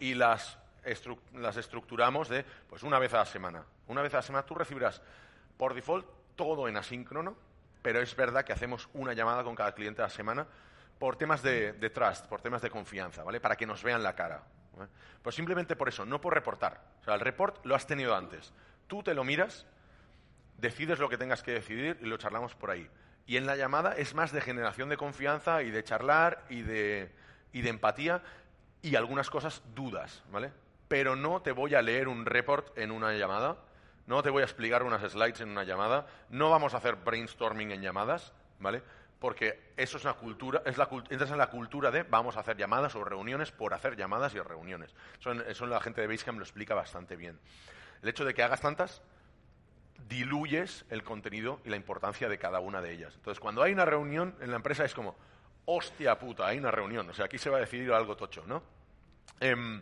y 0.00 0.14
las, 0.14 0.58
estructuramos 0.84 2.28
de, 2.28 2.44
pues, 2.68 2.82
una 2.82 2.98
vez 2.98 3.14
a 3.14 3.18
la 3.18 3.26
semana. 3.26 3.64
Una 3.86 4.02
vez 4.02 4.12
a 4.14 4.18
la 4.18 4.22
semana 4.22 4.44
tú 4.44 4.54
recibirás, 4.54 5.00
por 5.56 5.74
default, 5.74 6.06
todo 6.34 6.66
en 6.68 6.76
asíncrono, 6.76 7.36
pero 7.82 8.00
es 8.00 8.16
verdad 8.16 8.44
que 8.44 8.52
hacemos 8.52 8.88
una 8.94 9.12
llamada 9.12 9.44
con 9.44 9.54
cada 9.54 9.74
cliente 9.74 10.02
a 10.02 10.06
la 10.06 10.10
semana 10.10 10.46
por 10.98 11.16
temas 11.16 11.42
de, 11.42 11.72
trust, 11.94 12.26
por 12.26 12.40
temas 12.40 12.62
de 12.62 12.70
confianza, 12.70 13.22
¿vale? 13.22 13.40
Para 13.40 13.56
que 13.56 13.66
nos 13.66 13.82
vean 13.82 14.02
la 14.02 14.14
cara. 14.14 14.42
Pues 15.22 15.34
simplemente 15.34 15.76
por 15.76 15.88
eso, 15.88 16.04
no 16.04 16.20
por 16.20 16.34
reportar. 16.34 16.80
O 17.00 17.04
sea, 17.04 17.14
el 17.14 17.20
report 17.20 17.64
lo 17.64 17.74
has 17.74 17.86
tenido 17.86 18.14
antes. 18.14 18.52
Tú 18.86 19.02
te 19.02 19.14
lo 19.14 19.24
miras, 19.24 19.66
decides 20.58 20.98
lo 20.98 21.08
que 21.08 21.18
tengas 21.18 21.42
que 21.42 21.52
decidir 21.52 21.98
y 22.00 22.06
lo 22.06 22.16
charlamos 22.16 22.54
por 22.54 22.70
ahí. 22.70 22.88
Y 23.26 23.36
en 23.36 23.46
la 23.46 23.56
llamada 23.56 23.94
es 23.94 24.14
más 24.14 24.32
de 24.32 24.40
generación 24.40 24.88
de 24.88 24.96
confianza 24.96 25.62
y 25.62 25.70
de 25.70 25.84
charlar 25.84 26.44
y 26.48 26.62
de, 26.62 27.12
y 27.52 27.62
de 27.62 27.68
empatía 27.68 28.22
y 28.82 28.96
algunas 28.96 29.30
cosas 29.30 29.62
dudas, 29.74 30.22
¿vale? 30.30 30.52
Pero 30.88 31.16
no 31.16 31.42
te 31.42 31.52
voy 31.52 31.74
a 31.74 31.82
leer 31.82 32.08
un 32.08 32.26
report 32.26 32.76
en 32.78 32.90
una 32.90 33.12
llamada 33.12 33.56
no 34.10 34.24
te 34.24 34.30
voy 34.30 34.42
a 34.42 34.44
explicar 34.44 34.82
unas 34.82 35.08
slides 35.12 35.40
en 35.40 35.50
una 35.50 35.62
llamada, 35.62 36.04
no 36.30 36.50
vamos 36.50 36.74
a 36.74 36.78
hacer 36.78 36.96
brainstorming 36.96 37.70
en 37.70 37.80
llamadas, 37.80 38.32
¿vale? 38.58 38.82
Porque 39.20 39.72
eso 39.76 39.98
es 39.98 40.04
una 40.04 40.14
cultura, 40.14 40.62
es 40.66 40.78
la, 40.78 40.88
entras 41.10 41.30
en 41.30 41.38
la 41.38 41.46
cultura 41.46 41.92
de 41.92 42.02
vamos 42.02 42.36
a 42.36 42.40
hacer 42.40 42.56
llamadas 42.56 42.96
o 42.96 43.04
reuniones 43.04 43.52
por 43.52 43.72
hacer 43.72 43.96
llamadas 43.96 44.34
y 44.34 44.40
reuniones. 44.40 44.92
Eso, 45.46 45.66
la 45.66 45.80
gente 45.80 46.00
de 46.00 46.08
Basecamp 46.08 46.38
lo 46.38 46.44
explica 46.44 46.74
bastante 46.74 47.14
bien. 47.14 47.38
El 48.02 48.08
hecho 48.08 48.24
de 48.24 48.34
que 48.34 48.42
hagas 48.42 48.60
tantas 48.60 49.00
diluyes 50.08 50.84
el 50.90 51.04
contenido 51.04 51.60
y 51.64 51.68
la 51.68 51.76
importancia 51.76 52.28
de 52.28 52.36
cada 52.36 52.58
una 52.58 52.82
de 52.82 52.92
ellas. 52.92 53.14
Entonces, 53.14 53.38
cuando 53.38 53.62
hay 53.62 53.72
una 53.72 53.84
reunión 53.84 54.34
en 54.40 54.50
la 54.50 54.56
empresa 54.56 54.84
es 54.84 54.92
como, 54.92 55.14
hostia 55.72 56.18
puta, 56.18 56.46
hay 56.46 56.58
una 56.58 56.70
reunión. 56.70 57.08
O 57.08 57.14
sea, 57.14 57.26
aquí 57.26 57.38
se 57.38 57.50
va 57.50 57.58
a 57.58 57.60
decidir 57.60 57.92
algo 57.92 58.16
tocho, 58.16 58.44
¿no? 58.46 58.62
Em, 59.38 59.80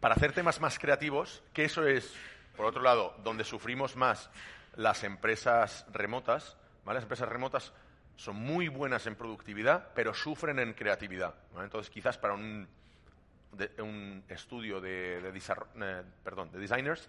para 0.00 0.14
hacer 0.14 0.32
temas 0.32 0.60
más 0.60 0.78
creativos, 0.78 1.42
que 1.52 1.64
eso 1.64 1.86
es 1.86 2.14
por 2.58 2.66
otro 2.66 2.82
lado, 2.82 3.14
donde 3.22 3.44
sufrimos 3.44 3.94
más 3.94 4.30
las 4.74 5.04
empresas 5.04 5.86
remotas, 5.92 6.56
Las 6.84 7.02
empresas 7.02 7.28
remotas 7.28 7.72
son 8.16 8.36
muy 8.36 8.68
buenas 8.68 9.06
en 9.06 9.14
productividad, 9.14 9.90
pero 9.94 10.14
sufren 10.14 10.58
en 10.58 10.72
creatividad. 10.72 11.34
Entonces, 11.62 11.90
quizás 11.90 12.16
para 12.16 12.34
un, 12.34 12.66
estudio 14.28 14.80
de, 14.80 15.18
eh, 15.18 16.04
de 16.52 16.58
designers 16.58 17.08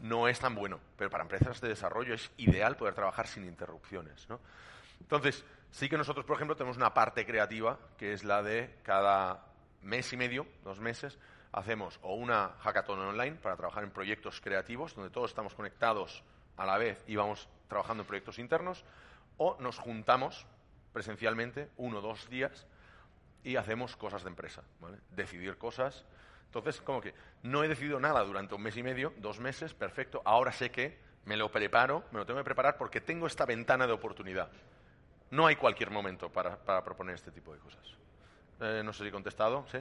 no 0.00 0.28
es 0.28 0.38
tan 0.38 0.54
bueno, 0.54 0.78
pero 0.96 1.10
para 1.10 1.22
empresas 1.22 1.60
de 1.60 1.68
desarrollo 1.68 2.14
es 2.14 2.30
ideal 2.36 2.76
poder 2.76 2.94
trabajar 2.94 3.26
sin 3.26 3.44
interrupciones. 3.44 4.28
Entonces, 5.00 5.44
sí 5.74 5.88
que 5.88 5.98
nosotros, 5.98 6.24
por 6.24 6.36
ejemplo, 6.36 6.56
tenemos 6.56 6.76
una 6.76 6.94
parte 6.94 7.26
creativa, 7.26 7.78
que 7.98 8.12
es 8.12 8.22
la 8.22 8.44
de 8.44 8.78
cada 8.84 9.44
mes 9.82 10.12
y 10.12 10.16
medio, 10.16 10.46
dos 10.62 10.78
meses, 10.78 11.18
hacemos 11.50 11.98
o 12.02 12.14
una 12.14 12.50
hackathon 12.60 13.00
online 13.00 13.36
para 13.36 13.56
trabajar 13.56 13.82
en 13.82 13.90
proyectos 13.90 14.40
creativos, 14.40 14.94
donde 14.94 15.10
todos 15.10 15.32
estamos 15.32 15.54
conectados 15.54 16.22
a 16.56 16.64
la 16.64 16.78
vez 16.78 17.02
y 17.08 17.16
vamos 17.16 17.48
trabajando 17.68 18.04
en 18.04 18.06
proyectos 18.06 18.38
internos, 18.38 18.84
o 19.36 19.56
nos 19.58 19.78
juntamos 19.78 20.46
presencialmente 20.92 21.68
uno 21.76 21.98
o 21.98 22.02
dos 22.02 22.30
días 22.30 22.68
y 23.42 23.56
hacemos 23.56 23.96
cosas 23.96 24.22
de 24.22 24.30
empresa, 24.30 24.62
Decidir 25.10 25.58
cosas. 25.58 26.04
Entonces, 26.46 26.80
como 26.82 27.00
que 27.00 27.14
no 27.42 27.64
he 27.64 27.68
decidido 27.68 27.98
nada 27.98 28.22
durante 28.22 28.54
un 28.54 28.62
mes 28.62 28.76
y 28.76 28.84
medio, 28.84 29.12
dos 29.16 29.40
meses, 29.40 29.74
perfecto, 29.74 30.22
ahora 30.24 30.52
sé 30.52 30.70
que 30.70 31.00
me 31.24 31.36
lo 31.36 31.50
preparo, 31.50 32.04
me 32.12 32.20
lo 32.20 32.26
tengo 32.26 32.38
que 32.38 32.44
preparar 32.44 32.78
porque 32.78 33.00
tengo 33.00 33.26
esta 33.26 33.44
ventana 33.44 33.88
de 33.88 33.92
oportunidad. 33.92 34.52
No 35.30 35.46
hay 35.46 35.56
cualquier 35.56 35.90
momento 35.90 36.30
para, 36.30 36.56
proponer 36.84 37.16
este 37.16 37.30
tipo 37.30 37.52
de 37.52 37.58
cosas. 37.58 37.84
Eh, 38.60 38.82
no 38.84 38.92
sé 38.92 39.02
si 39.04 39.08
he 39.08 39.12
contestado, 39.12 39.66
¿sí? 39.70 39.78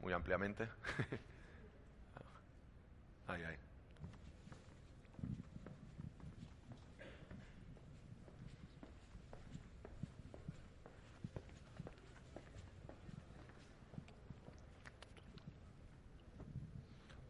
muy 0.00 0.12
ampliamente. 0.12 0.68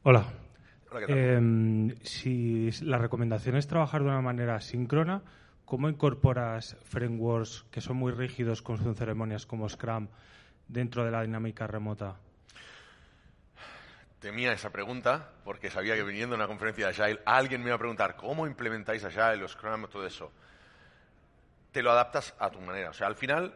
Hola. 0.04 0.24
Em, 1.08 1.94
si 2.02 2.70
la 2.82 2.98
recomendación 2.98 3.56
es 3.56 3.66
trabajar 3.66 4.02
de 4.02 4.08
una 4.08 4.20
manera 4.20 4.60
síncrona, 4.60 5.22
¿cómo 5.72 5.88
incorporas 5.88 6.76
frameworks 6.84 7.64
que 7.70 7.80
son 7.80 7.96
muy 7.96 8.12
rígidos 8.12 8.60
con 8.60 8.76
sus 8.76 8.94
ceremonias 8.94 9.46
como 9.46 9.66
Scrum 9.66 10.06
dentro 10.68 11.02
de 11.02 11.10
la 11.10 11.22
dinámica 11.22 11.66
remota? 11.66 12.14
Temía 14.20 14.52
esa 14.52 14.68
pregunta 14.68 15.30
porque 15.42 15.70
sabía 15.70 15.94
que 15.94 16.02
viniendo 16.02 16.34
a 16.34 16.36
una 16.36 16.46
conferencia 16.46 16.84
de 16.84 16.90
Agile 16.90 17.22
alguien 17.24 17.62
me 17.62 17.68
iba 17.68 17.76
a 17.76 17.78
preguntar 17.78 18.16
cómo 18.16 18.46
implementáis 18.46 19.02
Agile, 19.02 19.38
los 19.38 19.52
Scrum, 19.52 19.88
todo 19.88 20.06
eso. 20.06 20.30
Te 21.70 21.82
lo 21.82 21.90
adaptas 21.92 22.34
a 22.38 22.50
tu 22.50 22.60
manera. 22.60 22.90
O 22.90 22.92
sea, 22.92 23.06
al 23.06 23.16
final, 23.16 23.54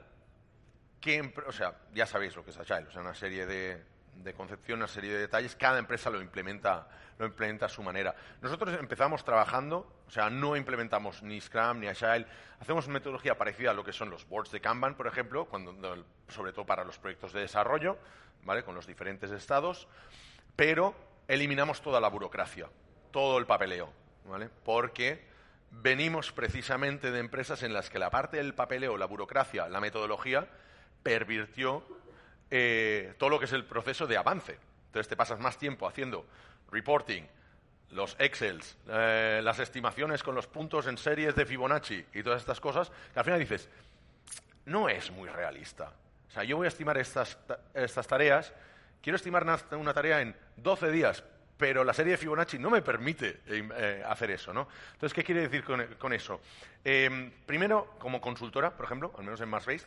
¿qué 0.98 1.20
o 1.46 1.52
sea, 1.52 1.74
ya 1.92 2.06
sabéis 2.06 2.34
lo 2.34 2.42
que 2.42 2.50
es 2.50 2.56
Agile, 2.56 2.88
o 2.88 2.90
sea, 2.92 3.02
una 3.02 3.14
serie 3.14 3.44
de, 3.44 3.84
de 4.22 4.34
concepción, 4.34 4.78
una 4.78 4.88
serie 4.88 5.12
de 5.12 5.18
detalles, 5.18 5.56
cada 5.56 5.78
empresa 5.78 6.10
lo 6.10 6.20
implementa, 6.20 6.88
lo 7.18 7.26
implementa 7.26 7.66
a 7.66 7.68
su 7.68 7.82
manera. 7.82 8.14
Nosotros 8.40 8.76
empezamos 8.78 9.24
trabajando, 9.24 9.86
o 10.06 10.10
sea, 10.10 10.30
no 10.30 10.56
implementamos 10.56 11.22
ni 11.22 11.40
Scrum 11.40 11.80
ni 11.80 11.86
Agile, 11.86 12.26
hacemos 12.60 12.88
metodología 12.88 13.36
parecida 13.36 13.70
a 13.70 13.74
lo 13.74 13.84
que 13.84 13.92
son 13.92 14.10
los 14.10 14.28
boards 14.28 14.50
de 14.50 14.60
Kanban, 14.60 14.96
por 14.96 15.06
ejemplo, 15.06 15.46
cuando, 15.46 15.74
sobre 16.28 16.52
todo 16.52 16.66
para 16.66 16.84
los 16.84 16.98
proyectos 16.98 17.32
de 17.32 17.40
desarrollo, 17.40 17.98
¿vale? 18.42 18.64
con 18.64 18.74
los 18.74 18.86
diferentes 18.86 19.30
estados 19.30 19.88
pero 20.56 20.94
eliminamos 21.28 21.82
toda 21.82 22.00
la 22.00 22.08
burocracia, 22.08 22.68
todo 23.12 23.38
el 23.38 23.46
papeleo, 23.46 23.92
¿vale? 24.24 24.48
Porque 24.64 25.24
venimos 25.70 26.32
precisamente 26.32 27.10
de 27.10 27.20
empresas 27.20 27.62
en 27.62 27.74
las 27.74 27.90
que 27.90 27.98
la 27.98 28.10
parte 28.10 28.38
del 28.38 28.54
papeleo, 28.54 28.96
la 28.96 29.06
burocracia, 29.06 29.68
la 29.68 29.80
metodología, 29.80 30.48
pervirtió 31.02 31.84
eh, 32.50 33.14
todo 33.18 33.30
lo 33.30 33.38
que 33.38 33.46
es 33.46 33.52
el 33.52 33.64
proceso 33.64 34.06
de 34.06 34.16
avance. 34.16 34.58
Entonces 34.86 35.08
te 35.08 35.16
pasas 35.16 35.38
más 35.40 35.58
tiempo 35.58 35.86
haciendo 35.86 36.26
reporting, 36.70 37.22
los 37.90 38.16
Excels, 38.18 38.76
eh, 38.88 39.40
las 39.42 39.58
estimaciones 39.58 40.22
con 40.22 40.34
los 40.34 40.46
puntos 40.46 40.86
en 40.86 40.98
series 40.98 41.34
de 41.34 41.46
Fibonacci 41.46 42.04
y 42.14 42.22
todas 42.22 42.40
estas 42.40 42.60
cosas, 42.60 42.90
que 43.12 43.18
al 43.18 43.24
final 43.24 43.40
dices, 43.40 43.68
no 44.64 44.88
es 44.88 45.10
muy 45.10 45.28
realista. 45.28 45.92
O 46.28 46.30
sea, 46.30 46.44
yo 46.44 46.56
voy 46.56 46.66
a 46.66 46.68
estimar 46.68 46.98
estas, 46.98 47.38
estas 47.74 48.06
tareas 48.06 48.52
quiero 49.06 49.18
estimar 49.18 49.46
una, 49.70 49.94
tarea 49.94 50.20
en 50.20 50.34
12 50.56 50.90
días, 50.90 51.22
pero 51.56 51.84
la 51.84 51.94
serie 51.94 52.10
de 52.10 52.16
Fibonacci 52.18 52.58
no 52.58 52.70
me 52.70 52.82
permite 52.82 53.40
eh, 53.46 53.68
eh, 53.76 54.02
hacer 54.04 54.32
eso, 54.32 54.52
¿no? 54.52 54.66
Entonces, 54.94 55.14
¿qué 55.14 55.22
quiere 55.22 55.42
decir 55.42 55.62
con, 55.62 56.12
eso? 56.12 56.40
Em, 56.82 57.30
primero, 57.46 57.94
como 58.00 58.20
consultora, 58.20 58.76
por 58.76 58.84
ejemplo, 58.84 59.14
al 59.16 59.22
menos 59.22 59.40
en 59.40 59.48
MassBase, 59.48 59.86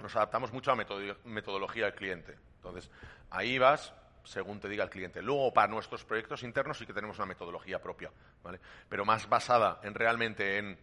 nos 0.00 0.14
adaptamos 0.16 0.52
mucho 0.52 0.72
a 0.72 0.76
la 0.76 1.16
metodología 1.24 1.86
del 1.86 1.94
cliente. 1.94 2.36
Entonces, 2.56 2.90
ahí 3.30 3.58
vas 3.58 3.92
según 4.24 4.58
te 4.58 4.68
diga 4.68 4.84
el 4.84 4.90
cliente. 4.90 5.22
Luego, 5.22 5.52
para 5.52 5.68
nuestros 5.68 6.04
proyectos 6.04 6.42
internos 6.42 6.78
sí 6.78 6.86
que 6.86 6.92
tenemos 6.92 7.18
una 7.18 7.26
metodología 7.26 7.80
propia, 7.80 8.10
¿vale? 8.42 8.58
Pero 8.88 9.04
más 9.04 9.28
basada 9.28 9.80
en 9.82 9.94
realmente 9.94 10.58
en 10.58 10.78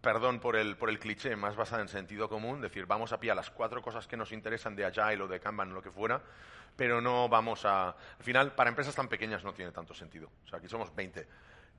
perdón 0.00 0.38
por 0.38 0.56
el, 0.56 0.76
por 0.76 0.88
el 0.88 0.98
cliché, 0.98 1.34
más 1.34 1.56
basada 1.56 1.82
en 1.82 1.88
sentido 1.88 2.28
común, 2.28 2.60
decir, 2.60 2.86
vamos 2.86 3.12
a 3.12 3.18
pillar 3.18 3.34
las 3.34 3.50
cuatro 3.50 3.82
cosas 3.82 4.06
que 4.06 4.16
nos 4.16 4.30
interesan 4.30 4.76
de 4.76 4.84
Agile 4.84 5.22
o 5.22 5.26
de 5.28 5.40
Kanban 5.40 5.72
o 5.72 5.74
lo 5.74 5.82
que 5.82 5.90
fuera, 5.90 6.22
pero 6.76 7.00
no 7.00 7.28
vamos 7.28 7.64
a... 7.64 7.88
Al 7.88 8.22
final, 8.22 8.52
para 8.54 8.70
empresas 8.70 8.94
tan 8.94 9.08
pequeñas 9.08 9.42
no 9.42 9.52
tiene 9.52 9.72
tanto 9.72 9.94
sentido. 9.94 10.30
O 10.44 10.48
sea, 10.48 10.58
aquí 10.58 10.68
somos 10.68 10.94
20. 10.94 11.26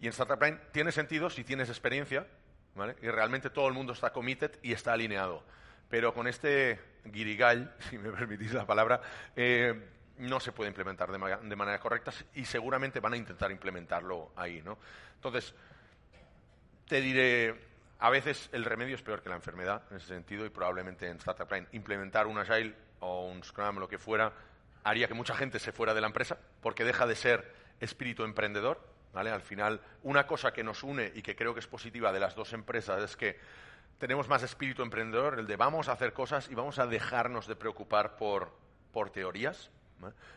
Y 0.02 0.08
en 0.08 0.10
Startup 0.10 0.42
Line 0.42 0.60
tiene 0.72 0.92
sentido 0.92 1.30
si 1.30 1.44
tienes 1.44 1.70
experiencia, 1.70 2.28
¿vale? 2.76 2.98
Y 3.02 3.08
realmente 3.08 3.50
todo 3.50 3.68
el 3.68 3.74
mundo 3.74 3.94
está 3.94 4.12
committed 4.12 4.60
y 4.62 4.74
está 4.74 4.94
alineado. 4.94 5.44
Pero 5.90 6.14
con 6.14 6.28
este 6.28 6.80
guirigall, 7.06 7.74
si 7.90 7.98
me 7.98 8.12
permitís 8.12 8.54
la 8.54 8.66
palabra, 8.66 9.02
eh, 9.36 9.74
no 10.20 10.40
se 10.40 10.52
puede 10.52 10.70
implementar 10.70 11.12
de, 11.12 11.38
de 11.48 11.56
manera 11.56 11.80
correcta 11.80 12.12
y 12.36 12.46
seguramente 12.46 13.00
van 13.00 13.14
a 13.14 13.18
intentar 13.18 13.52
implementarlo 13.52 14.32
ahí, 14.36 14.62
¿no? 14.64 14.78
Entonces, 15.16 15.54
te 16.88 17.02
diré, 17.02 17.56
a 18.00 18.10
veces 18.10 18.50
el 18.52 18.66
remedio 18.66 18.96
es 18.96 19.02
peor 19.02 19.22
que 19.22 19.30
la 19.30 19.36
enfermedad 19.36 19.84
en 19.92 19.98
ese 19.98 20.08
sentido 20.08 20.46
y 20.46 20.50
probablemente 20.50 21.08
en 21.08 21.18
Startup 21.18 21.52
Line 21.52 21.68
implementar 21.74 22.28
un 22.28 22.38
Agile 22.38 22.74
o 23.00 23.28
un 23.28 23.44
Scrum, 23.44 23.78
lo 23.78 23.88
que 23.88 23.98
fuera, 23.98 24.32
haría 24.84 25.08
que 25.08 25.14
mucha 25.14 25.36
gente 25.36 25.60
se 25.60 25.72
fuera 25.72 25.94
de 25.94 26.02
la 26.02 26.08
empresa 26.08 26.38
porque 26.62 26.84
deja 26.84 27.06
de 27.06 27.16
ser 27.16 27.54
espíritu 27.80 28.24
emprendedor. 28.24 28.80
¿vale? 29.14 29.32
Al 29.32 29.42
final, 29.42 29.82
una 30.04 30.28
cosa 30.28 30.54
que 30.54 30.64
nos 30.64 30.84
une 30.84 31.12
y 31.16 31.22
que 31.22 31.36
creo 31.36 31.54
que 31.54 31.60
es 31.60 31.68
positiva 31.68 32.12
de 32.12 32.20
las 32.20 32.36
dos 32.36 32.54
empresas 32.54 33.04
es 33.04 33.18
que 33.18 33.40
tenemos 34.00 34.28
más 34.28 34.44
espíritu 34.44 34.84
emprendedor, 34.84 35.40
el 35.40 35.48
de 35.48 35.56
vamos 35.56 35.90
a 35.90 35.94
hacer 35.94 36.14
cosas 36.14 36.50
y 36.50 36.56
vamos 36.56 36.80
a 36.80 36.88
dejarnos 36.88 37.48
de 37.48 37.56
preocupar 37.56 38.16
por, 38.16 38.52
por 38.92 39.10
teorías, 39.10 39.70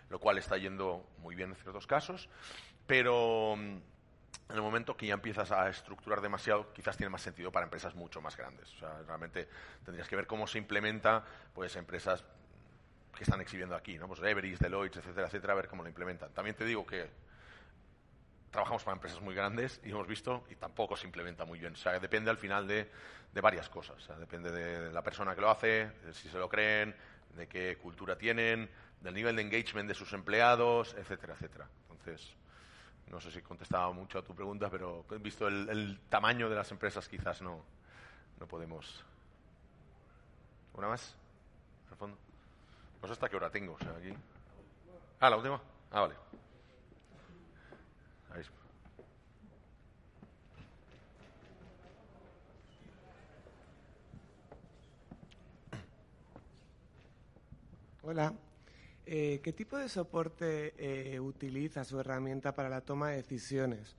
lo 0.08 0.18
cual 0.18 0.38
está 0.38 0.56
yendo 0.56 1.06
muy 1.18 1.34
bien 1.34 1.50
en 1.50 1.56
ciertos 1.56 1.86
casos, 1.86 2.28
pero 2.86 3.54
en 3.54 3.82
el 4.48 4.62
momento 4.62 4.96
que 4.96 5.06
ya 5.06 5.14
empiezas 5.14 5.52
a 5.52 5.68
estructurar 5.68 6.20
demasiado, 6.20 6.72
quizás 6.72 6.96
tiene 6.96 7.10
más 7.10 7.22
sentido 7.22 7.52
para 7.52 7.64
empresas 7.64 7.94
mucho 7.94 8.20
más 8.20 8.36
grandes. 8.36 8.72
O 8.74 8.78
sea, 8.78 9.02
realmente 9.06 9.48
tendrías 9.84 10.08
que 10.08 10.16
ver 10.16 10.26
cómo 10.26 10.46
se 10.46 10.58
implementa, 10.58 11.24
pues 11.54 11.76
empresas 11.76 12.24
que 13.16 13.24
están 13.24 13.40
exhibiendo 13.40 13.76
aquí, 13.76 13.98
¿no? 13.98 14.08
Pues 14.08 14.20
Everest, 14.22 14.62
Deloitte, 14.62 14.96
etcétera, 14.96 15.26
etcétera, 15.26 15.52
a 15.52 15.56
ver 15.56 15.68
cómo 15.68 15.82
lo 15.82 15.88
implementan. 15.88 16.32
También 16.32 16.56
te 16.56 16.64
digo 16.64 16.86
que 16.86 17.10
trabajamos 18.50 18.84
para 18.84 18.96
empresas 18.96 19.20
muy 19.20 19.34
grandes 19.34 19.80
y 19.84 19.90
hemos 19.90 20.06
visto 20.06 20.44
y 20.50 20.56
tampoco 20.56 20.96
se 20.96 21.06
implementa 21.06 21.44
muy 21.44 21.58
bien. 21.58 21.74
O 21.74 21.76
sea, 21.76 21.98
depende 21.98 22.30
al 22.30 22.38
final 22.38 22.66
de, 22.66 22.90
de 23.32 23.40
varias 23.40 23.68
cosas. 23.68 23.96
O 23.96 24.00
sea, 24.00 24.16
depende 24.16 24.50
de 24.50 24.92
la 24.92 25.02
persona 25.02 25.34
que 25.34 25.40
lo 25.40 25.50
hace, 25.50 25.90
de 26.04 26.12
si 26.12 26.28
se 26.28 26.38
lo 26.38 26.48
creen, 26.48 26.94
de 27.36 27.46
qué 27.46 27.76
cultura 27.76 28.16
tienen, 28.16 28.68
del 29.00 29.14
nivel 29.14 29.36
de 29.36 29.42
engagement 29.42 29.88
de 29.88 29.94
sus 29.94 30.12
empleados, 30.12 30.94
etcétera, 30.94 31.34
etcétera. 31.34 31.68
Entonces, 31.90 32.34
no 33.10 33.20
sé 33.20 33.30
si 33.30 33.42
contestaba 33.42 33.92
mucho 33.92 34.18
a 34.18 34.22
tu 34.22 34.34
pregunta, 34.34 34.68
pero 34.70 35.04
visto 35.20 35.48
el, 35.48 36.00
tamaño 36.08 36.48
de 36.48 36.56
las 36.56 36.70
empresas, 36.70 37.08
quizás 37.08 37.42
no, 37.42 37.62
no 38.38 38.46
podemos. 38.46 39.04
¿Una 40.74 40.88
más? 40.88 41.16
Al 41.90 41.96
fondo. 41.96 42.16
No 43.00 43.08
sé 43.08 43.12
hasta 43.12 43.28
qué 43.28 43.36
hora 43.36 43.50
tengo. 43.50 43.74
O 43.74 43.78
sea, 43.78 43.90
aquí. 43.90 44.12
Ah, 45.20 45.30
la 45.30 45.36
última. 45.36 45.60
Ah, 45.90 46.02
vale. 46.02 46.14
Hola, 58.02 58.34
eh, 59.06 59.40
¿Qué 59.42 59.52
tipo 59.52 59.76
de 59.78 59.88
soporte 59.88 60.74
eh, 61.14 61.20
utiliza 61.20 61.84
su 61.84 62.00
herramienta 62.00 62.54
para 62.54 62.68
la 62.68 62.82
toma 62.82 63.10
de 63.10 63.16
decisiones? 63.18 63.96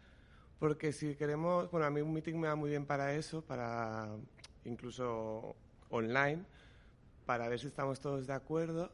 Porque 0.59 0.93
si 0.93 1.15
queremos, 1.15 1.71
bueno, 1.71 1.87
a 1.87 1.91
mí 1.91 2.01
un 2.01 2.13
meeting 2.13 2.35
me 2.37 2.47
va 2.49 2.55
muy 2.55 2.69
bien 2.71 2.85
para 2.85 3.15
eso, 3.15 3.43
para 3.45 4.09
incluso 4.65 5.55
online, 5.89 6.45
para 7.25 7.49
ver 7.49 7.59
si 7.59 7.67
estamos 7.67 7.99
todos 8.01 8.27
de 8.27 8.33
acuerdo. 8.33 8.93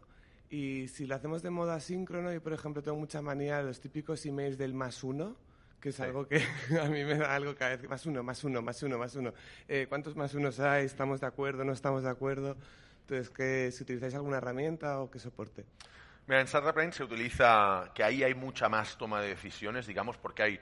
Y 0.49 0.87
si 0.87 1.05
lo 1.05 1.15
hacemos 1.15 1.41
de 1.41 1.49
modo 1.49 1.71
asíncrono, 1.71 2.31
yo 2.31 2.41
por 2.41 2.53
ejemplo 2.53 2.81
tengo 2.81 2.97
mucha 2.97 3.21
manía 3.21 3.57
de 3.57 3.63
los 3.63 3.79
típicos 3.79 4.25
emails 4.25 4.57
del 4.57 4.73
más 4.73 5.03
uno, 5.03 5.35
que 5.81 5.89
es 5.89 5.99
algo 5.99 6.27
que 6.27 6.41
a 6.81 6.85
mí 6.85 7.03
me 7.03 7.15
da 7.15 7.35
algo 7.35 7.55
cada 7.55 7.75
vez, 7.75 7.89
más 7.89 8.05
uno, 8.05 8.23
más 8.23 8.43
uno, 8.43 8.61
más 8.61 8.81
uno, 8.81 8.97
más 8.97 9.15
uno. 9.15 9.33
Eh, 9.67 9.87
¿Cuántos 9.89 10.15
más 10.15 10.33
unos 10.33 10.59
hay? 10.59 10.85
¿Estamos 10.85 11.19
de 11.19 11.27
acuerdo? 11.27 11.65
¿No 11.65 11.73
estamos 11.73 12.03
de 12.03 12.09
acuerdo? 12.09 12.55
Entonces, 13.01 13.29
¿qué, 13.29 13.71
si 13.71 13.83
utilizáis 13.83 14.15
alguna 14.15 14.37
herramienta 14.37 14.99
o 14.99 15.11
qué 15.11 15.19
soporte? 15.19 15.65
Mira, 16.27 16.41
en 16.41 16.47
Startup 16.47 16.93
se 16.93 17.03
utiliza 17.03 17.91
que 17.93 18.03
ahí 18.03 18.21
hay 18.23 18.33
mucha 18.33 18.67
más 18.67 18.97
toma 18.97 19.21
de 19.21 19.29
decisiones, 19.29 19.87
digamos, 19.87 20.17
porque 20.17 20.43
hay 20.43 20.59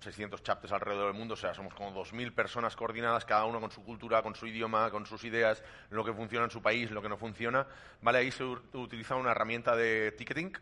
600 0.00 0.42
chapters 0.42 0.72
alrededor 0.72 1.06
del 1.06 1.18
mundo, 1.18 1.34
o 1.34 1.36
sea, 1.36 1.54
somos 1.54 1.74
como 1.74 1.92
2.000 1.92 2.32
personas 2.34 2.74
coordinadas, 2.74 3.24
cada 3.24 3.44
uno 3.44 3.60
con 3.60 3.70
su 3.70 3.84
cultura, 3.84 4.22
con 4.22 4.34
su 4.34 4.46
idioma, 4.46 4.90
con 4.90 5.06
sus 5.06 5.24
ideas, 5.24 5.62
lo 5.90 6.04
que 6.04 6.12
funciona 6.12 6.44
en 6.44 6.50
su 6.50 6.62
país, 6.62 6.90
lo 6.90 7.02
que 7.02 7.08
no 7.08 7.16
funciona. 7.16 7.66
Vale, 8.00 8.18
ahí 8.18 8.30
se 8.30 8.44
utiliza 8.44 9.14
una 9.16 9.32
herramienta 9.32 9.76
de 9.76 10.12
ticketing, 10.12 10.52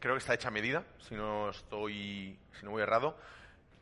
creo 0.00 0.14
que 0.14 0.18
está 0.18 0.34
hecha 0.34 0.48
a 0.48 0.52
medida, 0.52 0.84
si 0.98 1.14
no 1.14 1.50
estoy, 1.50 2.38
si 2.58 2.64
no 2.64 2.70
voy 2.70 2.82
errado, 2.82 3.16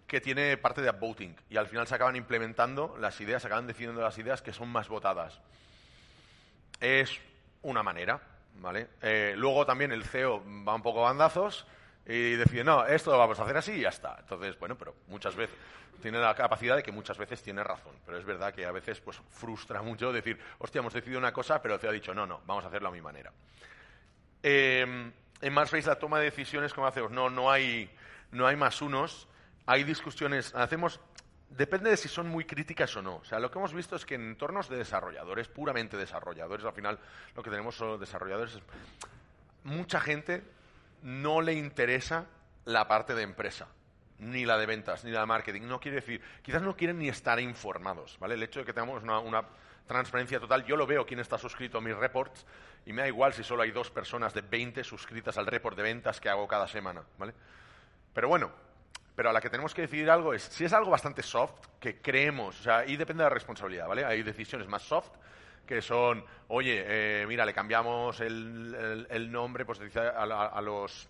que 0.06 0.20
tiene 0.20 0.56
parte 0.56 0.82
de 0.82 0.90
upvoting 0.90 1.34
y 1.48 1.56
al 1.56 1.66
final 1.66 1.86
se 1.86 1.94
acaban 1.94 2.16
implementando 2.16 2.96
las 3.00 3.20
ideas, 3.20 3.42
se 3.42 3.48
acaban 3.48 3.66
decidiendo 3.66 4.00
las 4.00 4.18
ideas 4.18 4.42
que 4.42 4.52
son 4.52 4.68
más 4.68 4.88
votadas. 4.88 5.40
Es 6.80 7.18
una 7.62 7.82
manera, 7.82 8.20
¿vale? 8.56 8.88
Eh, 9.00 9.34
luego 9.36 9.64
también 9.64 9.92
el 9.92 10.04
CEO 10.04 10.42
va 10.66 10.74
un 10.74 10.82
poco 10.82 11.02
bandazos 11.02 11.66
y 12.06 12.32
decide, 12.36 12.64
no, 12.64 12.84
esto 12.86 13.10
lo 13.10 13.18
vamos 13.18 13.38
a 13.40 13.44
hacer 13.44 13.56
así 13.56 13.72
y 13.72 13.80
ya 13.80 13.88
está. 13.88 14.16
Entonces, 14.20 14.58
bueno, 14.58 14.76
pero 14.76 14.94
muchas 15.08 15.34
veces 15.34 15.56
tiene 16.02 16.18
la 16.18 16.34
capacidad 16.34 16.76
de 16.76 16.82
que 16.82 16.92
muchas 16.92 17.16
veces 17.16 17.42
tiene 17.42 17.64
razón, 17.64 17.94
pero 18.04 18.18
es 18.18 18.24
verdad 18.24 18.52
que 18.52 18.66
a 18.66 18.72
veces 18.72 19.00
pues 19.00 19.20
frustra 19.30 19.80
mucho 19.80 20.12
decir, 20.12 20.38
hostia, 20.58 20.80
hemos 20.80 20.92
decidido 20.92 21.18
una 21.18 21.32
cosa, 21.32 21.62
pero 21.62 21.78
CEO 21.78 21.90
ha 21.90 21.92
dicho, 21.92 22.14
no, 22.14 22.26
no, 22.26 22.42
vamos 22.46 22.64
a 22.64 22.68
hacerlo 22.68 22.88
a 22.88 22.92
mi 22.92 23.00
manera. 23.00 23.32
Eh, 24.42 25.12
en 25.40 25.52
MarsFace 25.52 25.88
la 25.88 25.98
toma 25.98 26.18
de 26.18 26.26
decisiones, 26.26 26.74
como 26.74 26.86
hacemos? 26.86 27.10
No, 27.10 27.30
no 27.30 27.50
hay, 27.50 27.90
no 28.32 28.46
hay 28.46 28.56
más 28.56 28.82
unos, 28.82 29.28
hay 29.66 29.84
discusiones, 29.84 30.54
hacemos 30.54 31.00
Depende 31.56 31.90
de 31.90 31.96
si 31.96 32.08
son 32.08 32.28
muy 32.28 32.44
críticas 32.44 32.96
o 32.96 33.02
no. 33.02 33.16
O 33.16 33.24
sea, 33.24 33.38
lo 33.38 33.48
que 33.48 33.58
hemos 33.58 33.72
visto 33.72 33.94
es 33.94 34.04
que 34.04 34.16
en 34.16 34.30
entornos 34.30 34.68
de 34.68 34.76
desarrolladores, 34.76 35.46
puramente 35.46 35.96
desarrolladores, 35.96 36.64
al 36.66 36.72
final 36.72 36.98
lo 37.36 37.42
que 37.44 37.50
tenemos 37.50 37.76
son 37.76 38.00
desarrolladores, 38.00 38.58
mucha 39.62 40.00
gente 40.00 40.42
no 41.04 41.40
le 41.40 41.52
interesa 41.52 42.26
la 42.64 42.88
parte 42.88 43.14
de 43.14 43.22
empresa. 43.22 43.68
ni 44.18 44.46
la 44.46 44.56
de 44.56 44.64
ventas, 44.64 45.04
ni 45.04 45.10
la 45.10 45.20
de 45.20 45.26
marketing. 45.26 45.62
No 45.62 45.80
quiere 45.80 45.96
decir, 45.96 46.20
quizás 46.40 46.62
no 46.62 46.76
quieren 46.76 46.98
ni 46.98 47.08
estar 47.08 47.38
informados, 47.40 48.16
¿vale? 48.20 48.34
El 48.34 48.42
hecho 48.42 48.60
de 48.60 48.64
que 48.64 48.72
tengamos 48.72 49.02
una, 49.02 49.18
una 49.18 49.42
transparencia 49.86 50.40
total, 50.40 50.64
yo 50.64 50.76
lo 50.76 50.86
veo 50.86 51.04
quién 51.04 51.20
está 51.20 51.36
suscrito 51.36 51.78
a 51.78 51.80
mis 51.80 51.96
reports 51.96 52.46
y 52.86 52.92
me 52.92 53.02
da 53.02 53.08
igual 53.08 53.34
si 53.34 53.42
solo 53.42 53.62
hay 53.62 53.72
dos 53.72 53.90
personas 53.90 54.32
de 54.32 54.40
20 54.40 54.82
suscritas 54.84 55.36
al 55.36 55.46
report 55.46 55.76
de 55.76 55.82
ventas 55.82 56.20
que 56.20 56.28
hago 56.28 56.46
cada 56.46 56.68
semana, 56.68 57.02
¿vale? 57.18 57.34
Pero 58.14 58.28
bueno, 58.28 58.50
pero 59.14 59.30
a 59.30 59.32
la 59.32 59.40
que 59.40 59.50
tenemos 59.50 59.74
que 59.74 59.82
decidir 59.82 60.08
algo 60.10 60.32
es, 60.32 60.42
si 60.42 60.64
es 60.64 60.72
algo 60.72 60.90
bastante 60.90 61.22
soft, 61.22 61.66
que 61.80 62.00
creemos, 62.00 62.60
o 62.60 62.62
sea, 62.62 62.78
ahí 62.78 62.96
depende 62.96 63.24
de 63.24 63.28
la 63.28 63.34
responsabilidad, 63.34 63.88
¿vale? 63.88 64.04
Hay 64.04 64.22
decisiones 64.22 64.68
más 64.68 64.82
soft 64.82 65.10
que 65.66 65.82
son, 65.82 66.24
oye, 66.48 66.84
eh, 66.86 67.26
mira, 67.26 67.44
le 67.44 67.54
cambiamos 67.54 68.20
el, 68.20 69.28
nombre 69.30 69.64
pues, 69.64 69.80
a, 69.96 70.22
a, 70.22 70.60
los 70.60 71.08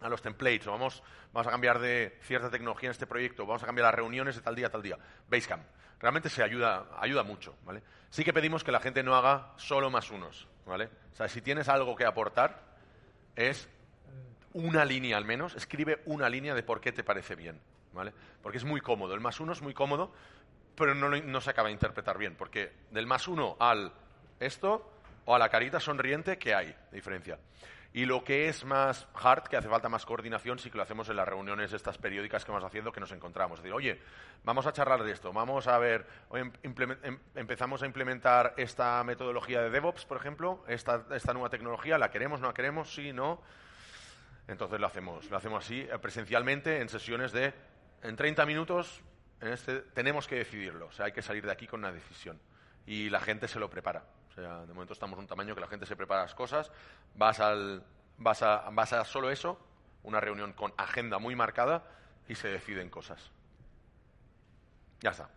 a 0.00 0.08
los 0.08 0.22
templates, 0.22 0.66
o 0.66 0.72
vamos, 0.72 1.02
vamos 1.32 1.46
a 1.46 1.50
cambiar 1.50 1.78
de 1.78 2.18
cierta 2.22 2.50
tecnología 2.50 2.88
en 2.88 2.92
este 2.92 3.06
proyecto, 3.06 3.46
vamos 3.46 3.62
a 3.62 3.66
cambiar 3.66 3.86
las 3.86 3.94
reuniones 3.94 4.36
de 4.36 4.42
tal 4.42 4.54
día 4.54 4.66
a 4.66 4.70
tal 4.70 4.82
día. 4.82 4.98
Basecamp. 5.28 5.64
Realmente 5.98 6.28
se 6.28 6.42
ayuda, 6.42 6.86
ayuda 6.98 7.22
mucho, 7.22 7.56
¿vale? 7.64 7.82
Sí 8.10 8.22
que 8.22 8.32
pedimos 8.32 8.62
que 8.62 8.72
la 8.72 8.80
gente 8.80 9.02
no 9.02 9.14
haga 9.14 9.52
solo 9.56 9.90
más 9.90 10.10
unos, 10.10 10.46
¿vale? 10.66 10.90
O 11.12 11.16
sea, 11.16 11.28
si 11.28 11.40
tienes 11.40 11.68
algo 11.68 11.96
que 11.96 12.04
aportar, 12.04 12.62
es 13.34 13.68
una 14.52 14.84
línea 14.84 15.16
al 15.16 15.24
menos, 15.24 15.54
escribe 15.54 16.02
una 16.04 16.28
línea 16.28 16.54
de 16.54 16.62
por 16.62 16.80
qué 16.80 16.92
te 16.92 17.02
parece 17.02 17.34
bien, 17.34 17.60
¿vale? 17.92 18.12
Porque 18.42 18.58
es 18.58 18.64
muy 18.64 18.80
cómodo. 18.80 19.14
El 19.14 19.20
más 19.20 19.40
uno 19.40 19.52
es 19.52 19.62
muy 19.62 19.72
cómodo, 19.72 20.12
pero 20.76 20.94
no, 20.94 21.08
no 21.08 21.40
se 21.40 21.50
acaba 21.50 21.68
de 21.68 21.74
interpretar 21.74 22.18
bien, 22.18 22.36
porque 22.36 22.72
del 22.90 23.06
más 23.06 23.28
uno 23.28 23.56
al 23.58 23.92
esto 24.40 24.90
o 25.24 25.34
a 25.34 25.38
la 25.38 25.48
carita 25.48 25.80
sonriente, 25.80 26.38
¿qué 26.38 26.54
hay 26.54 26.66
de 26.66 26.96
diferencia? 26.96 27.38
Y 27.96 28.04
lo 28.04 28.22
que 28.22 28.48
es 28.48 28.62
más 28.66 29.08
hard, 29.14 29.44
que 29.44 29.56
hace 29.56 29.70
falta 29.70 29.88
más 29.88 30.04
coordinación, 30.04 30.58
sí 30.58 30.70
que 30.70 30.76
lo 30.76 30.82
hacemos 30.82 31.08
en 31.08 31.16
las 31.16 31.26
reuniones 31.26 31.72
estas 31.72 31.96
periódicas 31.96 32.44
que 32.44 32.52
vamos 32.52 32.66
haciendo, 32.66 32.92
que 32.92 33.00
nos 33.00 33.10
encontramos. 33.10 33.58
Es 33.58 33.62
decir, 33.62 33.74
oye, 33.74 34.02
vamos 34.44 34.66
a 34.66 34.72
charlar 34.74 35.02
de 35.02 35.12
esto, 35.12 35.32
vamos 35.32 35.66
a 35.66 35.78
ver, 35.78 36.06
em, 36.34 36.52
empezamos 37.34 37.82
a 37.82 37.86
implementar 37.86 38.52
esta 38.58 39.02
metodología 39.02 39.62
de 39.62 39.70
DevOps, 39.70 40.04
por 40.04 40.18
ejemplo, 40.18 40.62
esta, 40.68 41.06
esta 41.12 41.32
nueva 41.32 41.48
tecnología, 41.48 41.96
¿la 41.96 42.10
queremos, 42.10 42.38
no 42.38 42.48
la 42.48 42.52
queremos, 42.52 42.92
sí, 42.94 43.14
no? 43.14 43.40
Entonces 44.46 44.78
lo 44.78 44.86
hacemos, 44.86 45.30
lo 45.30 45.36
hacemos 45.38 45.64
así, 45.64 45.80
eh, 45.80 45.98
presencialmente, 45.98 46.82
en 46.82 46.90
sesiones 46.90 47.32
de, 47.32 47.54
en 48.02 48.14
30 48.14 48.44
minutos, 48.44 49.02
en 49.40 49.48
este, 49.48 49.80
tenemos 49.80 50.26
que 50.26 50.36
decidirlo, 50.36 50.86
o 50.86 50.92
sea, 50.92 51.06
hay 51.06 51.12
que 51.12 51.22
salir 51.22 51.44
de 51.44 51.52
aquí 51.52 51.66
con 51.66 51.80
una 51.80 51.92
decisión. 51.92 52.40
Y 52.86 53.10
la 53.10 53.20
gente 53.20 53.48
se 53.48 53.58
lo 53.58 53.68
prepara 53.68 54.04
de 54.36 54.72
momento 54.72 54.92
estamos 54.92 55.16
en 55.16 55.22
un 55.22 55.26
tamaño 55.26 55.54
que 55.54 55.60
la 55.60 55.66
gente 55.66 55.86
se 55.86 55.96
prepara 55.96 56.22
las 56.22 56.34
cosas, 56.34 56.70
vas, 57.14 57.40
al, 57.40 57.82
vas, 58.18 58.42
a, 58.42 58.68
vas 58.70 58.92
a 58.92 59.04
solo 59.04 59.30
eso, 59.30 59.58
una 60.02 60.20
reunión 60.20 60.52
con 60.52 60.72
agenda 60.76 61.18
muy 61.18 61.34
marcada 61.34 61.84
y 62.28 62.34
se 62.34 62.48
deciden 62.48 62.90
cosas. 62.90 63.30
Ya 65.00 65.10
está. 65.10 65.28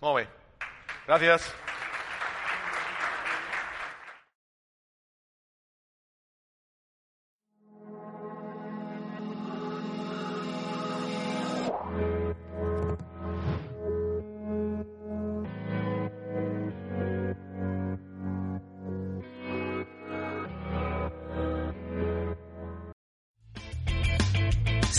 Muy 0.00 0.22
bien. 0.22 0.30
Gracias. 1.06 1.54